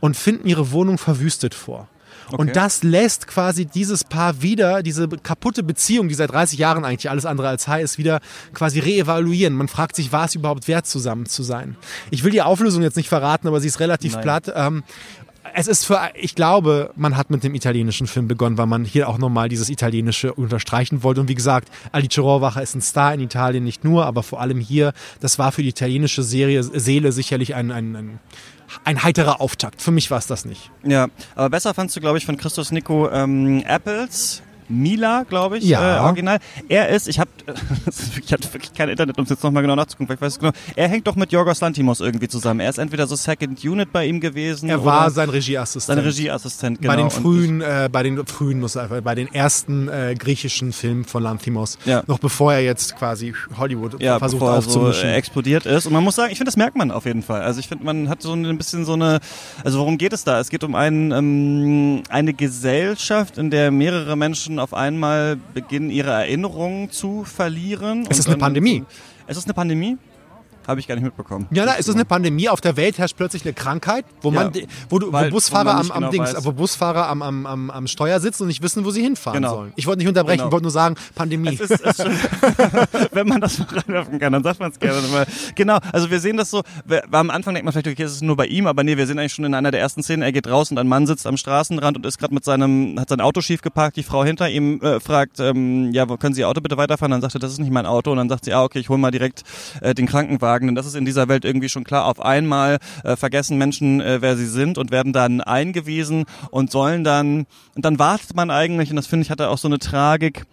und 0.00 0.16
finden 0.16 0.48
ihre 0.48 0.72
Wohnung 0.72 0.98
verwüstet 0.98 1.54
vor. 1.54 1.88
Okay. 2.28 2.36
Und 2.36 2.56
das 2.56 2.82
lässt 2.82 3.26
quasi 3.26 3.66
dieses 3.66 4.04
Paar 4.04 4.42
wieder, 4.42 4.82
diese 4.82 5.08
kaputte 5.08 5.62
Beziehung, 5.62 6.08
die 6.08 6.14
seit 6.14 6.32
30 6.32 6.58
Jahren 6.58 6.84
eigentlich 6.84 7.08
alles 7.08 7.24
andere 7.24 7.48
als 7.48 7.68
high 7.68 7.82
ist, 7.82 7.98
wieder 7.98 8.20
quasi 8.52 8.80
reevaluieren. 8.80 9.54
Man 9.54 9.68
fragt 9.68 9.96
sich, 9.96 10.12
war 10.12 10.24
es 10.24 10.34
überhaupt 10.34 10.66
wert, 10.66 10.86
zusammen 10.86 11.26
zu 11.26 11.42
sein? 11.42 11.76
Ich 12.10 12.24
will 12.24 12.32
die 12.32 12.42
Auflösung 12.42 12.82
jetzt 12.82 12.96
nicht 12.96 13.08
verraten, 13.08 13.46
aber 13.46 13.60
sie 13.60 13.68
ist 13.68 13.80
relativ 13.80 14.14
Nein. 14.14 14.22
platt. 14.22 14.52
Ähm, 14.54 14.82
es 15.54 15.68
ist 15.68 15.84
für, 15.84 16.10
ich 16.14 16.34
glaube, 16.34 16.90
man 16.96 17.16
hat 17.16 17.30
mit 17.30 17.44
dem 17.44 17.54
italienischen 17.54 18.06
Film 18.06 18.28
begonnen, 18.28 18.58
weil 18.58 18.66
man 18.66 18.84
hier 18.84 19.08
auch 19.08 19.18
nochmal 19.18 19.48
dieses 19.48 19.70
Italienische 19.70 20.34
unterstreichen 20.34 21.02
wollte. 21.02 21.20
Und 21.20 21.28
wie 21.28 21.34
gesagt, 21.34 21.68
Alice 21.92 22.18
Rohrwacher 22.18 22.62
ist 22.62 22.74
ein 22.74 22.82
Star 22.82 23.14
in 23.14 23.20
Italien, 23.20 23.64
nicht 23.64 23.84
nur, 23.84 24.06
aber 24.06 24.22
vor 24.22 24.40
allem 24.40 24.60
hier. 24.60 24.92
Das 25.20 25.38
war 25.38 25.52
für 25.52 25.62
die 25.62 25.68
italienische 25.68 26.22
Serie, 26.22 26.62
Seele 26.62 27.12
sicherlich 27.12 27.54
ein, 27.54 27.70
ein, 27.70 27.96
ein 27.96 28.18
ein 28.84 29.02
heiterer 29.02 29.40
Auftakt. 29.40 29.82
Für 29.82 29.90
mich 29.90 30.10
war 30.10 30.18
es 30.18 30.26
das 30.26 30.44
nicht. 30.44 30.70
Ja, 30.82 31.08
aber 31.34 31.50
besser 31.50 31.74
fandst 31.74 31.96
du, 31.96 32.00
glaube 32.00 32.18
ich, 32.18 32.26
von 32.26 32.36
Christus 32.36 32.72
Nico 32.72 33.10
ähm, 33.10 33.62
Apples 33.66 34.42
Mila, 34.68 35.24
glaube 35.28 35.58
ich, 35.58 35.64
ja. 35.64 35.98
äh, 35.98 36.00
original. 36.00 36.38
Er 36.68 36.88
ist, 36.88 37.08
ich 37.08 37.18
habe 37.18 37.30
ich 38.24 38.32
hab 38.32 38.42
wirklich 38.52 38.72
kein 38.72 38.88
Internet, 38.88 39.18
um 39.18 39.24
es 39.24 39.30
jetzt 39.30 39.42
nochmal 39.42 39.62
genau 39.62 39.76
nachzugucken, 39.76 40.08
weil 40.08 40.16
ich 40.16 40.20
weiß 40.20 40.38
genau. 40.38 40.52
Er 40.74 40.88
hängt 40.88 41.06
doch 41.06 41.16
mit 41.16 41.32
Jorgos 41.32 41.60
Lantimos 41.60 42.00
irgendwie 42.00 42.28
zusammen. 42.28 42.60
Er 42.60 42.70
ist 42.70 42.78
entweder 42.78 43.06
so 43.06 43.16
Second 43.16 43.62
Unit 43.64 43.92
bei 43.92 44.06
ihm 44.06 44.20
gewesen. 44.20 44.68
Er 44.68 44.84
war 44.84 45.10
sein 45.10 45.28
Regieassistent. 45.28 45.96
Sein 45.96 46.04
Regieassistent, 46.04 46.80
genau. 46.80 46.94
Bei 46.94 47.00
den 47.00 47.10
frühen, 47.10 47.60
äh, 47.60 47.88
bei 47.90 48.02
den 48.02 48.26
frühen, 48.26 48.60
muss 48.60 48.76
einfach, 48.76 49.00
bei 49.00 49.14
den 49.14 49.32
ersten 49.32 49.88
äh, 49.88 50.14
griechischen 50.18 50.72
Filmen 50.72 51.04
von 51.04 51.22
Lantimos. 51.22 51.78
Ja. 51.84 52.02
Noch 52.06 52.18
bevor 52.18 52.54
er 52.54 52.62
jetzt 52.62 52.96
quasi 52.96 53.34
Hollywood 53.56 54.00
ja, 54.02 54.18
versucht 54.18 54.40
bevor 54.40 54.58
aufzumischen. 54.58 55.02
So, 55.02 55.06
äh, 55.08 55.14
explodiert 55.14 55.66
ist. 55.66 55.86
Und 55.86 55.92
man 55.92 56.04
muss 56.04 56.16
sagen, 56.16 56.32
ich 56.32 56.38
finde, 56.38 56.48
das 56.48 56.56
merkt 56.56 56.76
man 56.76 56.90
auf 56.90 57.06
jeden 57.06 57.22
Fall. 57.22 57.42
Also 57.42 57.60
ich 57.60 57.68
finde, 57.68 57.84
man 57.84 58.08
hat 58.08 58.22
so 58.22 58.32
ein 58.32 58.58
bisschen 58.58 58.84
so 58.84 58.94
eine, 58.94 59.20
also 59.64 59.78
worum 59.78 59.98
geht 59.98 60.12
es 60.12 60.24
da? 60.24 60.40
Es 60.40 60.50
geht 60.50 60.64
um 60.64 60.74
einen, 60.74 61.12
ähm, 61.12 62.02
eine 62.08 62.32
Gesellschaft, 62.34 63.38
in 63.38 63.50
der 63.50 63.70
mehrere 63.70 64.16
Menschen 64.16 64.55
Menschen 64.56 64.58
auf 64.58 64.74
einmal 64.74 65.36
beginnen, 65.54 65.90
ihre 65.90 66.10
Erinnerungen 66.10 66.90
zu 66.90 67.24
verlieren. 67.24 68.06
Es 68.08 68.18
ist 68.18 68.26
eine 68.26 68.36
Pandemie. 68.36 68.84
Es 69.26 69.36
ist 69.36 69.44
eine 69.44 69.54
Pandemie? 69.54 69.98
Habe 70.66 70.80
ich 70.80 70.88
gar 70.88 70.94
nicht 70.94 71.04
mitbekommen. 71.04 71.46
Ja, 71.50 71.64
na, 71.64 71.74
ist 71.74 71.88
es 71.88 71.94
eine 71.94 72.04
Pandemie? 72.04 72.48
Auf 72.48 72.60
der 72.60 72.76
Welt 72.76 72.98
herrscht 72.98 73.16
plötzlich 73.16 73.44
eine 73.44 73.54
Krankheit, 73.54 74.04
wo 74.22 74.30
man, 74.30 74.52
ja, 74.52 74.62
wo, 74.88 74.98
du, 74.98 75.12
wo 75.12 75.30
Busfahrer 75.30 75.76
wo 75.76 75.80
am, 75.80 75.90
am 75.90 75.98
genau 75.98 76.10
Dings, 76.10 76.44
wo 76.44 76.52
Busfahrer 76.52 77.08
am, 77.08 77.22
am, 77.22 77.46
am, 77.46 77.70
am 77.70 77.86
Steuer 77.86 78.20
sitzen 78.20 78.42
und 78.42 78.48
nicht 78.48 78.62
wissen, 78.62 78.84
wo 78.84 78.90
sie 78.90 79.02
hinfahren 79.02 79.42
genau. 79.42 79.54
sollen. 79.54 79.72
Ich 79.76 79.86
wollte 79.86 79.98
nicht 79.98 80.08
unterbrechen, 80.08 80.38
genau. 80.38 80.48
ich 80.48 80.52
wollte 80.52 80.64
nur 80.64 80.72
sagen, 80.72 80.96
Pandemie. 81.14 81.54
Es 81.54 81.60
ist, 81.60 81.80
es 81.84 81.98
wenn 83.12 83.28
man 83.28 83.40
das 83.40 83.58
mal 83.58 83.68
reinwerfen 83.68 84.18
kann, 84.18 84.32
dann 84.32 84.42
sagt 84.42 84.60
man 84.60 84.70
es 84.70 84.78
gerne. 84.78 84.96
Genau, 85.54 85.78
also 85.92 86.10
wir 86.10 86.20
sehen 86.20 86.36
das 86.36 86.50
so, 86.50 86.62
am 87.10 87.30
Anfang 87.30 87.54
denkt 87.54 87.64
man 87.64 87.72
vielleicht, 87.72 87.88
okay, 87.88 88.02
es 88.02 88.12
ist 88.12 88.22
nur 88.22 88.36
bei 88.36 88.46
ihm, 88.46 88.66
aber 88.66 88.84
nee, 88.84 88.96
wir 88.96 89.06
sehen 89.06 89.18
eigentlich 89.18 89.34
schon 89.34 89.44
in 89.44 89.54
einer 89.54 89.70
der 89.70 89.80
ersten 89.80 90.02
Szenen, 90.02 90.22
er 90.22 90.32
geht 90.32 90.48
raus 90.48 90.70
und 90.70 90.78
ein 90.78 90.88
Mann 90.88 91.06
sitzt 91.06 91.26
am 91.26 91.36
Straßenrand 91.36 91.96
und 91.96 92.06
ist 92.06 92.18
gerade 92.18 92.34
mit 92.34 92.44
seinem, 92.44 92.98
hat 92.98 93.08
sein 93.08 93.20
Auto 93.20 93.40
schief 93.40 93.62
geparkt, 93.62 93.96
die 93.96 94.02
Frau 94.02 94.24
hinter 94.24 94.48
ihm 94.48 94.80
äh, 94.80 95.00
fragt, 95.00 95.40
ähm, 95.40 95.92
ja, 95.92 96.06
können 96.16 96.34
Sie 96.34 96.40
Ihr 96.40 96.48
Auto 96.48 96.60
bitte 96.60 96.76
weiterfahren? 96.76 97.10
Dann 97.10 97.20
sagt 97.20 97.34
er, 97.34 97.40
das 97.40 97.52
ist 97.52 97.58
nicht 97.58 97.72
mein 97.72 97.86
Auto 97.86 98.10
und 98.10 98.16
dann 98.18 98.28
sagt 98.28 98.44
sie, 98.44 98.52
ah, 98.52 98.62
okay, 98.62 98.78
ich 98.78 98.88
hole 98.88 98.98
mal 98.98 99.10
direkt 99.10 99.42
äh, 99.80 99.94
den 99.94 100.06
Krankenwagen, 100.06 100.55
denn 100.62 100.74
das 100.74 100.86
ist 100.86 100.96
in 100.96 101.04
dieser 101.04 101.28
Welt 101.28 101.36
Welt 101.36 101.44
irgendwie 101.44 101.68
schon 101.68 101.84
klar. 101.84 102.06
Auf 102.06 102.20
einmal 102.20 102.78
äh, 103.04 103.16
vergessen 103.16 103.58
Menschen, 103.58 104.00
äh, 104.00 104.22
wer 104.22 104.36
sie 104.36 104.46
sind 104.46 104.78
und 104.78 104.90
werden 104.90 105.12
dann 105.12 105.42
eingewiesen 105.42 106.24
und 106.50 106.70
sollen 106.70 107.04
dann, 107.04 107.46
und 107.74 107.84
dann 107.84 107.98
wartet 107.98 108.34
man 108.34 108.50
eigentlich, 108.50 108.90
und 108.90 108.96
das 108.96 109.06
finde 109.06 109.24
ich 109.24 109.30
hatte 109.30 109.50
auch 109.50 109.58
so 109.58 109.68
eine 109.68 109.78
Tragik, 109.78 110.46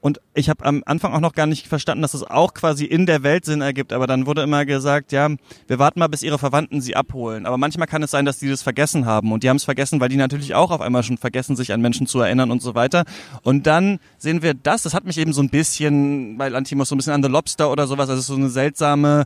und 0.00 0.20
ich 0.34 0.48
habe 0.48 0.64
am 0.64 0.82
Anfang 0.86 1.12
auch 1.12 1.20
noch 1.20 1.32
gar 1.32 1.46
nicht 1.46 1.66
verstanden, 1.66 2.02
dass 2.02 2.14
es 2.14 2.22
auch 2.22 2.54
quasi 2.54 2.84
in 2.84 3.06
der 3.06 3.22
Welt 3.22 3.44
Sinn 3.44 3.60
ergibt. 3.60 3.92
Aber 3.92 4.06
dann 4.06 4.26
wurde 4.26 4.42
immer 4.42 4.64
gesagt, 4.64 5.10
ja, 5.10 5.28
wir 5.66 5.78
warten 5.78 5.98
mal, 5.98 6.06
bis 6.06 6.22
ihre 6.22 6.38
Verwandten 6.38 6.80
sie 6.80 6.94
abholen. 6.94 7.46
Aber 7.46 7.58
manchmal 7.58 7.88
kann 7.88 8.02
es 8.02 8.10
sein, 8.10 8.24
dass 8.24 8.38
die 8.38 8.48
das 8.48 8.62
vergessen 8.62 9.06
haben. 9.06 9.32
Und 9.32 9.42
die 9.42 9.48
haben 9.48 9.56
es 9.56 9.64
vergessen, 9.64 9.98
weil 9.98 10.08
die 10.08 10.16
natürlich 10.16 10.54
auch 10.54 10.70
auf 10.70 10.80
einmal 10.80 11.02
schon 11.02 11.18
vergessen, 11.18 11.56
sich 11.56 11.72
an 11.72 11.80
Menschen 11.80 12.06
zu 12.06 12.20
erinnern 12.20 12.50
und 12.50 12.62
so 12.62 12.74
weiter. 12.74 13.04
Und 13.42 13.66
dann 13.66 13.98
sehen 14.18 14.42
wir 14.42 14.54
das. 14.54 14.82
Das 14.82 14.94
hat 14.94 15.04
mich 15.04 15.18
eben 15.18 15.32
so 15.32 15.42
ein 15.42 15.50
bisschen, 15.50 16.38
weil 16.38 16.54
Antimos 16.54 16.88
so 16.88 16.94
ein 16.94 16.98
bisschen 16.98 17.14
an 17.14 17.22
The 17.22 17.28
Lobster 17.28 17.70
oder 17.70 17.86
sowas, 17.86 18.08
also 18.08 18.22
so 18.22 18.34
eine 18.34 18.48
seltsame 18.48 19.24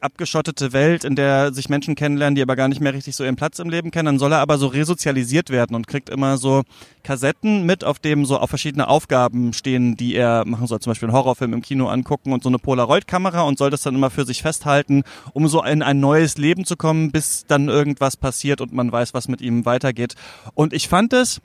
abgeschottete 0.00 0.72
Welt, 0.72 1.04
in 1.04 1.16
der 1.16 1.52
sich 1.52 1.68
Menschen 1.68 1.94
kennenlernen, 1.94 2.34
die 2.34 2.42
aber 2.42 2.56
gar 2.56 2.68
nicht 2.68 2.80
mehr 2.80 2.94
richtig 2.94 3.16
so 3.16 3.24
ihren 3.24 3.36
Platz 3.36 3.58
im 3.58 3.68
Leben 3.68 3.90
kennen. 3.90 4.06
Dann 4.06 4.18
soll 4.18 4.32
er 4.32 4.38
aber 4.38 4.58
so 4.58 4.66
resozialisiert 4.66 5.50
werden 5.50 5.76
und 5.76 5.86
kriegt 5.86 6.08
immer 6.08 6.38
so 6.38 6.62
Kassetten 7.02 7.64
mit, 7.64 7.84
auf 7.84 7.98
dem 7.98 8.24
so 8.24 8.38
auf 8.38 8.48
verschiedene 8.48 8.88
Aufgaben 8.88 9.52
stehen, 9.52 9.96
die 9.96 10.14
er 10.14 10.44
machen 10.46 10.66
soll. 10.66 10.80
Zum 10.80 10.90
Beispiel 10.90 11.08
einen 11.08 11.16
Horrorfilm 11.16 11.52
im 11.52 11.62
Kino 11.62 11.88
angucken 11.88 12.32
und 12.32 12.42
so 12.42 12.48
eine 12.48 12.58
Polaroid-Kamera 12.58 13.42
und 13.42 13.58
soll 13.58 13.70
das 13.70 13.82
dann 13.82 13.94
immer 13.94 14.10
für 14.10 14.24
sich 14.24 14.42
festhalten, 14.42 15.02
um 15.32 15.48
so 15.48 15.62
in 15.62 15.82
ein 15.82 16.00
neues 16.00 16.38
Leben 16.38 16.64
zu 16.64 16.76
kommen, 16.76 17.12
bis 17.12 17.44
dann 17.46 17.68
irgendwas 17.68 18.16
passiert 18.16 18.60
und 18.60 18.72
man 18.72 18.90
weiß, 18.90 19.14
was 19.14 19.28
mit 19.28 19.40
ihm 19.40 19.64
weitergeht. 19.64 20.14
Und 20.54 20.72
ich 20.72 20.88
fand 20.88 21.12
es 21.12 21.40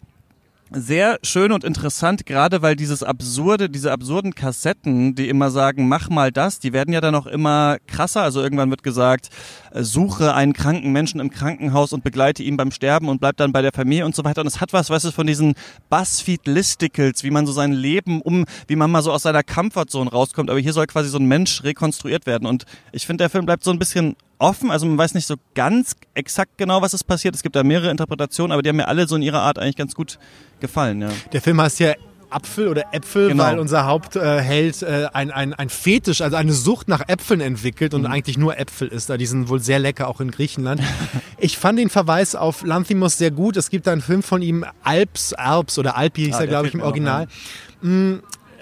sehr 0.72 1.19
schön 1.22 1.51
und 1.51 1.63
interessant, 1.63 2.25
gerade 2.25 2.62
weil 2.62 2.75
dieses 2.75 3.03
absurde, 3.03 3.69
diese 3.69 3.91
absurden 3.91 4.34
Kassetten, 4.34 5.13
die 5.13 5.29
immer 5.29 5.51
sagen, 5.51 5.88
mach 5.88 6.10
mal 6.10 6.31
das, 6.31 6.60
die 6.60 6.74
werden 6.74 6.93
ja 6.93 7.01
dann 7.01 7.13
auch 7.13 7.27
immer 7.27 7.77
krasser. 7.88 8.24
Also 8.24 8.41
irgendwann 8.41 8.72
wird 8.72 8.81
gesagt, 8.81 9.29
äh, 9.72 9.84
suche 9.84 10.34
einen 10.34 10.53
kranken 10.53 10.91
Menschen 10.91 11.19
im 11.19 11.29
Krankenhaus 11.29 11.93
und 11.93 12.03
begleite 12.03 12.41
ihn 12.41 12.57
beim 12.57 12.72
Sterben 12.72 13.10
und 13.10 13.19
bleib 13.19 13.38
dann 13.38 13.51
bei 13.51 13.62
der 13.62 13.74
Familie 13.74 14.05
und 14.05 14.15
so 14.15 14.24
weiter. 14.24 14.41
Und 14.41 14.48
es 14.48 14.60
hat 14.60 14.74
was, 14.74 14.89
weißt 14.89 15.05
du, 15.05 15.12
von 15.12 15.27
diesen 15.27 15.53
Buzzfeed-Listicles, 15.89 17.24
wie 17.24 17.31
man 17.31 17.45
so 17.45 17.53
sein 17.53 17.72
Leben 17.72 18.22
um, 18.22 18.45
wie 18.67 18.75
man 18.75 18.89
mal 18.89 19.03
so 19.03 19.12
aus 19.12 19.24
seiner 19.24 19.43
Comfortzone 19.43 20.10
rauskommt. 20.10 20.50
Aber 20.50 20.60
hier 20.60 20.74
soll 20.74 20.88
quasi 20.88 21.10
so 21.10 21.19
ein 21.19 21.25
Mensch 21.25 21.63
rekonstruiert 21.63 22.25
werden. 22.25 22.48
Und 22.48 22.65
ich 22.91 23.05
finde, 23.05 23.24
der 23.24 23.29
Film 23.29 23.45
bleibt 23.45 23.63
so 23.63 23.72
ein 23.72 23.79
bisschen 23.79 24.15
offen, 24.37 24.71
also 24.71 24.85
man 24.85 24.97
weiß 24.97 25.13
nicht 25.13 25.27
so 25.27 25.35
ganz 25.53 25.95
exakt 26.13 26.57
genau, 26.57 26.81
was 26.81 26.93
ist 26.93 27.03
passiert. 27.05 27.35
Es 27.35 27.43
gibt 27.43 27.55
da 27.55 27.63
mehrere 27.63 27.91
Interpretationen, 27.91 28.51
aber 28.51 28.61
die 28.61 28.69
haben 28.69 28.75
mir 28.77 28.87
alle 28.87 29.07
so 29.07 29.15
in 29.15 29.21
ihrer 29.21 29.41
Art 29.41 29.59
eigentlich 29.59 29.75
ganz 29.77 29.95
gut 29.95 30.19
gefallen. 30.59 31.01
Ja. 31.01 31.09
Der 31.33 31.41
Film 31.41 31.61
heißt 31.61 31.79
ja 31.79 31.93
Apfel 32.29 32.67
oder 32.67 32.83
Äpfel, 32.91 33.29
Genau. 33.29 33.43
weil 33.43 33.59
unser 33.59 33.85
Hauptheld 33.85 34.81
äh, 34.81 35.07
ein, 35.13 35.31
ein, 35.31 35.53
ein 35.53 35.69
Fetisch, 35.69 36.21
also 36.21 36.35
eine 36.35 36.51
Sucht 36.53 36.87
nach 36.89 37.07
Äpfeln 37.07 37.39
entwickelt 37.39 37.93
und 37.93 38.05
eigentlich 38.07 38.37
nur 38.37 38.57
Äpfel 38.59 38.87
isst. 38.89 39.09
Da 39.09 39.15
die 39.17 39.25
sind 39.27 39.47
wohl 39.47 39.61
sehr 39.61 39.79
lecker, 39.79 40.07
auch 40.09 40.19
in 40.19 40.31
Griechenland. 40.31 40.81
ich 41.37 41.57
fand 41.57 41.79
den 41.79 41.89
Verweis 41.89 42.35
auf 42.35 42.63
Lanthimos 42.65 43.17
sehr 43.17 43.31
gut. 43.31 43.55
Es 43.57 43.69
gibt 43.69 43.87
da 43.87 43.91
einen 43.93 44.01
Film 44.01 44.21
von 44.23 44.41
ihm, 44.41 44.65
Alps, 44.83 45.33
Alps 45.33 45.77
oder 45.79 45.95
Alpi 45.95 46.25
hieß 46.25 46.35
Ah, 46.35 46.41
er, 46.41 46.47
glaube 46.47 46.67
ich, 46.67 46.73
im 46.73 46.79
mir 46.79 46.83
noch, 46.83 46.89
Original. 46.89 47.27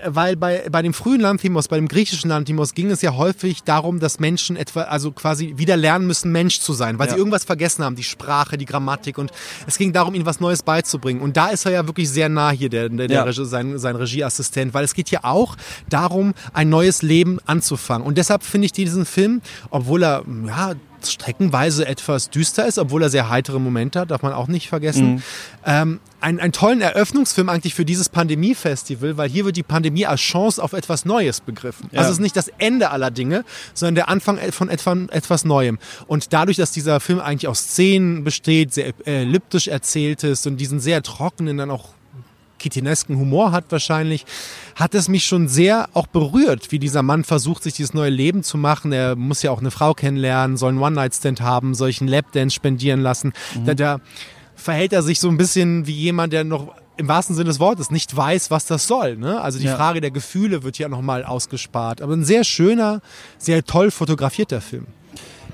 Weil 0.06 0.36
bei, 0.36 0.68
bei 0.72 0.82
dem 0.82 0.94
frühen 0.94 1.22
Lanthimos, 1.22 1.68
bei 1.68 1.76
dem 1.78 1.88
griechischen 1.88 2.30
Lanthimos 2.30 2.74
ging 2.74 2.90
es 2.92 3.02
ja 3.02 3.16
häufig 3.16 3.64
darum, 3.64 4.00
dass 4.00 4.20
Menschen 4.20 4.56
etwa, 4.56 4.82
also 4.84 5.12
quasi 5.12 5.54
wieder 5.58 5.78
lernen 5.78 6.08
müssen, 6.08 6.32
Mensch 6.32 6.60
zu 6.60 6.74
sein, 6.74 7.00
weil 7.00 7.08
Ja. 7.08 7.14
sie 7.14 7.20
irgendwas 7.20 7.44
vergessen 7.44 7.84
haben, 7.84 7.96
die 7.96 8.04
Sprache, 8.04 8.58
die 8.58 8.66
Grammatik 8.66 9.18
und 9.18 9.32
es 9.68 9.78
ging 9.78 9.94
darum, 9.94 10.16
ihnen 10.16 10.26
was 10.26 10.40
Neues 10.40 10.64
beizubringen. 10.64 11.22
Und 11.22 11.38
da 11.38 11.48
ist 11.50 11.66
er 11.66 11.72
ja 11.72 11.88
wirklich 11.88 12.10
sehr 12.10 12.30
nah 12.30 12.52
hier, 12.52 12.70
der, 12.70 12.90
der, 12.90 13.08
der 13.08 13.18
Ja. 13.18 13.24
Regie, 13.24 13.46
sein, 13.46 13.78
sein 13.80 13.96
Regieassistent, 13.96 14.74
weil 14.74 14.84
es 14.86 14.94
geht 14.94 15.10
ja 15.12 15.22
auch 15.24 15.56
darum, 15.90 16.34
ein 16.54 16.70
neues 16.70 17.02
Leben 17.02 17.40
anzufangen. 17.46 18.06
Und 18.06 18.18
deshalb 18.18 18.44
finde 18.44 18.66
ich 18.66 18.72
diesen 18.72 19.06
Film, 19.06 19.42
obwohl 19.70 20.04
er, 20.04 20.24
ja, 20.48 20.74
streckenweise 21.12 21.88
etwas 21.88 22.30
düster 22.30 22.66
ist, 22.66 22.78
obwohl 22.78 23.04
er 23.04 23.10
sehr 23.10 23.30
heitere 23.30 23.60
Momente 23.60 24.00
hat, 24.00 24.12
darf 24.12 24.22
man 24.22 24.34
auch 24.34 24.48
nicht 24.48 24.70
vergessen. 24.70 25.24
Ähm, 25.66 26.00
ein, 26.22 26.40
einen 26.40 26.54
tollen 26.54 26.82
Eröffnungsfilm 26.82 27.50
eigentlich 27.50 27.76
für 27.76 27.86
dieses 27.86 28.10
Pandemie-Festival, 28.10 29.18
weil 29.18 29.30
hier 29.30 29.46
wird 29.46 29.58
die 29.58 29.64
Pandemie 29.64 30.06
als 30.06 30.22
Chance 30.22 30.64
auf 30.64 30.74
etwas 30.74 31.06
Neues 31.06 31.42
begriffen. 31.42 31.90
Ja. 31.92 32.00
Also 32.00 32.12
es 32.12 32.18
ist 32.18 32.22
nicht 32.22 32.38
das 32.38 32.50
Ende 32.58 32.92
aller 32.92 33.12
Dinge, 33.12 33.44
sondern 33.74 33.96
der 33.96 34.10
Anfang 34.10 34.40
von 34.52 34.70
etwa, 34.70 34.96
etwas 35.10 35.46
Neuem. 35.46 35.80
Und 36.08 36.34
dadurch, 36.34 36.58
dass 36.58 36.72
dieser 36.72 37.00
Film 37.00 37.20
eigentlich 37.20 37.48
aus 37.48 37.60
Szenen 37.60 38.24
besteht, 38.24 38.74
sehr 38.74 38.94
elliptisch 39.06 39.68
erzählt 39.68 40.24
ist 40.24 40.48
und 40.48 40.58
diesen 40.58 40.80
sehr 40.80 41.04
trockenen, 41.04 41.58
dann 41.58 41.72
auch 41.72 41.90
kitinesken 42.64 43.18
Humor 43.18 43.52
hat 43.52 43.66
wahrscheinlich, 43.70 44.26
hat 44.76 44.96
es 44.96 45.10
mich 45.10 45.26
schon 45.26 45.48
sehr 45.48 45.90
auch 45.94 46.08
berührt, 46.08 46.72
wie 46.72 46.80
dieser 46.80 47.04
Mann 47.04 47.24
versucht, 47.24 47.64
sich 47.64 47.74
dieses 47.74 47.94
neue 47.94 48.10
Leben 48.10 48.42
zu 48.42 48.58
machen. 48.58 48.92
Er 48.94 49.16
muss 49.16 49.42
ja 49.44 49.52
auch 49.52 49.60
eine 49.60 49.70
Frau 49.70 49.94
kennenlernen, 49.94 50.56
soll 50.58 50.70
einen 50.70 50.80
One-Night-Stand 50.80 51.42
haben, 51.42 51.76
einen 51.80 52.08
Lapdance 52.08 52.56
spendieren 52.56 53.02
lassen. 53.02 53.34
Da, 53.66 53.74
da 53.74 54.00
verhält 54.56 54.94
er 54.94 55.04
sich 55.04 55.20
so 55.20 55.28
ein 55.30 55.38
bisschen 55.38 55.86
wie 55.88 55.92
jemand, 55.92 56.32
der 56.32 56.44
noch 56.46 56.74
im 56.96 57.08
wahrsten 57.08 57.36
Sinne 57.36 57.50
des 57.50 57.60
Wortes 57.60 57.92
nicht 57.92 58.16
weiß, 58.16 58.50
was 58.52 58.66
das 58.66 58.88
soll. 58.88 59.18
Ne? 59.18 59.42
Also 59.42 59.60
die 59.60 59.66
Ja. 59.66 59.76
Frage 59.76 60.00
der 60.00 60.12
Gefühle 60.12 60.64
wird 60.64 60.78
hier 60.78 60.88
nochmal 60.90 61.26
ausgespart. 61.26 62.02
Aber 62.02 62.14
ein 62.14 62.24
sehr 62.24 62.44
schöner, 62.44 63.02
sehr 63.38 63.64
toll 63.66 63.92
fotografierter 63.92 64.62
Film. 64.62 64.86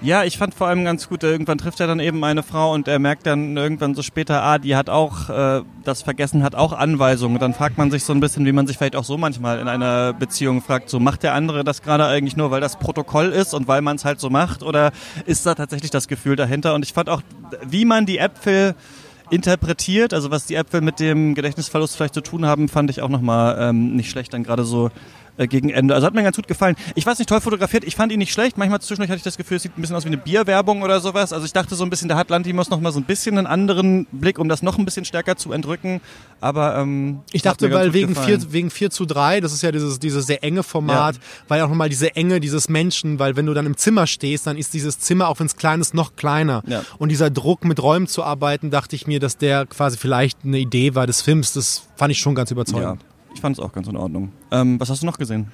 Ja, 0.02 0.24
ich 0.24 0.38
fand 0.38 0.54
vor 0.54 0.68
allem 0.68 0.86
ganz 0.86 1.10
gut, 1.10 1.24
irgendwann 1.24 1.58
trifft 1.58 1.82
er 1.82 1.88
dann 1.88 2.00
eben 2.00 2.24
eine 2.24 2.42
Frau 2.42 2.74
und 2.74 2.88
er 2.88 3.00
merkt 3.00 3.26
dann 3.26 3.58
irgendwann 3.58 3.96
so 3.96 4.02
später, 4.02 4.42
ah, 4.42 4.58
die 4.58 4.78
hat 4.78 4.90
auch, 4.90 5.30
äh, 5.30 5.62
das 5.84 6.04
Vergessen 6.04 6.42
hat 6.42 6.56
auch 6.56 6.72
Anweisungen. 6.72 7.36
Und 7.36 7.42
dann 7.42 7.54
fragt 7.54 7.78
man 7.78 7.92
sich 7.92 8.06
so 8.06 8.14
ein 8.14 8.22
bisschen, 8.22 8.46
wie 8.46 8.54
man 8.54 8.66
sich 8.66 8.78
vielleicht 8.78 8.96
auch 8.96 9.04
so 9.04 9.18
manchmal 9.18 9.60
in 9.60 9.68
einer 9.68 10.14
Beziehung 10.14 10.62
fragt, 10.62 10.90
so 10.90 11.02
macht 11.02 11.24
der 11.24 11.34
andere 11.34 11.66
das 11.66 11.82
gerade 11.82 12.06
eigentlich 12.06 12.38
nur, 12.38 12.50
weil 12.50 12.62
das 12.62 12.80
Protokoll 12.80 13.28
ist 13.28 13.54
und 13.54 13.68
weil 13.68 13.82
man 13.82 13.98
es 13.98 14.06
halt 14.06 14.22
so 14.22 14.30
macht 14.30 14.64
oder 14.64 14.94
ist 15.26 15.46
da 15.46 15.54
tatsächlich 15.54 15.92
das 15.92 16.08
Gefühl 16.08 16.38
dahinter? 16.38 16.76
Und 16.76 16.86
ich 16.86 16.94
fand 16.94 17.10
auch, 17.10 17.22
wie 17.68 17.84
man 17.84 18.06
die 18.06 18.20
Äpfel 18.20 18.76
interpretiert, 19.30 20.14
also 20.14 20.32
was 20.32 20.46
die 20.46 20.56
Äpfel 20.56 20.80
mit 20.80 21.02
dem 21.02 21.36
Gedächtnisverlust 21.36 21.98
vielleicht 21.98 22.14
zu 22.14 22.22
tun 22.22 22.46
haben, 22.46 22.70
fand 22.70 22.90
ich 22.90 23.02
auch 23.02 23.10
nochmal 23.10 23.58
ähm, 23.60 23.98
nicht 23.98 24.10
schlecht, 24.10 24.34
dann 24.34 24.44
gerade 24.44 24.64
so 24.64 24.92
äh, 25.40 25.48
gegen 25.48 25.70
Ende. 25.70 25.96
Also 25.96 26.06
hat 26.06 26.14
mir 26.14 26.22
ganz 26.24 26.36
gut 26.36 26.48
gefallen. 26.48 26.76
Ich 26.96 27.06
weiß 27.06 27.18
nicht, 27.18 27.28
toll 27.30 27.42
fotografiert. 27.42 27.84
Ich 27.86 27.96
fand 27.96 28.12
ihn 28.12 28.20
nicht 28.20 28.34
schlecht. 28.34 28.58
Manchmal 28.58 28.82
zwischendurch 28.82 29.10
hatte 29.10 29.18
ich 29.18 29.24
das 29.24 29.38
Gefühl, 29.38 29.58
es 29.58 29.64
sieht 29.64 29.78
ein 29.78 29.82
bisschen 29.82 29.96
aus 29.96 30.04
wie 30.04 30.10
eine 30.10 30.18
Bierwerbung 30.18 30.82
oder 30.84 31.00
sowas. 31.00 31.34
Also 31.34 31.46
ich 31.46 31.54
dachte 31.54 31.76
so 31.76 31.84
ein 31.84 31.90
bisschen, 31.90 32.10
da 32.10 32.18
hat 32.18 32.30
Lantimos 32.30 32.70
noch 32.70 32.82
mal 32.82 32.92
so 32.92 33.00
ein 33.00 33.06
bisschen 33.06 33.38
einen 33.38 33.48
anderen 33.48 34.06
Blick, 34.12 34.38
um 34.38 34.50
das 34.50 34.62
noch 34.62 34.78
ein 34.78 34.86
bisschen 34.86 35.06
stärker 35.06 35.38
zu 35.38 35.52
entrücken. 35.54 36.02
Aber 36.42 36.78
ähm, 36.78 37.20
Ich 37.32 37.42
dachte, 37.42 37.72
weil 37.72 37.94
wegen 37.94 38.10
gefallen. 38.10 38.42
4, 38.42 38.52
wegen 38.52 38.70
4 38.70 38.90
zu 38.92 39.06
3, 39.06 39.40
das 39.40 39.54
ist 39.54 39.64
ja 39.64 39.72
dieses, 39.72 40.00
dieses 40.00 40.28
sehr 40.28 40.44
enge 40.44 40.64
Format, 40.64 41.16
weil 41.48 41.62
auch 41.62 41.70
nochmal 41.70 41.90
diese 41.90 42.16
Enge 42.16 42.40
dieses 42.40 42.70
Menschen, 42.70 43.20
weil 43.20 43.36
wenn 43.36 43.46
du 43.46 43.54
dann 43.54 43.66
im 43.66 43.78
Zimmer 43.78 44.08
stehst, 44.08 44.46
dann 44.48 44.58
ist 44.58 44.74
dieses 44.74 45.00
Zimmer, 45.00 45.30
auch 45.30 45.40
wenn 45.40 45.48
es 45.48 45.56
klein 45.56 45.82
ist, 45.82 45.94
noch 45.94 46.16
kleiner. 46.16 46.62
Ja. 46.68 46.84
Und 46.98 47.10
dieser 47.10 47.30
Druck, 47.30 47.64
mit 47.66 47.82
Räumen 47.82 48.08
zu 48.08 48.24
arbeiten, 48.24 48.72
dachte 48.72 48.96
ich 48.96 49.08
mir, 49.08 49.20
dass 49.20 49.38
der 49.38 49.66
quasi 49.66 49.98
vielleicht 49.98 50.40
eine 50.44 50.60
Idee 50.60 50.96
war 50.96 51.08
des 51.08 51.22
Films. 51.22 51.54
Das 51.54 51.84
fand 51.96 52.12
ich 52.12 52.20
schon 52.20 52.36
ganz 52.36 52.50
Ja, 52.50 52.56
überzeugend. 52.56 53.02
Ich 53.34 53.42
fand 53.42 53.58
es 53.58 53.64
auch 53.64 53.72
ganz 53.72 53.88
in 53.88 53.96
Ordnung. 53.96 54.32
Ähm, 54.52 54.80
was 54.80 54.90
hast 54.90 55.02
du 55.02 55.06
noch 55.06 55.18
gesehen? 55.18 55.52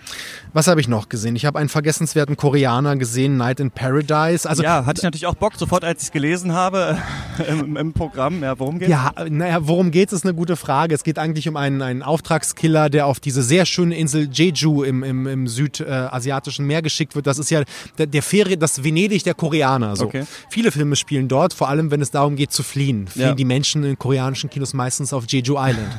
Was 0.53 0.67
habe 0.67 0.79
ich 0.79 0.87
noch 0.87 1.09
gesehen? 1.09 1.35
Ich 1.35 1.45
habe 1.45 1.59
einen 1.59 1.67
vergessenswerten 1.69 2.37
Koreaner 2.37 2.95
gesehen, 2.95 3.35
Night 3.37 3.59
in 3.59 3.69
Paradise. 3.69 4.49
Also 4.49 4.63
ja, 4.63 4.85
hatte 4.85 4.99
ich 4.99 5.03
natürlich 5.03 5.27
auch 5.27 5.35
Bock, 5.35 5.53
sofort 5.57 5.83
als 5.83 6.01
ich 6.01 6.07
es 6.07 6.11
gelesen 6.13 6.53
habe 6.53 6.97
im, 7.49 7.75
im 7.75 7.93
Programm. 7.93 8.41
Ja, 8.41 8.57
worum 8.57 8.79
geht's? 8.79 8.89
Ja, 8.91 9.13
naja, 9.29 9.59
worum 9.67 9.91
geht's, 9.91 10.13
ist 10.13 10.23
eine 10.23 10.33
gute 10.33 10.55
Frage. 10.55 10.95
Es 10.95 11.03
geht 11.03 11.19
eigentlich 11.19 11.47
um 11.49 11.57
einen, 11.57 11.81
einen 11.81 12.01
Auftragskiller, 12.03 12.89
der 12.89 13.07
auf 13.07 13.19
diese 13.19 13.43
sehr 13.43 13.65
schöne 13.65 13.95
Insel 13.97 14.29
Jeju 14.31 14.83
im, 14.83 15.03
im, 15.03 15.27
im 15.27 15.47
südasiatischen 15.47 16.65
Meer 16.65 16.81
geschickt 16.81 17.15
wird. 17.15 17.27
Das 17.27 17.37
ist 17.37 17.49
ja 17.49 17.63
der, 17.97 18.07
der 18.07 18.23
Ferien, 18.23 18.59
das 18.59 18.83
Venedig 18.83 19.23
der 19.23 19.33
Koreaner. 19.33 19.95
So. 19.95 20.05
Okay. 20.05 20.23
Viele 20.49 20.71
Filme 20.71 20.95
spielen 20.95 21.27
dort, 21.27 21.53
vor 21.53 21.67
allem 21.69 21.91
wenn 21.91 22.01
es 22.01 22.11
darum 22.11 22.35
geht 22.35 22.51
zu 22.51 22.63
fliehen. 22.63 23.07
Fliehen 23.07 23.27
Ja. 23.27 23.35
die 23.35 23.45
Menschen 23.45 23.83
in 23.83 23.99
koreanischen 23.99 24.49
Kinos 24.49 24.73
meistens 24.73 25.11
auf 25.13 25.25
Jeju 25.27 25.55
Island. 25.59 25.89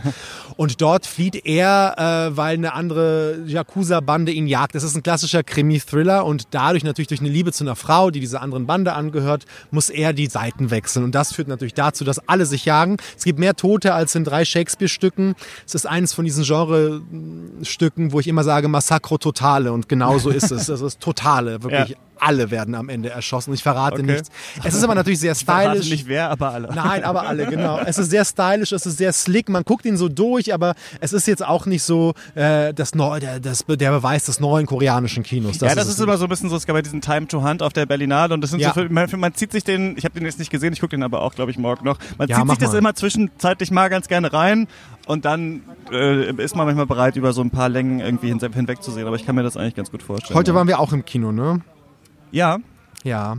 Und 0.56 0.80
dort 0.80 1.06
flieht 1.06 1.44
er, 1.44 1.65
äh, 1.66 2.36
weil 2.36 2.54
eine 2.54 2.72
andere 2.72 3.38
Yakuza-Bande 3.46 4.32
ihn 4.32 4.46
jagt. 4.46 4.74
Das 4.74 4.82
ist 4.82 4.96
ein 4.96 5.02
klassischer 5.02 5.42
Krimi-Thriller 5.42 6.24
und 6.24 6.48
dadurch 6.50 6.84
natürlich 6.84 7.08
durch 7.08 7.20
eine 7.20 7.28
Liebe 7.28 7.52
zu 7.52 7.64
einer 7.64 7.76
Frau, 7.76 8.10
die 8.10 8.20
dieser 8.20 8.42
anderen 8.42 8.66
Bande 8.66 8.92
angehört, 8.92 9.44
muss 9.70 9.90
er 9.90 10.12
die 10.12 10.26
Seiten 10.26 10.70
wechseln. 10.70 11.04
Und 11.04 11.14
das 11.14 11.32
führt 11.32 11.48
natürlich 11.48 11.74
dazu, 11.74 12.04
dass 12.04 12.18
alle 12.28 12.46
sich 12.46 12.64
jagen. 12.64 12.96
Es 13.16 13.24
gibt 13.24 13.38
mehr 13.38 13.54
Tote 13.56 13.94
als 13.94 14.14
in 14.14 14.24
drei 14.24 14.44
Shakespeare-Stücken. 14.44 15.34
Es 15.66 15.74
ist 15.74 15.86
eines 15.86 16.12
von 16.12 16.24
diesen 16.24 16.44
Genre-Stücken, 16.44 18.12
wo 18.12 18.20
ich 18.20 18.28
immer 18.28 18.44
sage 18.44 18.68
Massacro 18.68 19.18
Totale 19.18 19.72
und 19.72 19.88
genau 19.88 20.18
so 20.18 20.30
ist 20.30 20.50
es. 20.50 20.66
Das 20.76 20.80
ist 20.80 21.00
Totale, 21.00 21.62
wirklich. 21.62 21.90
Ja. 21.90 21.96
Alle 22.18 22.50
werden 22.50 22.74
am 22.74 22.88
Ende 22.88 23.10
erschossen. 23.10 23.52
Ich 23.54 23.62
verrate 23.62 23.96
Okay. 24.02 24.12
nichts. 24.12 24.30
Es 24.64 24.74
ist 24.74 24.82
aber 24.84 24.94
natürlich 24.94 25.20
sehr 25.20 25.34
Verrate 25.36 25.70
stylisch. 25.70 25.90
nicht 25.90 26.08
wer, 26.08 26.30
aber 26.30 26.52
alle. 26.52 26.68
Nein, 26.74 27.04
aber 27.04 27.26
alle, 27.26 27.46
genau. 27.46 27.78
Es 27.84 27.98
ist 27.98 28.10
sehr 28.10 28.24
stylisch, 28.24 28.72
es 28.72 28.86
ist 28.86 28.98
sehr 28.98 29.12
slick, 29.12 29.48
man 29.48 29.64
guckt 29.64 29.84
ihn 29.84 29.96
so 29.96 30.08
durch, 30.08 30.52
aber 30.54 30.74
es 31.00 31.12
ist 31.12 31.26
jetzt 31.26 31.44
auch 31.44 31.66
nicht 31.66 31.82
so 31.82 32.14
äh, 32.34 32.72
das 32.74 32.94
Neu 32.94 33.20
der, 33.20 33.40
das, 33.40 33.64
der 33.68 33.90
Beweis 33.90 34.24
des 34.24 34.40
neuen 34.40 34.66
koreanischen 34.66 35.22
Kinos. 35.22 35.60
ja, 35.60 35.74
das 35.74 35.86
es 35.86 35.94
ist 35.94 36.00
immer 36.00 36.16
so 36.18 36.24
ein 36.24 36.28
bisschen 36.30 36.48
so, 36.50 36.56
es 36.56 36.66
gab 36.66 36.74
ja 36.76 36.82
diesen 36.82 37.00
Time 37.00 37.26
to 37.28 37.42
Hunt 37.42 37.62
auf 37.62 37.72
der 37.72 37.86
Berlinale 37.86 38.32
und 38.34 38.40
das 38.40 38.50
sind 38.50 38.60
Ja. 38.60 38.72
so, 38.74 38.84
man, 38.88 39.08
man 39.16 39.34
zieht 39.34 39.52
sich 39.52 39.64
den, 39.64 39.96
ich 39.96 40.04
habe 40.04 40.14
den 40.14 40.24
jetzt 40.24 40.38
nicht 40.38 40.50
gesehen, 40.50 40.72
ich 40.72 40.80
gucke 40.80 40.90
den 40.90 41.02
aber 41.02 41.20
auch, 41.22 41.34
glaube 41.34 41.50
ich, 41.50 41.58
morgen 41.58 41.84
noch. 41.84 41.98
Man 42.18 42.28
Ja, 42.28 42.38
zieht 42.40 42.48
sich 42.50 42.58
das 42.58 42.72
mal. 42.72 42.78
immer 42.78 42.94
zwischenzeitlich 42.94 43.70
mal 43.70 43.88
ganz 43.88 44.08
gerne 44.08 44.32
rein 44.32 44.68
und 45.06 45.24
dann 45.24 45.62
äh, 45.92 46.30
ist 46.42 46.56
man 46.56 46.66
manchmal 46.66 46.86
bereit, 46.86 47.16
über 47.16 47.32
so 47.32 47.42
ein 47.42 47.50
paar 47.50 47.68
Längen 47.68 48.00
irgendwie 48.00 48.28
hin, 48.28 48.40
hinwegzusehen, 48.40 49.06
aber 49.06 49.16
ich 49.16 49.26
kann 49.26 49.34
mir 49.34 49.42
das 49.42 49.56
eigentlich 49.56 49.74
ganz 49.74 49.90
gut 49.90 50.02
vorstellen. 50.02 50.36
Heute 50.36 50.54
waren 50.54 50.66
wir 50.68 50.80
auch 50.80 50.92
im 50.92 51.04
Kino, 51.04 51.30
ne? 51.32 51.60
Ja, 52.36 52.58
Ja. 53.02 53.38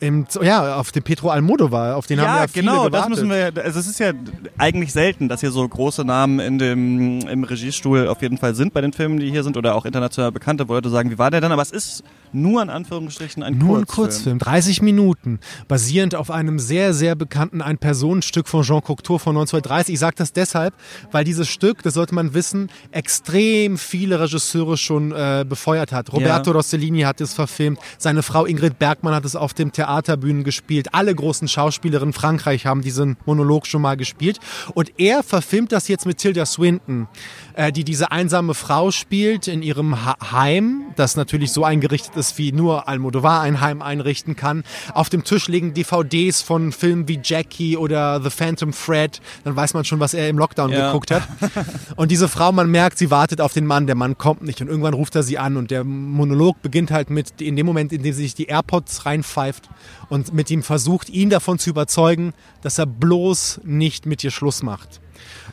Im, 0.00 0.26
ja, 0.42 0.76
auf 0.76 0.92
den 0.92 1.02
Pedro 1.02 1.30
Almodovar, 1.30 1.96
auf 1.96 2.06
den 2.06 2.20
haben 2.20 2.34
wir 2.34 2.40
ja 2.42 2.48
viele 2.48 2.66
genau, 2.66 2.84
gewartet. 2.84 3.00
das 3.00 3.08
müssen 3.08 3.30
wir. 3.30 3.64
Also 3.64 3.80
es 3.80 3.86
ist 3.86 4.00
ja 4.00 4.12
eigentlich 4.58 4.92
selten, 4.92 5.28
dass 5.28 5.40
hier 5.40 5.50
so 5.50 5.66
große 5.66 6.04
Namen 6.04 6.40
in 6.40 6.58
dem 6.58 7.20
im 7.28 7.44
Regiestuhl 7.44 8.08
auf 8.08 8.22
jeden 8.22 8.38
Fall 8.38 8.54
sind 8.54 8.72
bei 8.72 8.80
den 8.80 8.92
Filmen, 8.92 9.18
die 9.18 9.30
hier 9.30 9.42
sind 9.42 9.56
oder 9.56 9.74
auch 9.74 9.84
international 9.84 10.32
bekannte, 10.32 10.68
wo 10.68 10.74
Leute 10.74 10.90
sagen, 10.90 11.10
wie 11.10 11.18
war 11.18 11.30
der 11.30 11.40
denn? 11.40 11.52
Aber 11.52 11.62
es 11.62 11.70
ist 11.70 12.02
nur 12.32 12.62
in 12.62 12.70
Anführungsstrichen 12.70 13.42
ein 13.42 13.58
Nur 13.58 13.78
ein 13.78 13.86
Kurzfilm. 13.86 14.06
Kurzfilm, 14.06 14.38
30 14.38 14.82
Minuten, 14.82 15.40
basierend 15.68 16.14
auf 16.14 16.30
einem 16.30 16.58
sehr, 16.58 16.92
sehr 16.92 17.14
bekannten 17.14 17.62
Ein-Personen-Stück 17.62 18.48
von 18.48 18.62
Jean 18.62 18.82
Cocteau 18.82 19.18
von 19.18 19.36
1930. 19.36 19.94
Ich 19.94 20.00
sage 20.00 20.16
das 20.18 20.32
deshalb, 20.32 20.74
weil 21.12 21.24
dieses 21.24 21.48
Stück, 21.48 21.82
das 21.82 21.94
sollte 21.94 22.14
man 22.14 22.34
wissen, 22.34 22.70
extrem 22.90 23.78
viele 23.78 24.20
Regisseure 24.20 24.76
schon 24.76 25.12
äh, 25.12 25.44
befeuert 25.48 25.92
hat. 25.92 26.12
Roberto 26.12 26.50
Ja. 26.50 26.56
Rossellini 26.56 27.02
hat 27.02 27.20
es 27.20 27.34
verfilmt, 27.34 27.78
seine 27.98 28.22
Frau 28.22 28.44
Ingrid 28.44 28.78
Bergmann 28.78 29.14
hat 29.14 29.24
es 29.24 29.35
auf 29.36 29.54
dem 29.54 29.72
Theaterbühnen 29.72 30.44
gespielt, 30.44 30.88
alle 30.92 31.14
großen 31.14 31.48
Schauspielerinnen 31.48 32.06
in 32.06 32.12
Frankreich 32.12 32.66
haben 32.66 32.82
diesen 32.82 33.16
Monolog 33.26 33.66
schon 33.66 33.82
mal 33.82 33.96
gespielt 33.96 34.38
und 34.74 34.92
er 34.98 35.22
verfilmt 35.22 35.72
das 35.72 35.88
jetzt 35.88 36.06
mit 36.06 36.18
Tilda 36.18 36.46
Swinton, 36.46 37.08
äh, 37.54 37.72
die 37.72 37.84
diese 37.84 38.12
einsame 38.12 38.54
Frau 38.54 38.90
spielt 38.90 39.48
in 39.48 39.62
ihrem 39.62 40.04
ha 40.04 40.16
Heim, 40.32 40.82
das 40.96 41.16
natürlich 41.16 41.50
so 41.52 41.64
eingerichtet 41.64 42.16
ist, 42.16 42.38
wie 42.38 42.52
nur 42.52 42.88
Almodovar 42.88 43.40
ein 43.42 43.60
Heim 43.60 43.82
einrichten 43.82 44.36
kann. 44.36 44.62
Auf 44.94 45.08
dem 45.08 45.24
Tisch 45.24 45.48
liegen 45.48 45.74
DVDs 45.74 46.42
von 46.42 46.72
Filmen 46.72 47.08
wie 47.08 47.18
Jackie 47.22 47.76
oder 47.76 48.20
The 48.22 48.30
Phantom 48.30 48.72
Thread, 48.72 49.20
dann 49.44 49.56
weiß 49.56 49.74
man 49.74 49.84
schon, 49.84 49.98
was 50.00 50.14
er 50.14 50.28
im 50.28 50.38
Lockdown 50.38 50.70
Ja. 50.70 50.86
geguckt 50.86 51.10
hat. 51.10 51.22
Und 51.96 52.10
diese 52.10 52.28
Frau, 52.28 52.52
man 52.52 52.70
merkt, 52.70 52.98
sie 52.98 53.10
wartet 53.10 53.40
auf 53.40 53.52
den 53.52 53.66
Mann, 53.66 53.86
der 53.86 53.96
Mann 53.96 54.16
kommt 54.18 54.42
nicht 54.42 54.60
und 54.60 54.68
irgendwann 54.68 54.94
ruft 54.94 55.14
er 55.16 55.22
sie 55.22 55.38
an 55.38 55.56
und 55.56 55.70
der 55.70 55.82
Monolog 55.84 56.60
beginnt 56.62 56.90
halt 56.90 57.10
mit, 57.10 57.40
in 57.40 57.56
dem 57.56 57.66
Moment, 57.66 57.92
in 57.92 58.02
dem 58.02 58.12
sie 58.12 58.22
sich 58.22 58.34
die 58.34 58.46
AirPods 58.46 59.06
reinpfeift 59.26 59.68
und 60.08 60.32
mit 60.32 60.50
ihm 60.50 60.62
versucht, 60.62 61.08
ihn 61.10 61.30
davon 61.30 61.58
zu 61.58 61.70
überzeugen, 61.70 62.32
dass 62.62 62.78
er 62.78 62.86
bloß 62.86 63.60
nicht 63.64 64.06
mit 64.06 64.22
ihr 64.24 64.30
Schluss 64.30 64.62
macht. 64.62 65.00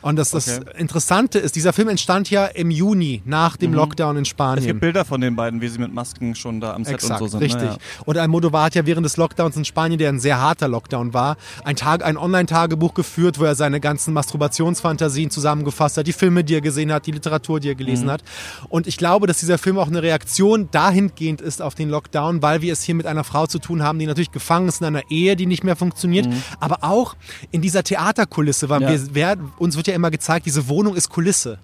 Und 0.02 0.16
das, 0.16 0.30
das 0.30 0.44
Okay. 0.60 0.78
Interessante 0.78 1.38
ist, 1.38 1.56
dieser 1.56 1.72
Film 1.72 1.88
entstand 1.88 2.30
ja 2.30 2.44
im 2.46 2.70
Juni 2.70 3.22
nach 3.24 3.56
dem 3.56 3.72
Lockdown 3.72 4.16
in 4.16 4.22
Es 4.22 4.28
Spanien. 4.28 4.66
gibt 4.66 4.80
Bilder 4.80 5.04
von 5.04 5.20
den 5.20 5.34
beiden, 5.36 5.60
wie 5.60 5.68
sie 5.68 5.78
mit 5.78 5.92
Masken 5.92 6.34
schon 6.34 6.60
da 6.60 6.74
am 6.74 6.84
Set 6.84 6.94
Exakt, 6.94 7.22
und 7.22 7.28
so 7.30 7.38
sind. 7.38 7.42
richtig. 7.42 7.70
Ne? 7.70 7.78
Und 8.04 8.18
Almodovar 8.18 8.64
hat 8.64 8.74
ja 8.74 8.84
während 8.86 9.04
des 9.06 9.16
Lockdowns 9.16 9.56
in 9.56 9.64
Spanien, 9.64 9.98
der 9.98 10.10
ein 10.10 10.20
sehr 10.20 10.40
harter 10.40 10.68
Lockdown 10.68 11.14
war, 11.14 11.36
ein, 11.64 11.76
Tag, 11.76 12.04
ein 12.04 12.16
Online-Tagebuch 12.16 12.92
geführt, 12.94 13.38
wo 13.40 13.44
er 13.44 13.54
seine 13.54 13.80
ganzen 13.80 14.12
Masturbationsfantasien 14.14 15.30
zusammengefasst 15.30 15.96
hat, 15.96 16.06
die 16.06 16.12
Filme, 16.12 16.44
die 16.44 16.54
er 16.54 16.60
gesehen 16.60 16.92
hat, 16.92 17.06
die 17.06 17.12
Literatur, 17.12 17.60
die 17.60 17.68
er 17.70 17.74
gelesen 17.74 18.10
hat. 18.10 18.22
Und 18.68 18.86
ich 18.86 18.96
glaube, 18.96 19.26
dass 19.26 19.38
dieser 19.38 19.58
Film 19.58 19.78
auch 19.78 19.88
eine 19.88 20.02
Reaktion 20.02 20.68
dahingehend 20.70 21.40
ist 21.40 21.62
auf 21.62 21.74
den 21.74 21.88
Lockdown, 21.88 22.42
weil 22.42 22.60
wir 22.62 22.72
es 22.72 22.82
hier 22.82 22.94
mit 22.94 23.06
einer 23.06 23.24
Frau 23.24 23.46
zu 23.46 23.58
tun 23.58 23.82
haben, 23.82 23.98
die 23.98 24.06
natürlich 24.06 24.30
gefangen 24.32 24.68
ist 24.68 24.80
in 24.80 24.86
einer 24.86 25.02
Ehe, 25.10 25.36
die 25.36 25.46
nicht 25.46 25.64
mehr 25.64 25.76
funktioniert, 25.76 26.28
aber 26.60 26.78
auch 26.82 27.16
in 27.50 27.62
dieser 27.62 27.82
Theaterkulisse, 27.82 28.68
weil 28.68 28.82
Ja. 28.82 28.90
wir, 29.14 29.38
uns 29.58 29.76
wird 29.76 29.86
ja 29.86 29.94
immer 29.94 30.10
gezeigt, 30.10 30.46
diese 30.46 30.68
Wohnung 30.68 30.94
ist 30.96 31.08
Kulisse. 31.10 31.58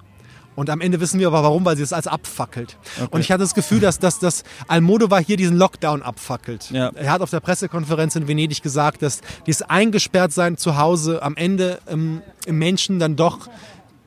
Und 0.57 0.69
am 0.69 0.81
Ende 0.81 1.01
wissen 1.01 1.21
wir 1.21 1.29
aber 1.29 1.43
warum, 1.45 1.65
weil 1.65 1.77
sie 1.77 1.83
es 1.83 1.93
als 1.93 2.07
abfackelt. 2.07 2.77
Und 3.11 3.21
ich 3.21 3.31
hatte 3.31 3.43
das 3.45 3.55
Gefühl, 3.55 3.81
dass, 3.81 3.99
dass, 3.99 4.19
dass 4.19 4.43
Almodovar 4.67 5.23
hier 5.23 5.37
diesen 5.37 5.57
Lockdown 5.57 6.03
abfackelt. 6.03 6.71
Ja. 6.71 6.91
Er 6.95 7.13
hat 7.13 7.23
auf 7.23 7.31
der 7.31 7.41
Pressekonferenz 7.41 8.17
in 8.17 8.27
Venedig 8.29 8.61
gesagt, 8.61 9.01
dass 9.03 9.21
dieses 9.47 9.63
Eingesperrtsein 9.63 10.57
zu 10.57 10.77
Hause 10.77 11.23
am 11.23 11.37
Ende 11.37 11.79
ähm, 11.89 12.21
im 12.47 12.59
Menschen 12.59 12.99
dann 12.99 13.17
doch 13.17 13.49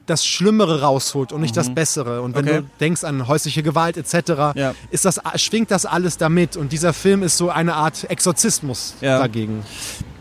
das 0.06 0.26
Schlimmere 0.26 0.82
rausholt 0.82 1.32
und 1.32 1.40
nicht 1.40 1.56
das 1.56 1.74
Bessere. 1.74 2.22
Und 2.22 2.36
wenn 2.36 2.44
Mhm. 2.44 2.52
Okay. 2.52 2.60
du 2.62 2.70
denkst 2.82 3.06
an 3.06 3.28
häusliche 3.30 3.64
Gewalt 3.64 3.96
etc., 3.96 4.54
Ja. 4.54 4.76
ist 4.92 5.06
das, 5.06 5.22
schwingt 5.38 5.72
das 5.72 5.86
alles 5.86 6.18
damit. 6.18 6.58
Und 6.58 6.74
dieser 6.74 6.92
Film 6.92 7.24
ist 7.24 7.38
so 7.38 7.50
eine 7.52 7.76
Art 7.76 8.04
Exorzismus 8.12 8.96
Ja. 9.00 9.18
dagegen. 9.18 9.64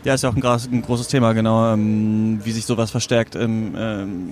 Ja, 0.03 0.13
ist 0.13 0.23
ja 0.23 0.29
auch 0.29 0.35
ein, 0.35 0.81
großes 0.81 1.07
Thema, 1.07 1.33
genau, 1.33 1.73
ähm, 1.73 2.39
wie 2.43 2.51
sich 2.51 2.65
sowas 2.65 2.91
verstärkt 2.91 3.35
im, 3.35 3.73
ähm, 3.77 4.29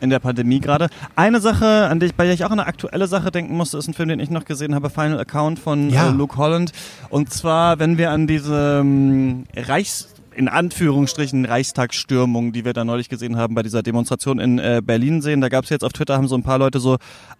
in 0.00 0.10
der 0.10 0.18
Pandemie 0.18 0.60
gerade. 0.60 0.88
Eine 1.14 1.40
Sache, 1.40 1.88
an 1.88 2.00
die 2.00 2.06
ich, 2.06 2.14
bei 2.14 2.24
der 2.24 2.34
ich 2.34 2.44
auch 2.44 2.50
an 2.50 2.58
eine 2.58 2.66
aktuelle 2.68 3.06
Sache 3.06 3.30
denken 3.30 3.56
musste, 3.56 3.78
ist 3.78 3.86
ein 3.88 3.94
Film, 3.94 4.08
den 4.08 4.20
ich 4.20 4.30
noch 4.30 4.44
gesehen 4.44 4.74
habe, 4.74 4.90
Final 4.90 5.20
Account 5.20 5.58
von 5.58 5.90
Ja. 5.90 6.08
äh, 6.08 6.12
Luke 6.12 6.36
Holland. 6.36 6.72
Und 7.10 7.32
zwar, 7.32 7.78
wenn 7.78 7.98
wir 7.98 8.10
an 8.10 8.26
diese 8.26 8.80
ähm, 8.80 9.44
Reichs 9.54 10.14
in 10.36 10.48
Anführungsstrichen 10.48 11.44
Reichstagsstürmung, 11.44 12.52
die 12.52 12.64
wir 12.64 12.72
da 12.72 12.84
neulich 12.84 13.08
gesehen 13.08 13.36
haben 13.36 13.54
bei 13.54 13.62
dieser 13.62 13.82
Demonstration 13.82 14.38
in 14.38 14.58
äh, 14.58 14.82
Berlin 14.84 15.22
sehen. 15.22 15.40
Da 15.40 15.48
gab 15.48 15.64
es 15.64 15.70
jetzt 15.70 15.84
auf 15.84 15.92
Twitter, 15.92 16.16
haben 16.16 16.28
so 16.28 16.34
ein 16.36 16.42
paar 16.42 16.58
Leute 16.58 16.80
so 16.80 16.96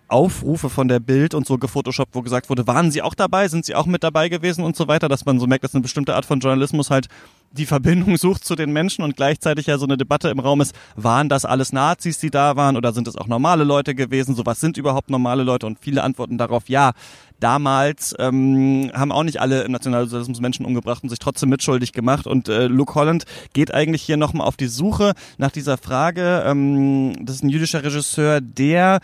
Aufrufe 0.09 0.71
von 0.71 0.89
der 0.89 1.01
Bild 1.01 1.35
und 1.35 1.47
so 1.47 1.59
gefotoshoppt, 1.59 2.15
wo 2.15 2.23
gesagt 2.23 2.51
wurde, 2.51 2.67
waren 2.67 2.91
sie 2.91 3.03
auch 3.03 3.15
dabei, 3.15 3.49
sind 3.49 3.65
sie 3.65 3.75
auch 3.75 3.87
mit 3.87 4.05
dabei 4.05 4.29
gewesen 4.29 4.65
und 4.65 4.77
so 4.77 4.87
weiter, 4.87 5.09
dass 5.09 5.25
man 5.25 5.41
so 5.41 5.47
merkt, 5.47 5.65
dass 5.65 5.75
eine 5.75 5.83
bestimmte 5.83 6.15
Art 6.15 6.25
von 6.25 6.41
Journalismus 6.41 6.91
halt 6.91 7.09
die 7.57 7.67
Verbindung 7.67 8.17
sucht 8.19 8.45
zu 8.45 8.55
den 8.55 8.73
Menschen 8.73 9.03
und 9.03 9.17
gleichzeitig 9.17 9.67
ja 9.67 9.79
so 9.79 9.87
eine 9.87 9.97
Debatte 9.97 10.29
im 10.29 10.39
Raum 10.39 10.61
ist, 10.61 10.75
waren 10.97 11.29
das 11.29 11.45
alles 11.45 11.73
Nazis, 11.73 12.19
die 12.19 12.31
da 12.31 12.57
waren 12.57 12.77
oder 12.77 12.93
sind 12.93 13.09
es 13.09 13.17
auch 13.17 13.27
normale 13.27 13.65
Leute 13.65 13.95
gewesen? 13.95 14.35
So 14.35 14.45
was 14.45 14.61
sind 14.61 14.77
überhaupt 14.77 15.11
normale 15.11 15.43
Leute? 15.43 15.67
Und 15.67 15.79
viele 15.81 16.03
antworten 16.03 16.39
darauf, 16.39 16.69
ja, 16.69 16.93
damals 17.41 18.15
ähm, 18.19 18.91
haben 18.95 19.13
auch 19.13 19.23
nicht 19.23 19.41
alle 19.41 19.69
Nationalsozialismus 19.69 20.41
Menschen 20.41 20.67
umgebracht 20.67 21.03
und 21.03 21.11
sich 21.11 21.19
trotzdem 21.19 21.51
mitschuldig 21.51 21.93
gemacht. 21.93 22.27
Und 22.27 22.49
äh, 22.49 22.67
Luke 22.67 22.95
Holland 22.95 23.25
geht 23.53 23.73
eigentlich 23.73 24.03
hier 24.03 24.17
nochmal 24.17 24.47
auf 24.47 24.57
die 24.57 24.67
Suche 24.67 25.13
nach 25.39 25.51
dieser 25.51 25.77
Frage. 25.77 26.43
Ähm, 26.47 27.15
das 27.25 27.37
ist 27.37 27.45
ein 27.45 27.51
jüdischer 27.51 27.85
Regisseur, 27.85 28.41
der 28.41 29.01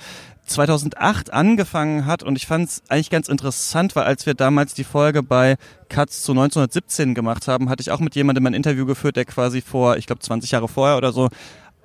2008 0.50 1.32
angefangen 1.32 2.06
hat 2.06 2.22
und 2.22 2.36
ich 2.36 2.46
fand 2.46 2.68
es 2.68 2.82
eigentlich 2.88 3.10
ganz 3.10 3.28
interessant, 3.28 3.96
weil 3.96 4.04
als 4.04 4.26
wir 4.26 4.34
damals 4.34 4.74
die 4.74 4.84
Folge 4.84 5.22
bei 5.22 5.56
Cuts 5.88 6.22
zu 6.22 6.32
1917 6.32 7.14
gemacht 7.14 7.48
haben, 7.48 7.70
hatte 7.70 7.80
ich 7.80 7.90
auch 7.90 8.00
mit 8.00 8.14
jemandem 8.14 8.46
ein 8.46 8.54
Interview 8.54 8.84
geführt, 8.84 9.16
der 9.16 9.24
quasi 9.24 9.60
vor, 9.60 9.96
ich 9.96 10.06
glaube 10.06 10.20
20 10.20 10.50
Jahre 10.50 10.68
vorher 10.68 10.96
oder 10.96 11.12
so, 11.12 11.28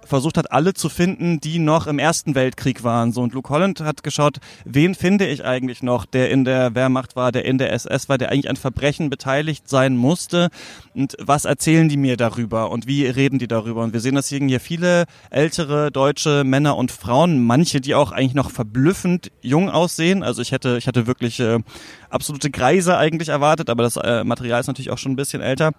versucht 0.06 0.38
hat, 0.38 0.52
alle 0.52 0.74
zu 0.74 0.90
finden, 0.90 1.40
die 1.40 1.60
noch 1.60 1.88
im 1.88 2.00
Ersten 2.00 2.36
Weltkrieg 2.36 2.84
waren. 2.84 3.12
So 3.12 3.22
und 3.22 3.34
Luke 3.34 3.50
Holland 3.50 3.82
hat 3.82 4.04
geschaut, 4.04 4.38
wen 4.64 4.96
finde 4.96 5.28
ich 5.28 5.44
eigentlich 5.44 5.84
noch, 5.84 6.06
der 6.06 6.30
in 6.32 6.46
der 6.46 6.76
Wehrmacht 6.76 7.16
war, 7.16 7.32
der 7.32 7.46
in 7.46 7.58
der 7.58 7.74
SS 7.74 8.10
war, 8.10 8.18
der 8.18 8.32
eigentlich 8.32 8.50
an 8.50 8.56
Verbrechen 8.56 9.10
beteiligt 9.10 9.68
sein 9.70 9.98
musste 9.98 10.50
und 10.94 11.18
was 11.20 11.46
erzählen 11.46 11.90
die 11.90 11.98
mir 11.98 12.18
darüber 12.18 12.72
und 12.72 12.88
wie 12.88 13.06
reden 13.06 13.38
die 13.38 13.48
darüber? 13.48 13.84
Und 13.84 13.94
wir 13.94 14.00
sehen, 14.00 14.16
dass 14.16 14.30
hier 14.30 14.60
viele 14.60 15.06
ältere 15.30 15.92
deutsche 15.92 16.44
Männer 16.44 16.78
und 16.78 16.92
Frauen, 16.92 17.44
manche, 17.44 17.82
die 17.82 17.96
auch 17.96 18.12
eigentlich 18.12 18.34
noch 18.34 18.50
verblüffend 18.50 19.32
jung 19.42 19.70
aussehen. 19.70 20.24
Also 20.24 20.42
ich 20.42 20.52
hätte, 20.52 20.78
ich 20.78 20.88
hatte 20.88 21.08
wirklich 21.08 21.40
äh, 21.40 21.60
absolute 22.10 22.50
Greise 22.50 22.98
eigentlich 22.98 23.30
erwartet, 23.30 23.70
aber 23.70 23.84
das 23.84 23.98
äh, 23.98 24.24
Material 24.24 24.62
ist 24.62 24.68
natürlich 24.68 24.92
auch 24.92 24.98
schon 24.98 25.14
ein 25.14 25.18
bisschen 25.18 25.42
älter. 25.42 25.72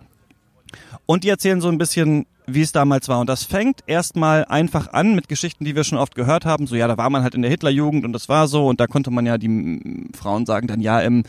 Und 1.06 1.24
die 1.24 1.28
erzählen 1.28 1.60
so 1.60 1.68
ein 1.68 1.78
bisschen, 1.78 2.26
wie 2.46 2.62
es 2.62 2.72
damals 2.72 3.08
war. 3.08 3.20
Und 3.20 3.28
das 3.28 3.44
fängt 3.44 3.80
erstmal 3.86 4.44
einfach 4.44 4.92
an 4.92 5.14
mit 5.14 5.28
Geschichten, 5.28 5.64
die 5.64 5.74
wir 5.74 5.84
schon 5.84 5.98
oft 5.98 6.14
gehört 6.14 6.44
haben. 6.44 6.66
So, 6.66 6.76
ja, 6.76 6.86
da 6.86 6.96
war 6.96 7.10
man 7.10 7.22
halt 7.22 7.34
in 7.34 7.42
der 7.42 7.50
Hitlerjugend 7.50 8.04
und 8.04 8.12
das 8.12 8.28
war 8.28 8.46
so. 8.46 8.66
Und 8.66 8.80
da 8.80 8.86
konnte 8.86 9.10
man 9.10 9.26
ja, 9.26 9.36
die 9.36 9.48
mm, 9.48 10.10
Frauen 10.14 10.46
sagen 10.46 10.68
dann, 10.68 10.80
ja, 10.80 11.00
im 11.00 11.24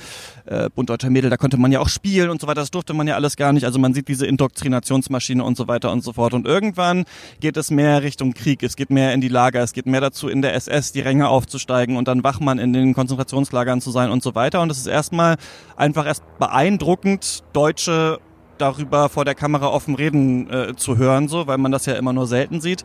äh, 0.45 0.69
Bund 0.69 0.89
Deutscher 0.89 1.09
Mädel, 1.09 1.29
da 1.29 1.37
konnte 1.37 1.57
man 1.57 1.71
ja 1.71 1.79
auch 1.79 1.89
spielen 1.89 2.29
und 2.29 2.39
so 2.39 2.47
weiter. 2.47 2.61
Das 2.61 2.71
durfte 2.71 2.93
man 2.93 3.07
ja 3.07 3.15
alles 3.15 3.35
gar 3.35 3.51
nicht. 3.51 3.65
Also 3.65 3.79
man 3.79 3.93
sieht 3.93 4.07
diese 4.07 4.27
Indoktrinationsmaschine 4.27 5.43
und 5.43 5.57
so 5.57 5.67
weiter 5.67 5.91
und 5.91 6.03
so 6.03 6.13
fort. 6.13 6.33
Und 6.33 6.45
irgendwann 6.45 7.05
geht 7.39 7.57
es 7.57 7.71
mehr 7.71 8.03
Richtung 8.03 8.33
Krieg. 8.33 8.61
Es 8.61 8.75
geht 8.75 8.91
mehr 8.91 9.13
in 9.13 9.21
die 9.21 9.27
Lager. 9.27 9.61
Es 9.61 9.73
geht 9.73 9.87
mehr 9.87 10.01
dazu, 10.01 10.29
in 10.29 10.41
der 10.41 10.53
SS 10.53 10.91
die 10.91 11.01
Ränge 11.01 11.29
aufzusteigen 11.29 11.97
und 11.97 12.07
dann 12.07 12.23
Wachmann 12.23 12.59
in 12.59 12.73
den 12.73 12.93
Konzentrationslagern 12.93 13.81
zu 13.81 13.91
sein 13.91 14.11
und 14.11 14.21
so 14.21 14.35
weiter. 14.35 14.61
Und 14.61 14.71
es 14.71 14.77
ist 14.77 14.87
erstmal 14.87 15.37
einfach 15.75 16.05
erst 16.05 16.23
beeindruckend, 16.37 17.43
deutsche 17.53 18.19
darüber 18.57 19.09
vor 19.09 19.25
der 19.25 19.35
Kamera 19.35 19.67
offen 19.67 19.95
reden 19.95 20.49
äh, 20.49 20.75
zu 20.75 20.97
hören, 20.97 21.27
so, 21.27 21.47
weil 21.47 21.57
man 21.57 21.71
das 21.71 21.85
ja 21.85 21.93
immer 21.93 22.13
nur 22.13 22.27
selten 22.27 22.61
sieht. 22.61 22.83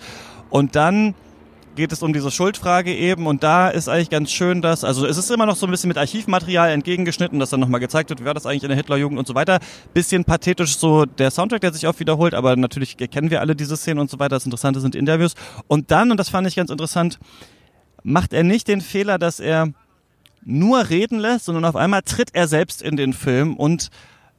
Und 0.50 0.76
dann 0.76 1.14
geht 1.74 1.92
es 1.92 2.02
um 2.02 2.12
diese 2.12 2.30
Schuldfrage 2.30 2.94
eben 2.94 3.26
und 3.26 3.42
da 3.42 3.68
ist 3.68 3.88
eigentlich 3.88 4.10
ganz 4.10 4.30
schön, 4.30 4.60
dass, 4.60 4.84
also 4.84 5.06
es 5.06 5.16
ist 5.16 5.30
immer 5.30 5.46
noch 5.46 5.56
so 5.56 5.66
ein 5.66 5.70
bisschen 5.70 5.88
mit 5.88 5.96
Archivmaterial 5.96 6.70
entgegengeschnitten, 6.70 7.38
dass 7.38 7.50
dann 7.50 7.60
nochmal 7.60 7.80
gezeigt 7.80 8.10
wird, 8.10 8.20
wie 8.20 8.24
war 8.24 8.34
das 8.34 8.46
eigentlich 8.46 8.64
in 8.64 8.68
der 8.68 8.76
Hitlerjugend 8.76 9.18
und 9.18 9.26
so 9.26 9.34
weiter. 9.34 9.58
Bisschen 9.94 10.24
pathetisch 10.24 10.76
so 10.76 11.06
der 11.06 11.30
Soundtrack, 11.30 11.62
der 11.62 11.72
sich 11.72 11.86
oft 11.86 11.98
wiederholt, 12.00 12.34
aber 12.34 12.56
natürlich 12.56 12.96
kennen 12.96 13.30
wir 13.30 13.40
alle 13.40 13.56
diese 13.56 13.76
Szenen 13.76 14.00
und 14.00 14.10
so 14.10 14.18
weiter. 14.18 14.36
Das 14.36 14.44
Interessante 14.44 14.80
sind 14.80 14.94
Interviews. 14.94 15.34
Und 15.66 15.90
dann, 15.90 16.10
und 16.10 16.18
das 16.18 16.28
fand 16.28 16.46
ich 16.46 16.56
ganz 16.56 16.70
interessant, 16.70 17.18
macht 18.02 18.32
er 18.32 18.42
nicht 18.42 18.68
den 18.68 18.80
Fehler, 18.80 19.18
dass 19.18 19.40
er 19.40 19.68
nur 20.44 20.90
reden 20.90 21.18
lässt, 21.18 21.46
sondern 21.46 21.64
auf 21.64 21.76
einmal 21.76 22.02
tritt 22.02 22.30
er 22.34 22.48
selbst 22.48 22.82
in 22.82 22.96
den 22.96 23.12
Film 23.12 23.56
und 23.56 23.90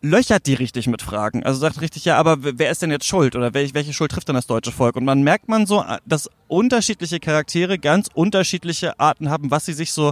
löchert 0.03 0.45
die 0.45 0.53
richtig 0.53 0.87
mit 0.87 1.01
Fragen. 1.01 1.43
Also 1.43 1.59
sagt 1.59 1.81
richtig, 1.81 2.05
ja, 2.05 2.17
aber 2.17 2.37
wer 2.41 2.69
ist 2.69 2.81
denn 2.81 2.91
jetzt 2.91 3.07
schuld 3.07 3.35
oder 3.35 3.53
welche, 3.53 3.93
Schuld 3.93 4.11
trifft 4.11 4.27
denn 4.27 4.35
das 4.35 4.47
deutsche 4.47 4.71
Volk? 4.71 4.97
Und 4.97 5.05
man 5.05 5.23
merkt 5.23 5.47
man 5.47 5.65
so, 5.65 5.83
dass 6.05 6.29
unterschiedliche 6.47 7.19
Charaktere 7.19 7.79
ganz 7.79 8.09
unterschiedliche 8.13 8.99
Arten 8.99 9.29
haben, 9.29 9.49
was 9.49 9.65
sie 9.65 9.73
sich 9.73 9.93
so 9.93 10.11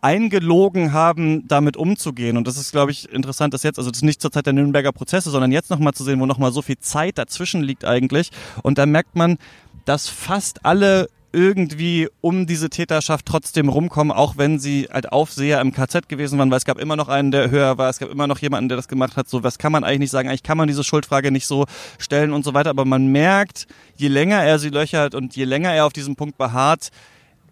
eingelogen 0.00 0.92
haben, 0.92 1.46
damit 1.48 1.76
umzugehen. 1.76 2.36
Und 2.36 2.46
das 2.46 2.56
ist, 2.56 2.70
glaube 2.70 2.92
ich, 2.92 3.10
interessant, 3.12 3.52
dass 3.52 3.64
jetzt, 3.64 3.78
also 3.78 3.90
das 3.90 3.98
ist 3.98 4.04
nicht 4.04 4.22
zur 4.22 4.30
Zeit 4.30 4.46
der 4.46 4.52
Nürnberger 4.52 4.92
Prozesse, 4.92 5.30
sondern 5.30 5.50
jetzt 5.52 5.70
nochmal 5.70 5.92
zu 5.92 6.04
sehen, 6.04 6.20
wo 6.20 6.26
nochmal 6.26 6.52
so 6.52 6.62
viel 6.62 6.78
Zeit 6.78 7.18
dazwischen 7.18 7.62
liegt 7.62 7.84
eigentlich. 7.84 8.30
Und 8.62 8.78
da 8.78 8.86
merkt 8.86 9.16
man, 9.16 9.38
dass 9.84 10.08
fast 10.08 10.64
alle 10.64 11.08
irgendwie 11.32 12.08
um 12.20 12.46
diese 12.46 12.70
Täterschaft 12.70 13.26
trotzdem 13.26 13.68
rumkommen, 13.68 14.12
auch 14.12 14.36
wenn 14.36 14.58
sie 14.58 14.88
halt 14.92 15.12
Aufseher 15.12 15.60
im 15.60 15.72
KZ 15.72 16.08
gewesen 16.08 16.38
waren, 16.38 16.50
weil 16.50 16.58
es 16.58 16.64
gab 16.64 16.78
immer 16.78 16.96
noch 16.96 17.08
einen, 17.08 17.30
der 17.30 17.50
höher 17.50 17.78
war, 17.78 17.88
es 17.88 17.98
gab 17.98 18.10
immer 18.10 18.26
noch 18.26 18.38
jemanden, 18.38 18.68
der 18.68 18.76
das 18.76 18.88
gemacht 18.88 19.16
hat. 19.16 19.28
So, 19.28 19.42
was 19.42 19.58
kann 19.58 19.72
man 19.72 19.84
eigentlich 19.84 20.00
nicht 20.00 20.10
sagen? 20.10 20.28
Eigentlich 20.28 20.42
kann 20.42 20.58
man 20.58 20.68
diese 20.68 20.84
Schuldfrage 20.84 21.30
nicht 21.30 21.46
so 21.46 21.66
stellen 21.98 22.32
und 22.32 22.44
so 22.44 22.54
weiter. 22.54 22.70
Aber 22.70 22.84
man 22.84 23.06
merkt, 23.06 23.66
je 23.96 24.08
länger 24.08 24.42
er 24.44 24.58
sie 24.58 24.68
löchert 24.68 25.14
und 25.14 25.34
je 25.34 25.44
länger 25.44 25.72
er 25.72 25.86
auf 25.86 25.92
diesem 25.92 26.16
Punkt 26.16 26.36
beharrt, 26.36 26.90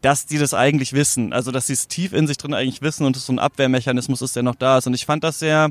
dass 0.03 0.27
die 0.27 0.38
das 0.38 0.55
eigentlich 0.55 0.93
wissen. 0.93 1.33
Also, 1.33 1.51
dass 1.51 1.66
sie 1.66 1.75
es 1.75 1.88
tief 1.88 2.12
in 2.12 2.27
sich 2.27 2.38
drin 2.38 2.55
eigentlich 2.55 2.83
wissen 2.83 3.07
und 3.07 3.16
es 3.16 3.27
so 3.27 3.33
ein 3.33 3.38
Abwehrmechanismus 3.38 4.23
ist, 4.23 4.37
der 4.37 4.43
noch 4.43 4.55
da 4.55 4.79
ist. 4.79 4.87
Und 4.87 4.95
ich 4.95 5.07
fand 5.07 5.25
das 5.25 5.38
sehr, 5.38 5.71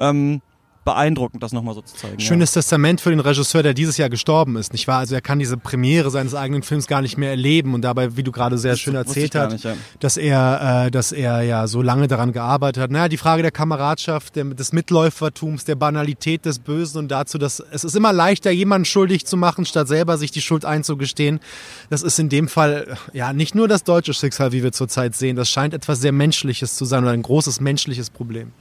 ähm, 0.00 0.42
beeindruckend, 0.84 1.42
das 1.42 1.52
nochmal 1.52 1.74
so 1.74 1.82
zu 1.82 1.96
zeigen. 1.96 2.20
Schönes 2.20 2.54
ja. 2.54 2.60
Testament 2.60 3.00
für 3.00 3.10
den 3.10 3.20
Regisseur, 3.20 3.62
der 3.62 3.74
dieses 3.74 3.96
Jahr 3.96 4.10
gestorben 4.10 4.56
ist, 4.56 4.72
nicht 4.72 4.86
wahr? 4.86 4.98
Also 4.98 5.14
er 5.14 5.20
kann 5.20 5.38
diese 5.38 5.56
Premiere 5.56 6.10
seines 6.10 6.34
eigenen 6.34 6.62
Films 6.62 6.86
gar 6.86 7.00
nicht 7.02 7.16
mehr 7.16 7.30
erleben 7.30 7.74
und 7.74 7.82
dabei, 7.82 8.16
wie 8.16 8.22
du 8.22 8.32
gerade 8.32 8.58
sehr 8.58 8.72
das 8.72 8.80
schön 8.80 8.94
erzählt 8.94 9.34
hast, 9.34 9.64
ja. 9.64 9.74
dass 10.00 10.16
er, 10.16 10.86
äh, 10.86 10.90
dass 10.90 11.12
er 11.12 11.42
ja 11.42 11.66
so 11.66 11.82
lange 11.82 12.08
daran 12.08 12.32
gearbeitet 12.32 12.82
hat. 12.82 12.90
Naja, 12.90 13.08
die 13.08 13.16
Frage 13.16 13.42
der 13.42 13.50
Kameradschaft, 13.50 14.36
der, 14.36 14.44
des 14.44 14.72
Mitläufertums, 14.72 15.64
der 15.64 15.76
Banalität 15.76 16.44
des 16.44 16.58
Bösen 16.58 16.98
und 16.98 17.08
dazu, 17.08 17.38
dass 17.38 17.60
es 17.70 17.84
ist 17.84 17.96
immer 17.96 18.12
leichter, 18.12 18.50
jemanden 18.50 18.84
schuldig 18.84 19.26
zu 19.26 19.36
machen, 19.36 19.64
statt 19.64 19.88
selber 19.88 20.18
sich 20.18 20.30
die 20.30 20.42
Schuld 20.42 20.64
einzugestehen. 20.64 21.40
Das 21.90 22.02
ist 22.02 22.18
in 22.18 22.28
dem 22.28 22.48
Fall 22.48 22.96
ja 23.12 23.32
nicht 23.32 23.54
nur 23.54 23.68
das 23.68 23.84
deutsche 23.84 24.14
Schicksal, 24.14 24.52
wie 24.52 24.62
wir 24.62 24.72
zurzeit 24.72 25.14
sehen. 25.14 25.36
Das 25.36 25.48
scheint 25.48 25.74
etwas 25.74 26.00
sehr 26.00 26.12
Menschliches 26.12 26.76
zu 26.76 26.84
sein 26.84 27.02
oder 27.02 27.12
ein 27.12 27.22
großes 27.22 27.60
menschliches 27.60 28.10
Problem. 28.10 28.52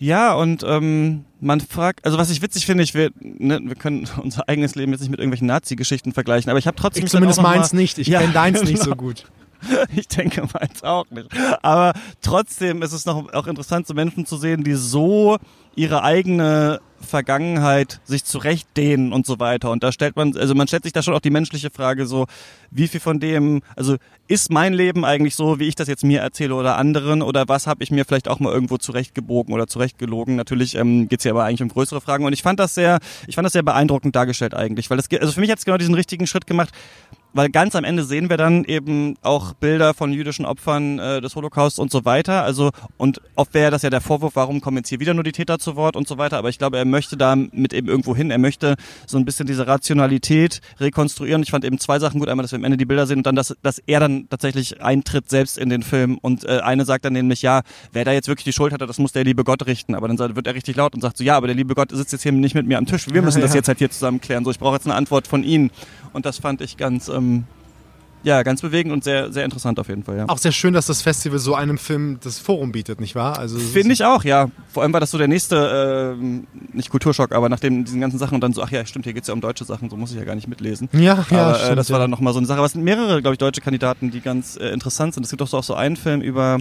Ja, 0.00 0.32
und 0.32 0.64
ähm, 0.66 1.26
man 1.40 1.60
fragt, 1.60 2.06
also 2.06 2.16
was 2.16 2.30
ich 2.30 2.40
witzig 2.40 2.64
finde, 2.64 2.82
ich 2.82 2.94
will, 2.94 3.10
ne, 3.20 3.60
wir 3.62 3.76
können 3.76 4.08
unser 4.22 4.48
eigenes 4.48 4.74
Leben 4.74 4.92
jetzt 4.92 5.02
nicht 5.02 5.10
mit 5.10 5.20
irgendwelchen 5.20 5.46
Nazi-Geschichten 5.46 6.12
vergleichen, 6.12 6.50
aber 6.50 6.58
ich 6.58 6.66
habe 6.66 6.76
trotzdem. 6.76 7.04
Ich 7.04 7.10
zumindest 7.10 7.42
meins 7.42 7.74
nicht, 7.74 7.98
ich 7.98 8.08
ja, 8.08 8.20
kenne 8.20 8.32
deins 8.32 8.60
genau. 8.60 8.70
nicht 8.70 8.82
so 8.82 8.96
gut. 8.96 9.26
Ich 9.94 10.08
denke 10.08 10.48
meins 10.54 10.82
auch 10.82 11.04
nicht. 11.10 11.28
Aber 11.60 11.92
trotzdem 12.22 12.80
ist 12.80 12.94
es 12.94 13.04
noch 13.04 13.30
auch 13.34 13.46
interessant, 13.46 13.86
so 13.86 13.92
Menschen 13.92 14.24
zu 14.24 14.38
sehen, 14.38 14.64
die 14.64 14.72
so 14.72 15.36
ihre 15.76 16.02
eigene 16.02 16.80
Vergangenheit 17.00 18.00
sich 18.04 18.24
zurechtdehnen 18.24 19.12
und 19.12 19.26
so 19.26 19.38
weiter. 19.40 19.70
Und 19.70 19.82
da 19.82 19.92
stellt 19.92 20.16
man, 20.16 20.36
also 20.36 20.54
man 20.54 20.68
stellt 20.68 20.84
sich 20.84 20.92
da 20.92 21.02
schon 21.02 21.14
auch 21.14 21.20
die 21.20 21.30
menschliche 21.30 21.70
Frage 21.70 22.06
so, 22.06 22.26
wie 22.70 22.88
viel 22.88 23.00
von 23.00 23.20
dem, 23.20 23.62
also 23.76 23.96
ist 24.28 24.50
mein 24.50 24.72
Leben 24.72 25.04
eigentlich 25.04 25.34
so, 25.34 25.58
wie 25.58 25.66
ich 25.66 25.74
das 25.74 25.88
jetzt 25.88 26.04
mir 26.04 26.20
erzähle 26.20 26.54
oder 26.54 26.76
anderen 26.76 27.22
oder 27.22 27.48
was 27.48 27.66
habe 27.66 27.82
ich 27.82 27.90
mir 27.90 28.04
vielleicht 28.04 28.28
auch 28.28 28.38
mal 28.38 28.52
irgendwo 28.52 28.76
zurechtgebogen 28.76 29.52
oder 29.52 29.66
zurechtgelogen? 29.66 30.36
Natürlich 30.36 30.76
ähm, 30.76 31.08
geht 31.08 31.22
hier 31.22 31.32
aber 31.32 31.44
eigentlich 31.44 31.62
um 31.62 31.68
größere 31.68 32.00
Fragen 32.00 32.24
und 32.24 32.32
ich 32.32 32.42
fand 32.42 32.60
das 32.60 32.74
sehr, 32.74 33.00
ich 33.26 33.34
fand 33.34 33.44
das 33.44 33.52
sehr 33.52 33.62
beeindruckend 33.62 34.14
dargestellt 34.14 34.54
eigentlich, 34.54 34.90
weil 34.90 34.96
das, 34.96 35.08
also 35.20 35.32
für 35.32 35.40
mich 35.40 35.50
hat 35.50 35.58
es 35.58 35.64
genau 35.64 35.78
diesen 35.78 35.94
richtigen 35.94 36.26
Schritt 36.26 36.46
gemacht, 36.46 36.70
weil 37.32 37.48
ganz 37.48 37.74
am 37.76 37.84
Ende 37.84 38.04
sehen 38.04 38.30
wir 38.30 38.36
dann 38.36 38.64
eben 38.64 39.16
auch 39.22 39.54
Bilder 39.54 39.94
von 39.94 40.12
jüdischen 40.12 40.44
Opfern 40.44 40.98
äh, 40.98 41.20
des 41.20 41.36
Holocaust 41.36 41.78
und 41.78 41.90
so 41.90 42.04
weiter. 42.04 42.42
Also 42.42 42.70
und 42.96 43.20
oft 43.36 43.54
wäre 43.54 43.70
das 43.70 43.82
ja 43.82 43.90
der 43.90 44.00
Vorwurf, 44.00 44.36
warum 44.36 44.60
kommen 44.60 44.78
jetzt 44.78 44.88
hier 44.88 45.00
wieder 45.00 45.14
nur 45.14 45.24
die 45.24 45.32
Täter 45.32 45.58
zu 45.58 45.76
Wort 45.76 45.96
und 45.96 46.08
so 46.08 46.18
weiter. 46.18 46.38
Aber 46.38 46.48
ich 46.48 46.58
glaube, 46.58 46.78
er 46.78 46.84
möchte 46.84 47.16
da 47.16 47.36
mit 47.36 47.72
eben 47.72 47.88
irgendwo 47.88 48.16
hin. 48.16 48.30
Er 48.30 48.38
möchte 48.38 48.76
so 49.06 49.18
ein 49.18 49.24
bisschen 49.24 49.46
diese 49.46 49.66
Rationalität 49.66 50.60
rekonstruieren. 50.78 51.42
Ich 51.42 51.50
fand 51.50 51.64
eben 51.64 51.78
zwei 51.78 51.98
Sachen 51.98 52.20
gut. 52.20 52.28
Einmal, 52.28 52.42
dass 52.42 52.52
wir 52.52 52.58
am 52.58 52.64
Ende 52.64 52.76
die 52.76 52.84
Bilder 52.84 53.06
sehen 53.06 53.18
und 53.18 53.26
dann, 53.26 53.36
dass, 53.36 53.56
dass 53.62 53.78
er 53.78 54.00
dann 54.00 54.28
tatsächlich 54.28 54.82
eintritt 54.82 55.28
selbst 55.30 55.58
in 55.58 55.68
den 55.68 55.82
Film. 55.82 56.18
Und 56.20 56.44
äh, 56.44 56.60
eine 56.60 56.84
sagt 56.84 57.04
dann 57.04 57.12
nämlich, 57.12 57.42
ja, 57.42 57.62
wer 57.92 58.04
da 58.04 58.12
jetzt 58.12 58.28
wirklich 58.28 58.44
die 58.44 58.52
Schuld 58.52 58.72
hatte, 58.72 58.86
das 58.86 58.98
muss 58.98 59.12
der 59.12 59.24
liebe 59.24 59.44
Gott 59.44 59.66
richten. 59.66 59.94
Aber 59.94 60.08
dann 60.08 60.18
wird 60.18 60.46
er 60.46 60.54
richtig 60.54 60.76
laut 60.76 60.94
und 60.94 61.00
sagt 61.00 61.16
so, 61.16 61.24
ja, 61.24 61.36
aber 61.36 61.46
der 61.46 61.56
liebe 61.56 61.74
Gott 61.74 61.90
sitzt 61.90 62.12
jetzt 62.12 62.22
hier 62.22 62.32
nicht 62.32 62.54
mit 62.54 62.66
mir 62.66 62.78
am 62.78 62.86
Tisch. 62.86 63.06
Wir 63.12 63.22
müssen 63.22 63.40
das 63.40 63.54
jetzt 63.60 63.68
halt 63.68 63.78
hier 63.78 63.90
zusammen 63.90 64.20
klären. 64.20 64.44
So, 64.44 64.50
ich 64.50 64.58
brauche 64.58 64.74
jetzt 64.74 64.86
eine 64.86 64.94
Antwort 64.94 65.26
von 65.26 65.44
Ihnen. 65.44 65.70
Und 66.12 66.26
das 66.26 66.38
fand 66.38 66.60
ich 66.60 66.76
ganz, 66.76 67.08
ähm, 67.08 67.19
ja, 68.22 68.42
ganz 68.42 68.60
bewegend 68.60 68.92
und 68.92 69.02
sehr, 69.02 69.32
sehr 69.32 69.44
interessant 69.44 69.78
auf 69.78 69.88
jeden 69.88 70.02
Fall. 70.02 70.18
Ja. 70.18 70.28
Auch 70.28 70.38
sehr 70.38 70.52
schön, 70.52 70.74
dass 70.74 70.86
das 70.86 71.00
Festival 71.00 71.38
so 71.38 71.54
einem 71.54 71.78
Film 71.78 72.18
das 72.22 72.38
Forum 72.38 72.72
bietet, 72.72 73.00
nicht 73.00 73.14
wahr? 73.14 73.38
Also 73.38 73.58
Finde 73.58 73.92
ich 73.92 74.04
auch, 74.04 74.24
ja. 74.24 74.50
Vor 74.68 74.82
allem 74.82 74.92
war 74.92 75.00
das 75.00 75.10
so 75.10 75.18
der 75.18 75.28
nächste, 75.28 76.16
äh, 76.20 76.76
nicht 76.76 76.90
Kulturschock, 76.90 77.32
aber 77.32 77.48
nachdem 77.48 77.84
diesen 77.84 78.00
ganzen 78.00 78.18
Sachen 78.18 78.34
und 78.34 78.42
dann 78.42 78.52
so, 78.52 78.62
ach 78.62 78.70
ja, 78.70 78.84
stimmt, 78.84 79.06
hier 79.06 79.14
geht 79.14 79.22
es 79.22 79.28
ja 79.28 79.34
um 79.34 79.40
deutsche 79.40 79.64
Sachen, 79.64 79.88
so 79.88 79.96
muss 79.96 80.10
ich 80.10 80.18
ja 80.18 80.24
gar 80.24 80.34
nicht 80.34 80.48
mitlesen. 80.48 80.88
Ja, 80.92 81.24
ja. 81.30 81.46
Aber, 81.46 81.70
äh, 81.70 81.76
das 81.76 81.90
war 81.90 81.98
dann 81.98 82.10
nochmal 82.10 82.32
so 82.32 82.38
eine 82.38 82.46
Sache. 82.46 82.58
Aber 82.58 82.66
es 82.66 82.72
sind 82.72 82.84
mehrere, 82.84 83.22
glaube 83.22 83.34
ich, 83.34 83.38
deutsche 83.38 83.62
Kandidaten, 83.62 84.10
die 84.10 84.20
ganz 84.20 84.56
äh, 84.56 84.68
interessant 84.68 85.14
sind. 85.14 85.24
Es 85.24 85.30
gibt 85.30 85.40
auch 85.40 85.48
so, 85.48 85.56
auch 85.56 85.64
so 85.64 85.74
einen 85.74 85.96
Film 85.96 86.20
über 86.20 86.58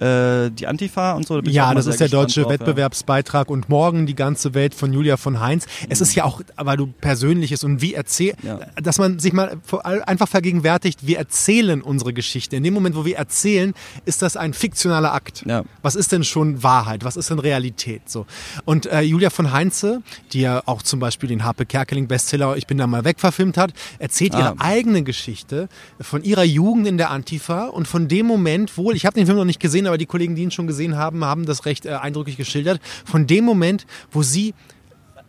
äh, 0.00 0.50
die 0.50 0.66
Antifa 0.66 1.12
und 1.12 1.26
so. 1.26 1.40
Da 1.40 1.50
ja, 1.50 1.74
das 1.74 1.86
ist 1.86 2.00
der 2.00 2.08
deutsche 2.08 2.42
drauf, 2.42 2.52
Wettbewerbsbeitrag 2.52 3.48
ja. 3.48 3.52
und 3.52 3.68
morgen 3.68 4.06
die 4.06 4.14
ganze 4.14 4.54
Welt 4.54 4.74
von 4.74 4.92
Julia 4.92 5.16
von 5.16 5.40
Heinz. 5.40 5.66
Es 5.88 6.00
ist 6.00 6.14
ja 6.14 6.24
auch, 6.24 6.40
weil 6.56 6.76
du 6.76 6.86
persönliches 6.86 7.64
und 7.64 7.82
wie 7.82 7.94
erzähl, 7.94 8.34
ja. 8.42 8.60
dass 8.82 8.98
man 8.98 9.18
sich 9.18 9.32
mal 9.32 9.58
einfach 9.82 10.28
vergegenwärtigt, 10.28 11.06
wir 11.06 11.18
erzählen 11.18 11.82
unsere 11.82 12.12
Geschichte. 12.12 12.56
In 12.56 12.62
dem 12.62 12.74
Moment, 12.74 12.96
wo 12.96 13.04
wir 13.04 13.16
erzählen, 13.16 13.74
ist 14.04 14.22
das 14.22 14.36
ein 14.36 14.54
fiktionaler 14.54 15.12
Akt. 15.12 15.44
Ja. 15.46 15.64
Was 15.82 15.94
ist 15.94 16.12
denn 16.12 16.24
schon 16.24 16.62
Wahrheit? 16.62 17.04
Was 17.04 17.16
ist 17.16 17.30
denn 17.30 17.38
Realität? 17.38 18.02
So. 18.06 18.26
Und 18.64 18.86
äh, 18.86 19.00
Julia 19.00 19.30
von 19.30 19.52
Heinze, 19.52 20.02
die 20.32 20.40
ja 20.40 20.62
auch 20.66 20.82
zum 20.82 21.00
Beispiel 21.00 21.28
den 21.28 21.44
Harpe 21.44 21.66
Kerkeling 21.66 22.06
Bestseller 22.08 22.56
Ich 22.56 22.66
bin 22.66 22.78
da 22.78 22.86
mal 22.86 23.04
weg 23.04 23.20
verfilmt 23.20 23.56
hat, 23.56 23.72
erzählt 23.98 24.34
ah. 24.34 24.38
ihre 24.38 24.60
eigene 24.60 25.02
Geschichte 25.02 25.68
von 26.00 26.22
ihrer 26.22 26.44
Jugend 26.44 26.86
in 26.86 26.98
der 26.98 27.10
Antifa 27.10 27.66
und 27.66 27.88
von 27.88 28.08
dem 28.08 28.26
Moment, 28.26 28.76
wohl, 28.76 28.94
ich 28.94 29.06
habe 29.06 29.14
den 29.14 29.26
Film 29.26 29.38
noch 29.38 29.44
nicht 29.44 29.60
gesehen, 29.60 29.87
aber 29.88 29.98
die 29.98 30.06
Kollegen, 30.06 30.34
die 30.34 30.42
ihn 30.42 30.50
schon 30.50 30.66
gesehen 30.66 30.96
haben, 30.96 31.24
haben 31.24 31.46
das 31.46 31.64
recht 31.66 31.86
äh, 31.86 31.90
eindrücklich 31.94 32.36
geschildert. 32.36 32.80
Von 33.04 33.26
dem 33.26 33.44
Moment, 33.44 33.86
wo 34.10 34.22
sie 34.22 34.54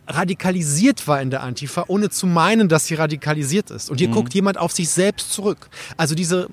radikalisiert 0.06 1.06
war 1.06 1.20
in 1.22 1.30
der 1.30 1.42
Antifa, 1.42 1.84
ohne 1.88 2.10
zu 2.10 2.26
meinen, 2.26 2.68
dass 2.68 2.86
sie 2.86 2.94
radikalisiert 2.94 3.70
ist. 3.70 3.90
Und 3.90 3.98
hier 3.98 4.08
mhm. 4.08 4.14
guckt 4.14 4.34
jemand 4.34 4.58
auf 4.58 4.72
sich 4.72 4.88
selbst 4.88 5.32
zurück. 5.32 5.68
Also 5.96 6.14
diese, 6.14 6.48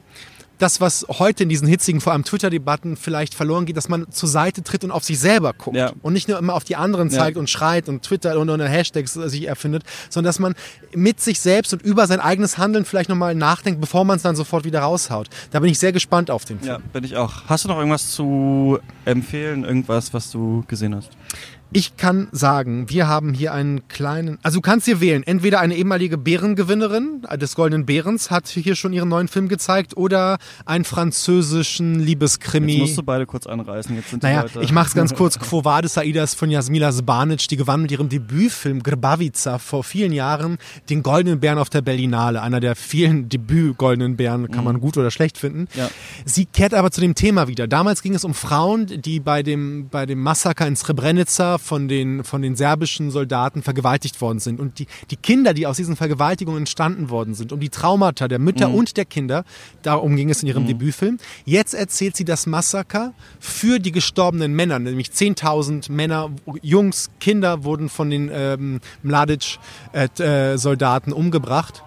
das, 0.57 0.81
was 0.81 1.05
heute 1.09 1.43
in 1.43 1.49
diesen 1.49 1.67
hitzigen, 1.67 2.01
vor 2.01 2.13
allem 2.13 2.23
Twitter-Debatten 2.23 2.97
vielleicht 2.97 3.33
verloren 3.33 3.65
geht, 3.65 3.77
dass 3.77 3.89
man 3.89 4.11
zur 4.11 4.29
Seite 4.29 4.63
tritt 4.63 4.83
und 4.83 4.91
auf 4.91 5.03
sich 5.03 5.19
selber 5.19 5.53
guckt 5.53 5.77
ja. 5.77 5.91
und 6.01 6.13
nicht 6.13 6.27
nur 6.27 6.37
immer 6.39 6.53
auf 6.53 6.63
die 6.63 6.75
anderen 6.75 7.09
zeigt 7.09 7.35
ja. 7.35 7.39
und 7.39 7.49
schreit 7.49 7.89
und 7.89 8.03
Twitter 8.03 8.39
und, 8.39 8.49
und 8.49 8.59
Hashtags 8.61 9.13
sich 9.13 9.47
erfindet, 9.47 9.83
sondern 10.09 10.29
dass 10.29 10.39
man 10.39 10.55
mit 10.93 11.19
sich 11.19 11.39
selbst 11.39 11.73
und 11.73 11.81
über 11.81 12.07
sein 12.07 12.19
eigenes 12.19 12.57
Handeln 12.57 12.85
vielleicht 12.85 13.09
nochmal 13.09 13.35
nachdenkt, 13.35 13.81
bevor 13.81 14.03
man 14.03 14.17
es 14.17 14.23
dann 14.23 14.35
sofort 14.35 14.65
wieder 14.65 14.81
raushaut. 14.81 15.29
Da 15.51 15.59
bin 15.59 15.69
ich 15.69 15.79
sehr 15.79 15.91
gespannt 15.91 16.31
auf 16.31 16.45
den 16.45 16.59
Film. 16.59 16.71
Ja, 16.71 16.79
bin 16.93 17.03
ich 17.03 17.15
auch. 17.15 17.43
Hast 17.47 17.65
du 17.65 17.69
noch 17.69 17.77
irgendwas 17.77 18.11
zu 18.11 18.79
empfehlen, 19.05 19.63
irgendwas, 19.63 20.13
was 20.13 20.31
du 20.31 20.63
gesehen 20.67 20.95
hast? 20.95 21.09
Ich 21.73 21.97
kann 21.97 22.29
sagen, 22.31 22.89
wir 22.89 23.07
haben 23.07 23.33
hier 23.33 23.53
einen 23.53 23.87
kleinen, 23.89 24.39
also 24.41 24.59
du 24.59 24.61
kannst 24.61 24.85
hier 24.85 25.01
wählen, 25.01 25.23
entweder 25.23 25.59
eine 25.59 25.75
ehemalige 25.75 26.17
Bärengewinnerin 26.17 27.23
des 27.35 27.55
Goldenen 27.55 27.85
Bärens 27.85 28.31
hat 28.31 28.47
hier 28.47 28.75
schon 28.75 28.93
ihren 28.93 29.09
neuen 29.09 29.27
Film 29.27 29.49
gezeigt 29.49 29.97
oder 29.97 30.37
einen 30.65 30.85
französischen 30.85 31.99
Liebeskrimi. 31.99 32.73
Jetzt 32.73 32.79
musst 32.79 32.97
du 32.97 33.03
beide 33.03 33.25
kurz 33.25 33.47
anreißen. 33.47 33.95
Jetzt 33.95 34.11
sind 34.11 34.23
naja, 34.23 34.45
ich 34.61 34.71
mach's 34.71 34.93
ganz 34.93 35.13
kurz. 35.13 35.37
Quo 35.47 35.65
Vadis 35.65 35.97
Aidas 35.97 36.33
von 36.33 36.49
Jasmila 36.49 36.91
Zbanic, 36.91 37.47
die 37.49 37.57
gewann 37.57 37.81
mit 37.81 37.91
ihrem 37.91 38.07
Debütfilm 38.07 38.81
Grbavica 38.81 39.59
vor 39.59 39.83
vielen 39.83 40.13
Jahren 40.13 40.57
den 40.89 41.03
Goldenen 41.03 41.39
Bären 41.39 41.57
auf 41.57 41.69
der 41.69 41.81
Berlinale. 41.81 42.41
Einer 42.41 42.59
der 42.59 42.75
vielen 42.75 43.27
Debüt-Goldenen 43.29 44.15
Bären, 44.15 44.49
kann 44.49 44.63
man 44.63 44.77
mhm. 44.77 44.81
gut 44.81 44.97
oder 44.97 45.11
schlecht 45.11 45.37
finden. 45.37 45.67
Ja. 45.75 45.89
Sie 46.25 46.45
kehrt 46.45 46.73
aber 46.73 46.91
zu 46.91 47.01
dem 47.01 47.13
Thema 47.13 47.47
wieder. 47.47 47.67
Damals 47.67 48.01
ging 48.01 48.15
es 48.15 48.23
um 48.23 48.33
Frauen, 48.33 48.87
die 48.87 49.19
bei 49.19 49.43
dem, 49.43 49.89
bei 49.89 50.05
dem 50.05 50.21
Massaker 50.21 50.65
in 50.65 50.75
Srebrenica 50.75 51.56
von 51.59 51.87
den, 51.87 52.23
von 52.23 52.41
den 52.41 52.55
serbischen 52.55 53.11
Soldaten 53.11 53.63
vergewaltigt 53.63 54.21
worden 54.21 54.39
sind. 54.39 54.59
Und 54.59 54.79
die, 54.79 54.87
die 55.11 55.15
Kinder, 55.15 55.53
die 55.53 55.67
aus 55.67 55.77
diesen 55.77 55.95
Vergewaltigungen 55.95 56.59
entstanden 56.59 57.09
worden 57.09 57.33
sind, 57.33 57.51
um 57.51 57.59
die 57.59 57.69
Traumata 57.69 58.27
der 58.27 58.39
Mütter 58.39 58.69
mhm. 58.69 58.75
und 58.75 58.97
der 58.97 59.05
Kinder, 59.05 59.43
darum 59.81 60.15
ging 60.15 60.29
es 60.29 60.41
in 60.41 60.47
ihrem 60.47 60.63
mhm. 60.63 60.67
Debütfilm. 60.67 61.17
Jetzt 61.45 61.73
erzählt 61.73 62.15
sie 62.15 62.25
das 62.25 62.45
Massaker 62.45 63.13
für 63.39 63.79
die 63.79 63.91
gestorbenen 63.91 64.53
Männer, 64.53 64.79
nämlich 64.79 65.09
10.000 65.09 65.91
Männer, 65.91 66.31
Jungs, 66.61 67.09
Kinder 67.19 67.63
wurden 67.63 67.89
von 67.89 68.09
den 68.09 68.29
ähm, 68.31 68.79
Mladic-Soldaten 69.03 71.11
äh, 71.11 71.13
äh 71.13 71.17
umgebracht. 71.17 71.83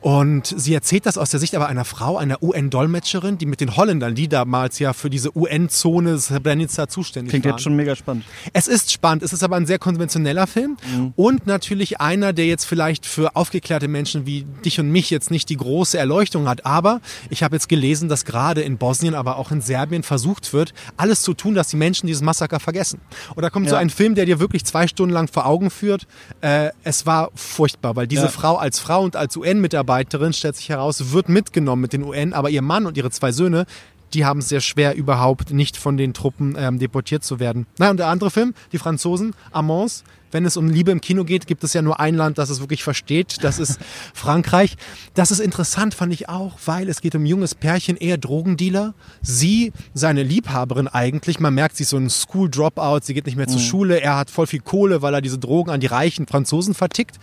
Und 0.00 0.54
sie 0.56 0.72
erzählt 0.72 1.04
das 1.04 1.18
aus 1.18 1.30
der 1.30 1.40
Sicht 1.40 1.54
aber 1.54 1.68
einer 1.68 1.84
Frau, 1.84 2.16
einer 2.16 2.42
UN-Dolmetscherin, 2.42 3.36
die 3.36 3.44
mit 3.44 3.60
den 3.60 3.76
Holländern, 3.76 4.14
die 4.14 4.28
damals 4.28 4.78
ja 4.78 4.94
für 4.94 5.10
diese 5.10 5.36
UN-Zone 5.36 6.18
Srebrenica 6.18 6.88
zuständig 6.88 7.30
Klingt 7.30 7.44
waren. 7.44 7.50
Klingt 7.50 7.58
jetzt 7.58 7.64
schon 7.64 7.76
mega 7.76 7.94
spannend. 7.94 8.24
Es 8.54 8.66
ist 8.66 8.92
spannend, 8.92 9.22
es 9.22 9.32
ist 9.32 9.42
aber 9.42 9.56
ein 9.56 9.66
sehr 9.66 9.78
konventioneller 9.78 10.46
Film 10.46 10.78
mhm. 10.90 11.12
und 11.16 11.46
natürlich 11.46 12.00
einer, 12.00 12.32
der 12.32 12.46
jetzt 12.46 12.64
vielleicht 12.64 13.04
für 13.04 13.36
aufgeklärte 13.36 13.88
Menschen 13.88 14.24
wie 14.24 14.46
dich 14.64 14.80
und 14.80 14.90
mich 14.90 15.10
jetzt 15.10 15.30
nicht 15.30 15.50
die 15.50 15.56
große 15.56 15.98
Erleuchtung 15.98 16.48
hat. 16.48 16.64
Aber 16.64 17.00
ich 17.28 17.42
habe 17.42 17.56
jetzt 17.56 17.68
gelesen, 17.68 18.08
dass 18.08 18.24
gerade 18.24 18.62
in 18.62 18.78
Bosnien, 18.78 19.14
aber 19.14 19.36
auch 19.36 19.50
in 19.50 19.60
Serbien 19.60 20.02
versucht 20.02 20.52
wird, 20.54 20.72
alles 20.96 21.20
zu 21.20 21.34
tun, 21.34 21.54
dass 21.54 21.68
die 21.68 21.76
Menschen 21.76 22.06
dieses 22.06 22.22
Massaker 22.22 22.58
vergessen. 22.58 23.00
Und 23.34 23.42
da 23.42 23.50
kommt 23.50 23.66
ja. 23.66 23.70
so 23.70 23.76
ein 23.76 23.90
Film, 23.90 24.14
der 24.14 24.24
dir 24.24 24.40
wirklich 24.40 24.64
zwei 24.64 24.86
Stunden 24.86 25.12
lang 25.12 25.28
vor 25.28 25.44
Augen 25.44 25.70
führt. 25.70 26.06
Äh, 26.40 26.70
es 26.84 27.04
war 27.04 27.30
furchtbar, 27.34 27.96
weil 27.96 28.06
diese 28.06 28.22
ja. 28.22 28.28
Frau 28.28 28.56
als 28.56 28.78
Frau 28.78 29.02
und 29.02 29.16
als 29.16 29.36
UN-Mitarbeiter 29.36 29.89
Mitarbeiterin, 29.90 30.32
stellt 30.32 30.56
sich 30.56 30.68
heraus, 30.68 31.12
wird 31.12 31.28
mitgenommen 31.28 31.82
mit 31.82 31.92
den 31.92 32.04
UN, 32.04 32.32
aber 32.32 32.48
ihr 32.50 32.62
Mann 32.62 32.86
und 32.86 32.96
ihre 32.96 33.10
zwei 33.10 33.32
Söhne 33.32 33.66
die 34.12 34.24
haben 34.24 34.40
es 34.40 34.48
sehr 34.48 34.60
schwer, 34.60 34.96
überhaupt 34.96 35.52
nicht 35.52 35.76
von 35.76 35.96
den 35.96 36.14
Truppen 36.14 36.56
ähm, 36.58 36.80
deportiert 36.80 37.22
zu 37.22 37.38
werden. 37.38 37.66
Na, 37.78 37.90
und 37.90 37.98
der 37.98 38.08
andere 38.08 38.32
Film, 38.32 38.54
die 38.72 38.78
Franzosen, 38.78 39.34
Amants, 39.52 40.02
wenn 40.32 40.44
es 40.44 40.56
um 40.56 40.68
Liebe 40.68 40.90
im 40.90 41.00
Kino 41.00 41.22
geht, 41.22 41.46
gibt 41.46 41.62
es 41.62 41.74
ja 41.74 41.82
nur 41.82 42.00
ein 42.00 42.16
Land, 42.16 42.38
das 42.38 42.50
es 42.50 42.58
wirklich 42.58 42.82
versteht. 42.82 43.44
Das 43.44 43.60
ist 43.60 43.78
Frankreich. 44.14 44.76
Das 45.14 45.30
ist 45.30 45.38
interessant, 45.38 45.94
fand 45.94 46.12
ich 46.12 46.28
auch, 46.28 46.58
weil 46.66 46.88
es 46.88 47.00
geht 47.00 47.14
um 47.14 47.22
ein 47.22 47.26
junges 47.26 47.54
Pärchen, 47.54 47.96
eher 47.96 48.18
Drogendealer. 48.18 48.94
Sie, 49.22 49.72
seine 49.94 50.24
Liebhaberin 50.24 50.88
eigentlich. 50.88 51.38
Man 51.38 51.54
merkt, 51.54 51.76
sie 51.76 51.84
ist 51.84 51.90
so 51.90 51.96
ein 51.96 52.10
School 52.10 52.50
Dropout. 52.50 53.02
Sie 53.02 53.14
geht 53.14 53.26
nicht 53.26 53.36
mehr 53.36 53.46
zur 53.46 53.60
Schule. 53.60 54.00
Er 54.00 54.16
hat 54.16 54.28
voll 54.28 54.48
viel 54.48 54.60
Kohle, 54.60 55.02
weil 55.02 55.14
er 55.14 55.20
diese 55.20 55.38
Drogen 55.38 55.70
an 55.70 55.78
die 55.78 55.86
reichen 55.86 56.26
Franzosen 56.26 56.74
vertickt. 56.74 57.20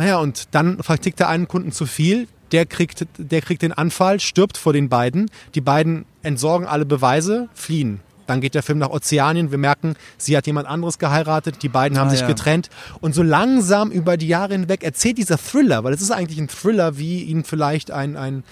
Naja, 0.00 0.16
und 0.18 0.48
dann 0.54 0.82
vertickt 0.82 1.20
er 1.20 1.28
einen 1.28 1.46
Kunden 1.46 1.72
zu 1.72 1.84
viel. 1.84 2.26
Der 2.52 2.64
kriegt, 2.64 3.06
der 3.18 3.42
kriegt 3.42 3.60
den 3.60 3.72
Anfall, 3.74 4.18
stirbt 4.18 4.56
vor 4.56 4.72
den 4.72 4.88
beiden. 4.88 5.30
Die 5.54 5.60
beiden 5.60 6.06
entsorgen 6.22 6.66
alle 6.66 6.86
Beweise, 6.86 7.48
fliehen. 7.54 8.00
Dann 8.26 8.40
geht 8.40 8.54
der 8.54 8.62
Film 8.62 8.78
nach 8.78 8.90
Ozeanien. 8.90 9.50
Wir 9.50 9.58
merken, 9.58 9.94
sie 10.16 10.36
hat 10.36 10.46
jemand 10.46 10.68
anderes 10.68 11.00
geheiratet. 11.00 11.64
Die 11.64 11.68
beiden 11.68 11.98
haben 11.98 12.06
Ah, 12.06 12.10
sich 12.12 12.20
ja. 12.20 12.28
getrennt. 12.28 12.70
Und 13.00 13.12
so 13.12 13.24
langsam 13.24 13.90
über 13.90 14.16
die 14.16 14.28
Jahre 14.28 14.52
hinweg 14.54 14.84
erzählt 14.84 15.18
dieser 15.18 15.36
Thriller, 15.36 15.82
weil 15.82 15.92
es 15.92 16.00
ist 16.00 16.12
eigentlich 16.12 16.38
ein 16.38 16.46
Thriller, 16.46 16.96
wie 16.96 17.24
ihn 17.24 17.42
vielleicht 17.42 17.90
ein, 17.90 18.16
ein 18.16 18.44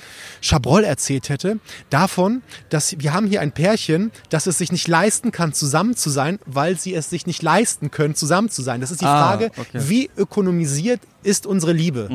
Chabrol 0.42 0.82
erzählt 0.82 1.28
hätte, 1.28 1.60
davon, 1.90 2.42
dass 2.70 2.96
wir 2.98 3.12
haben 3.14 3.28
hier 3.28 3.40
ein 3.40 3.52
Pärchen, 3.52 4.10
das 4.30 4.46
es 4.48 4.58
sich 4.58 4.72
nicht 4.72 4.88
leisten 4.88 5.30
kann, 5.30 5.52
zusammen 5.52 5.94
zu 5.94 6.10
sein, 6.10 6.40
weil 6.44 6.76
sie 6.76 6.92
es 6.94 7.08
sich 7.08 7.26
nicht 7.28 7.42
leisten 7.42 7.92
können, 7.92 8.16
zusammen 8.16 8.48
zu 8.50 8.62
sein. 8.62 8.80
Das 8.80 8.90
ist 8.90 9.00
die 9.00 9.06
Ah, 9.06 9.28
Frage, 9.28 9.52
okay. 9.56 9.78
wie 9.88 10.10
ökonomisiert 10.16 11.00
ist 11.28 11.46
unsere 11.46 11.72
Liebe? 11.72 12.08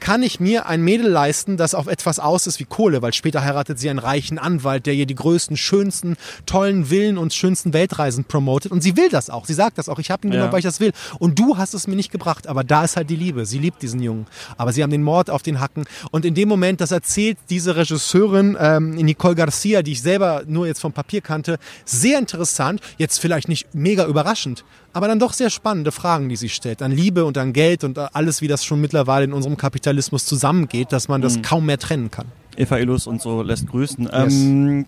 Kann 0.00 0.22
ich 0.22 0.40
mir 0.40 0.66
ein 0.66 0.82
Mädel 0.82 1.08
leisten, 1.08 1.56
das 1.56 1.74
auf 1.74 1.86
etwas 1.86 2.18
aus 2.18 2.46
ist 2.46 2.58
wie 2.60 2.64
Kohle, 2.64 3.00
weil 3.02 3.14
später 3.14 3.42
heiratet 3.44 3.78
sie 3.78 3.88
einen 3.88 3.98
reichen 3.98 4.38
Anwalt, 4.38 4.86
der 4.86 4.94
ihr 4.94 5.06
die 5.06 5.14
größten, 5.14 5.56
schönsten, 5.56 6.16
tollen 6.44 6.86
Villen 6.86 7.16
und 7.18 7.32
schönsten 7.32 7.72
Weltreisen 7.72 8.24
promotet 8.24 8.72
und 8.72 8.82
sie 8.82 8.96
will 8.96 9.08
das 9.08 9.30
auch. 9.30 9.46
Sie 9.46 9.54
sagt 9.54 9.78
das 9.78 9.88
auch. 9.88 9.98
Ich 9.98 10.10
habe 10.10 10.26
ihn 10.26 10.30
genommen, 10.32 10.48
Ja. 10.48 10.52
weil 10.52 10.58
ich 10.58 10.64
das 10.64 10.80
will. 10.80 10.92
Und 11.18 11.38
du 11.38 11.56
hast 11.56 11.72
es 11.74 11.86
mir 11.86 11.96
nicht 11.96 12.10
gebracht, 12.10 12.46
aber 12.46 12.64
da 12.64 12.84
ist 12.84 12.96
halt 12.96 13.08
die 13.08 13.16
Liebe. 13.16 13.46
Sie 13.46 13.58
liebt 13.58 13.80
diesen 13.82 14.02
Jungen, 14.02 14.26
aber 14.58 14.72
sie 14.72 14.82
haben 14.82 14.90
den 14.90 15.02
Mord 15.02 15.30
auf 15.30 15.42
den 15.42 15.60
Hacken 15.60 15.84
und 16.10 16.24
in 16.24 16.34
dem 16.34 16.48
Moment, 16.48 16.80
das 16.80 16.90
erzählt 16.90 17.38
diese 17.48 17.76
Regisseurin 17.76 18.56
ähm, 18.60 18.90
Nicole 18.90 19.34
Garcia, 19.36 19.82
die 19.82 19.92
ich 19.92 20.02
selber 20.02 20.42
nur 20.46 20.66
jetzt 20.66 20.80
vom 20.80 20.92
Papier 20.92 21.20
kannte, 21.20 21.58
sehr 21.84 22.18
interessant. 22.18 22.80
Jetzt 22.98 23.18
vielleicht 23.20 23.48
nicht 23.48 23.74
mega 23.74 24.04
überraschend, 24.06 24.64
aber 24.96 25.08
dann 25.08 25.18
doch 25.18 25.34
sehr 25.34 25.50
spannende 25.50 25.92
Fragen, 25.92 26.30
die 26.30 26.36
sie 26.36 26.48
stellt. 26.48 26.80
An 26.80 26.90
Liebe 26.90 27.26
und 27.26 27.36
an 27.36 27.52
Geld 27.52 27.84
und 27.84 27.98
alles, 27.98 28.40
wie 28.40 28.48
das 28.48 28.64
schon 28.64 28.80
mittlerweile 28.80 29.24
in 29.26 29.34
unserem 29.34 29.58
Kapitalismus 29.58 30.24
zusammengeht, 30.24 30.90
dass 30.90 31.08
man 31.08 31.20
das 31.20 31.42
kaum 31.42 31.66
mehr 31.66 31.78
trennen 31.78 32.10
kann. 32.10 32.26
Eva 32.56 32.78
Illus 32.78 33.06
und 33.06 33.20
so 33.20 33.42
lässt 33.42 33.66
grüßen. 33.68 34.08
Ähm, 34.10 34.86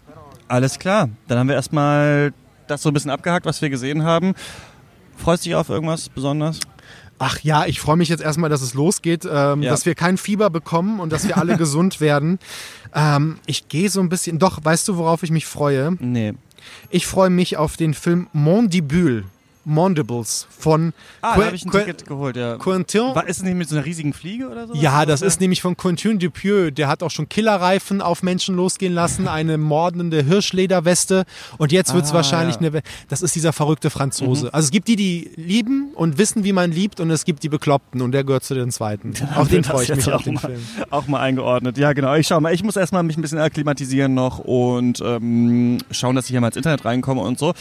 alles 0.49 0.79
klar, 0.79 1.11
dann 1.27 1.39
haben 1.39 1.49
wir 1.49 1.57
erstmal 1.57 2.33
das 2.69 2.81
so 2.83 2.89
ein 2.89 2.95
bisschen 2.95 3.11
abgehakt, 3.11 3.45
was 3.45 3.61
wir 3.61 3.69
gesehen 3.69 4.03
haben. 4.03 4.33
Freust 5.19 5.45
du 5.45 5.51
dich 5.51 5.55
auf 5.57 5.69
irgendwas 5.69 6.09
besonders? 6.09 6.59
Ach 7.19 7.41
ja, 7.41 7.67
ich 7.67 7.79
freue 7.79 7.97
mich 7.97 8.09
jetzt 8.09 8.23
erstmal, 8.23 8.49
dass 8.49 8.63
es 8.63 8.73
losgeht, 8.73 9.29
ähm, 9.31 9.63
Ja. 9.63 9.71
dass 9.73 9.85
wir 9.85 9.95
kein 9.95 10.17
Fieber 10.17 10.49
bekommen 10.49 11.01
und 11.01 11.13
dass 11.13 11.29
wir 11.29 11.37
alle 11.37 11.57
gesund 11.59 12.01
werden. 12.01 12.39
Ähm, 12.95 13.41
ich 13.45 13.69
gehe 13.69 13.91
so 13.91 14.01
ein 14.01 14.09
bisschen, 14.09 14.39
doch, 14.39 14.59
weißt 14.65 14.89
du, 14.89 14.97
worauf 14.97 15.23
ich 15.23 15.31
mich 15.31 15.45
freue? 15.45 15.97
Nee. 16.01 16.33
Ich 16.89 17.07
freue 17.07 17.29
mich 17.29 17.59
auf 17.59 17.77
den 17.77 17.93
Film 17.93 18.29
Mondibule, 18.33 19.25
Mondibles 19.69 20.47
von 20.51 20.93
Ah, 21.21 21.35
Que- 21.35 21.41
da 21.41 21.47
habe 21.47 21.57
ich 21.57 21.65
ein 21.65 21.71
Que- 21.71 21.79
Ticket 21.85 22.07
geholt, 22.07 22.37
ja. 22.37 22.57
Quentin. 22.57 23.15
War, 23.15 23.27
ist 23.29 23.39
es 23.39 23.43
nicht 23.45 23.55
mit 23.57 23.69
so 23.69 23.77
einer 23.77 23.85
riesigen 23.85 24.13
Fliege 24.13 24.49
oder 24.49 24.67
so? 24.67 24.75
Ja, 24.75 25.07
das 25.07 25.23
ist 25.23 25.41
nämlich 25.41 25.63
von 25.63 25.77
Quentin 25.77 26.19
Dupieux. 26.19 26.71
Der 26.73 26.89
hat 26.89 27.03
auch 27.03 27.11
schon 27.11 27.29
Killerreifen 27.29 28.01
auf 28.03 28.23
Menschen 28.23 28.57
losgehen 28.57 28.93
lassen, 28.95 29.29
eine 29.29 29.59
mordende 29.59 30.23
Hirschlederweste. 30.23 31.25
Und 31.59 31.71
jetzt 31.73 31.95
wird's 31.95 32.11
Ah, 32.11 32.15
wahrscheinlich 32.15 32.57
ja. 32.57 32.63
Mhm. 32.71 32.77
eine. 32.77 32.83
Das 33.09 33.23
ist 33.23 33.35
dieser 33.35 33.53
verrückte 33.53 33.91
Franzose. 33.91 34.53
Also 34.53 34.67
es 34.67 34.71
gibt 34.71 34.89
die, 34.89 34.97
die 34.97 35.31
lieben 35.37 35.93
und 35.95 36.19
wissen, 36.19 36.45
wie 36.45 36.53
man 36.53 36.73
liebt, 36.73 37.01
und 37.01 37.11
es 37.11 37.25
gibt 37.25 37.43
die 37.43 37.49
Bekloppten. 37.49 38.01
Und 38.03 38.13
der 38.13 38.25
gehört 38.25 38.45
zu 38.45 38.55
den 38.55 38.71
zweiten. 38.71 39.13
Auf 39.37 39.49
den 39.49 39.65
freue 39.65 39.85
ich 39.85 39.95
mich, 39.95 40.07
auf 40.09 40.15
auch 40.21 40.23
den 40.23 40.35
mal, 40.35 40.41
Film. 40.41 40.61
Auch 40.91 41.07
mal 41.07 41.21
eingeordnet. 41.21 41.79
Ja, 41.79 41.93
genau. 41.93 42.15
Ich 42.15 42.27
schau 42.27 42.41
mal. 42.41 42.55
Ich 42.55 42.63
muss 42.65 42.77
erstmal 42.77 43.03
mich 43.03 43.17
ein 43.17 43.23
bisschen 43.23 43.39
akklimatisieren 43.39 44.15
noch 44.15 44.39
und 44.39 45.01
ähm, 45.05 45.79
schauen, 45.91 46.17
dass 46.17 46.25
ich 46.27 46.31
hier 46.31 46.41
mal 46.41 46.49
ins 46.49 46.57
Internet 46.57 46.85
reinkomme 46.85 47.21
und 47.21 47.39
so. 47.39 47.53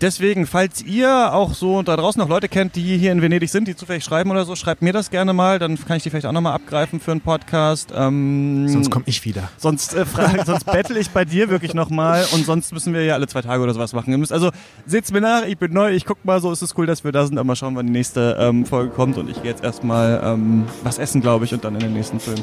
Deswegen, 0.00 0.46
falls 0.46 0.82
ihr 0.82 1.32
auch 1.32 1.54
so 1.54 1.80
da 1.82 1.96
draußen 1.96 2.20
noch 2.20 2.28
Leute 2.28 2.48
kennt, 2.48 2.76
die 2.76 2.98
hier 2.98 3.12
in 3.12 3.22
Venedig 3.22 3.48
sind, 3.48 3.68
die 3.68 3.76
zufällig 3.76 4.04
schreiben 4.04 4.30
oder 4.30 4.44
so, 4.44 4.56
schreibt 4.56 4.82
mir 4.82 4.92
das 4.92 5.10
gerne 5.10 5.32
mal. 5.32 5.58
Dann 5.58 5.78
kann 5.84 5.96
ich 5.96 6.02
die 6.02 6.10
vielleicht 6.10 6.26
auch 6.26 6.32
nochmal 6.32 6.54
abgreifen 6.54 7.00
für 7.00 7.12
einen 7.12 7.20
Podcast. 7.20 7.92
Ähm, 7.94 8.68
Sonst 8.68 8.90
komme 8.90 9.04
ich 9.06 9.24
wieder. 9.24 9.48
Sonst, 9.56 9.94
äh, 9.94 10.04
frage, 10.04 10.42
sonst 10.46 10.64
bettel 10.64 10.96
ich 10.96 11.10
bei 11.10 11.24
dir 11.24 11.48
wirklich 11.48 11.72
nochmal 11.72 12.26
und 12.32 12.44
sonst 12.44 12.72
müssen 12.72 12.92
wir 12.92 13.04
ja 13.04 13.14
alle 13.14 13.26
zwei 13.26 13.42
Tage 13.42 13.62
oder 13.62 13.72
sowas 13.72 13.92
machen. 13.92 14.10
Ihr 14.10 14.18
müsst, 14.18 14.32
also 14.32 14.50
seht's 14.86 15.12
mir 15.12 15.20
nach, 15.20 15.44
ich 15.46 15.56
bin 15.56 15.72
neu, 15.72 15.92
ich 15.92 16.04
guck 16.04 16.22
mal, 16.24 16.40
so 16.40 16.52
ist 16.52 16.62
es 16.62 16.76
cool, 16.76 16.86
dass 16.86 17.04
wir 17.04 17.12
da 17.12 17.24
sind, 17.26 17.38
aber 17.38 17.46
mal 17.46 17.56
schauen, 17.56 17.76
wann 17.76 17.86
die 17.86 17.92
nächste 17.92 18.36
ähm, 18.40 18.66
Folge 18.66 18.90
kommt 18.90 19.16
und 19.18 19.30
ich 19.30 19.40
gehe 19.42 19.50
jetzt 19.50 19.62
erstmal 19.62 20.20
ähm, 20.22 20.64
was 20.82 20.98
essen, 20.98 21.20
glaube 21.20 21.44
ich, 21.44 21.54
und 21.54 21.64
dann 21.64 21.74
in 21.74 21.80
den 21.80 21.92
nächsten 21.94 22.20
Film. 22.20 22.38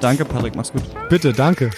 Danke, 0.00 0.24
Patrick, 0.24 0.56
mach's 0.56 0.72
gut. 0.72 0.82
Bitte, 1.08 1.32
danke. 1.32 1.70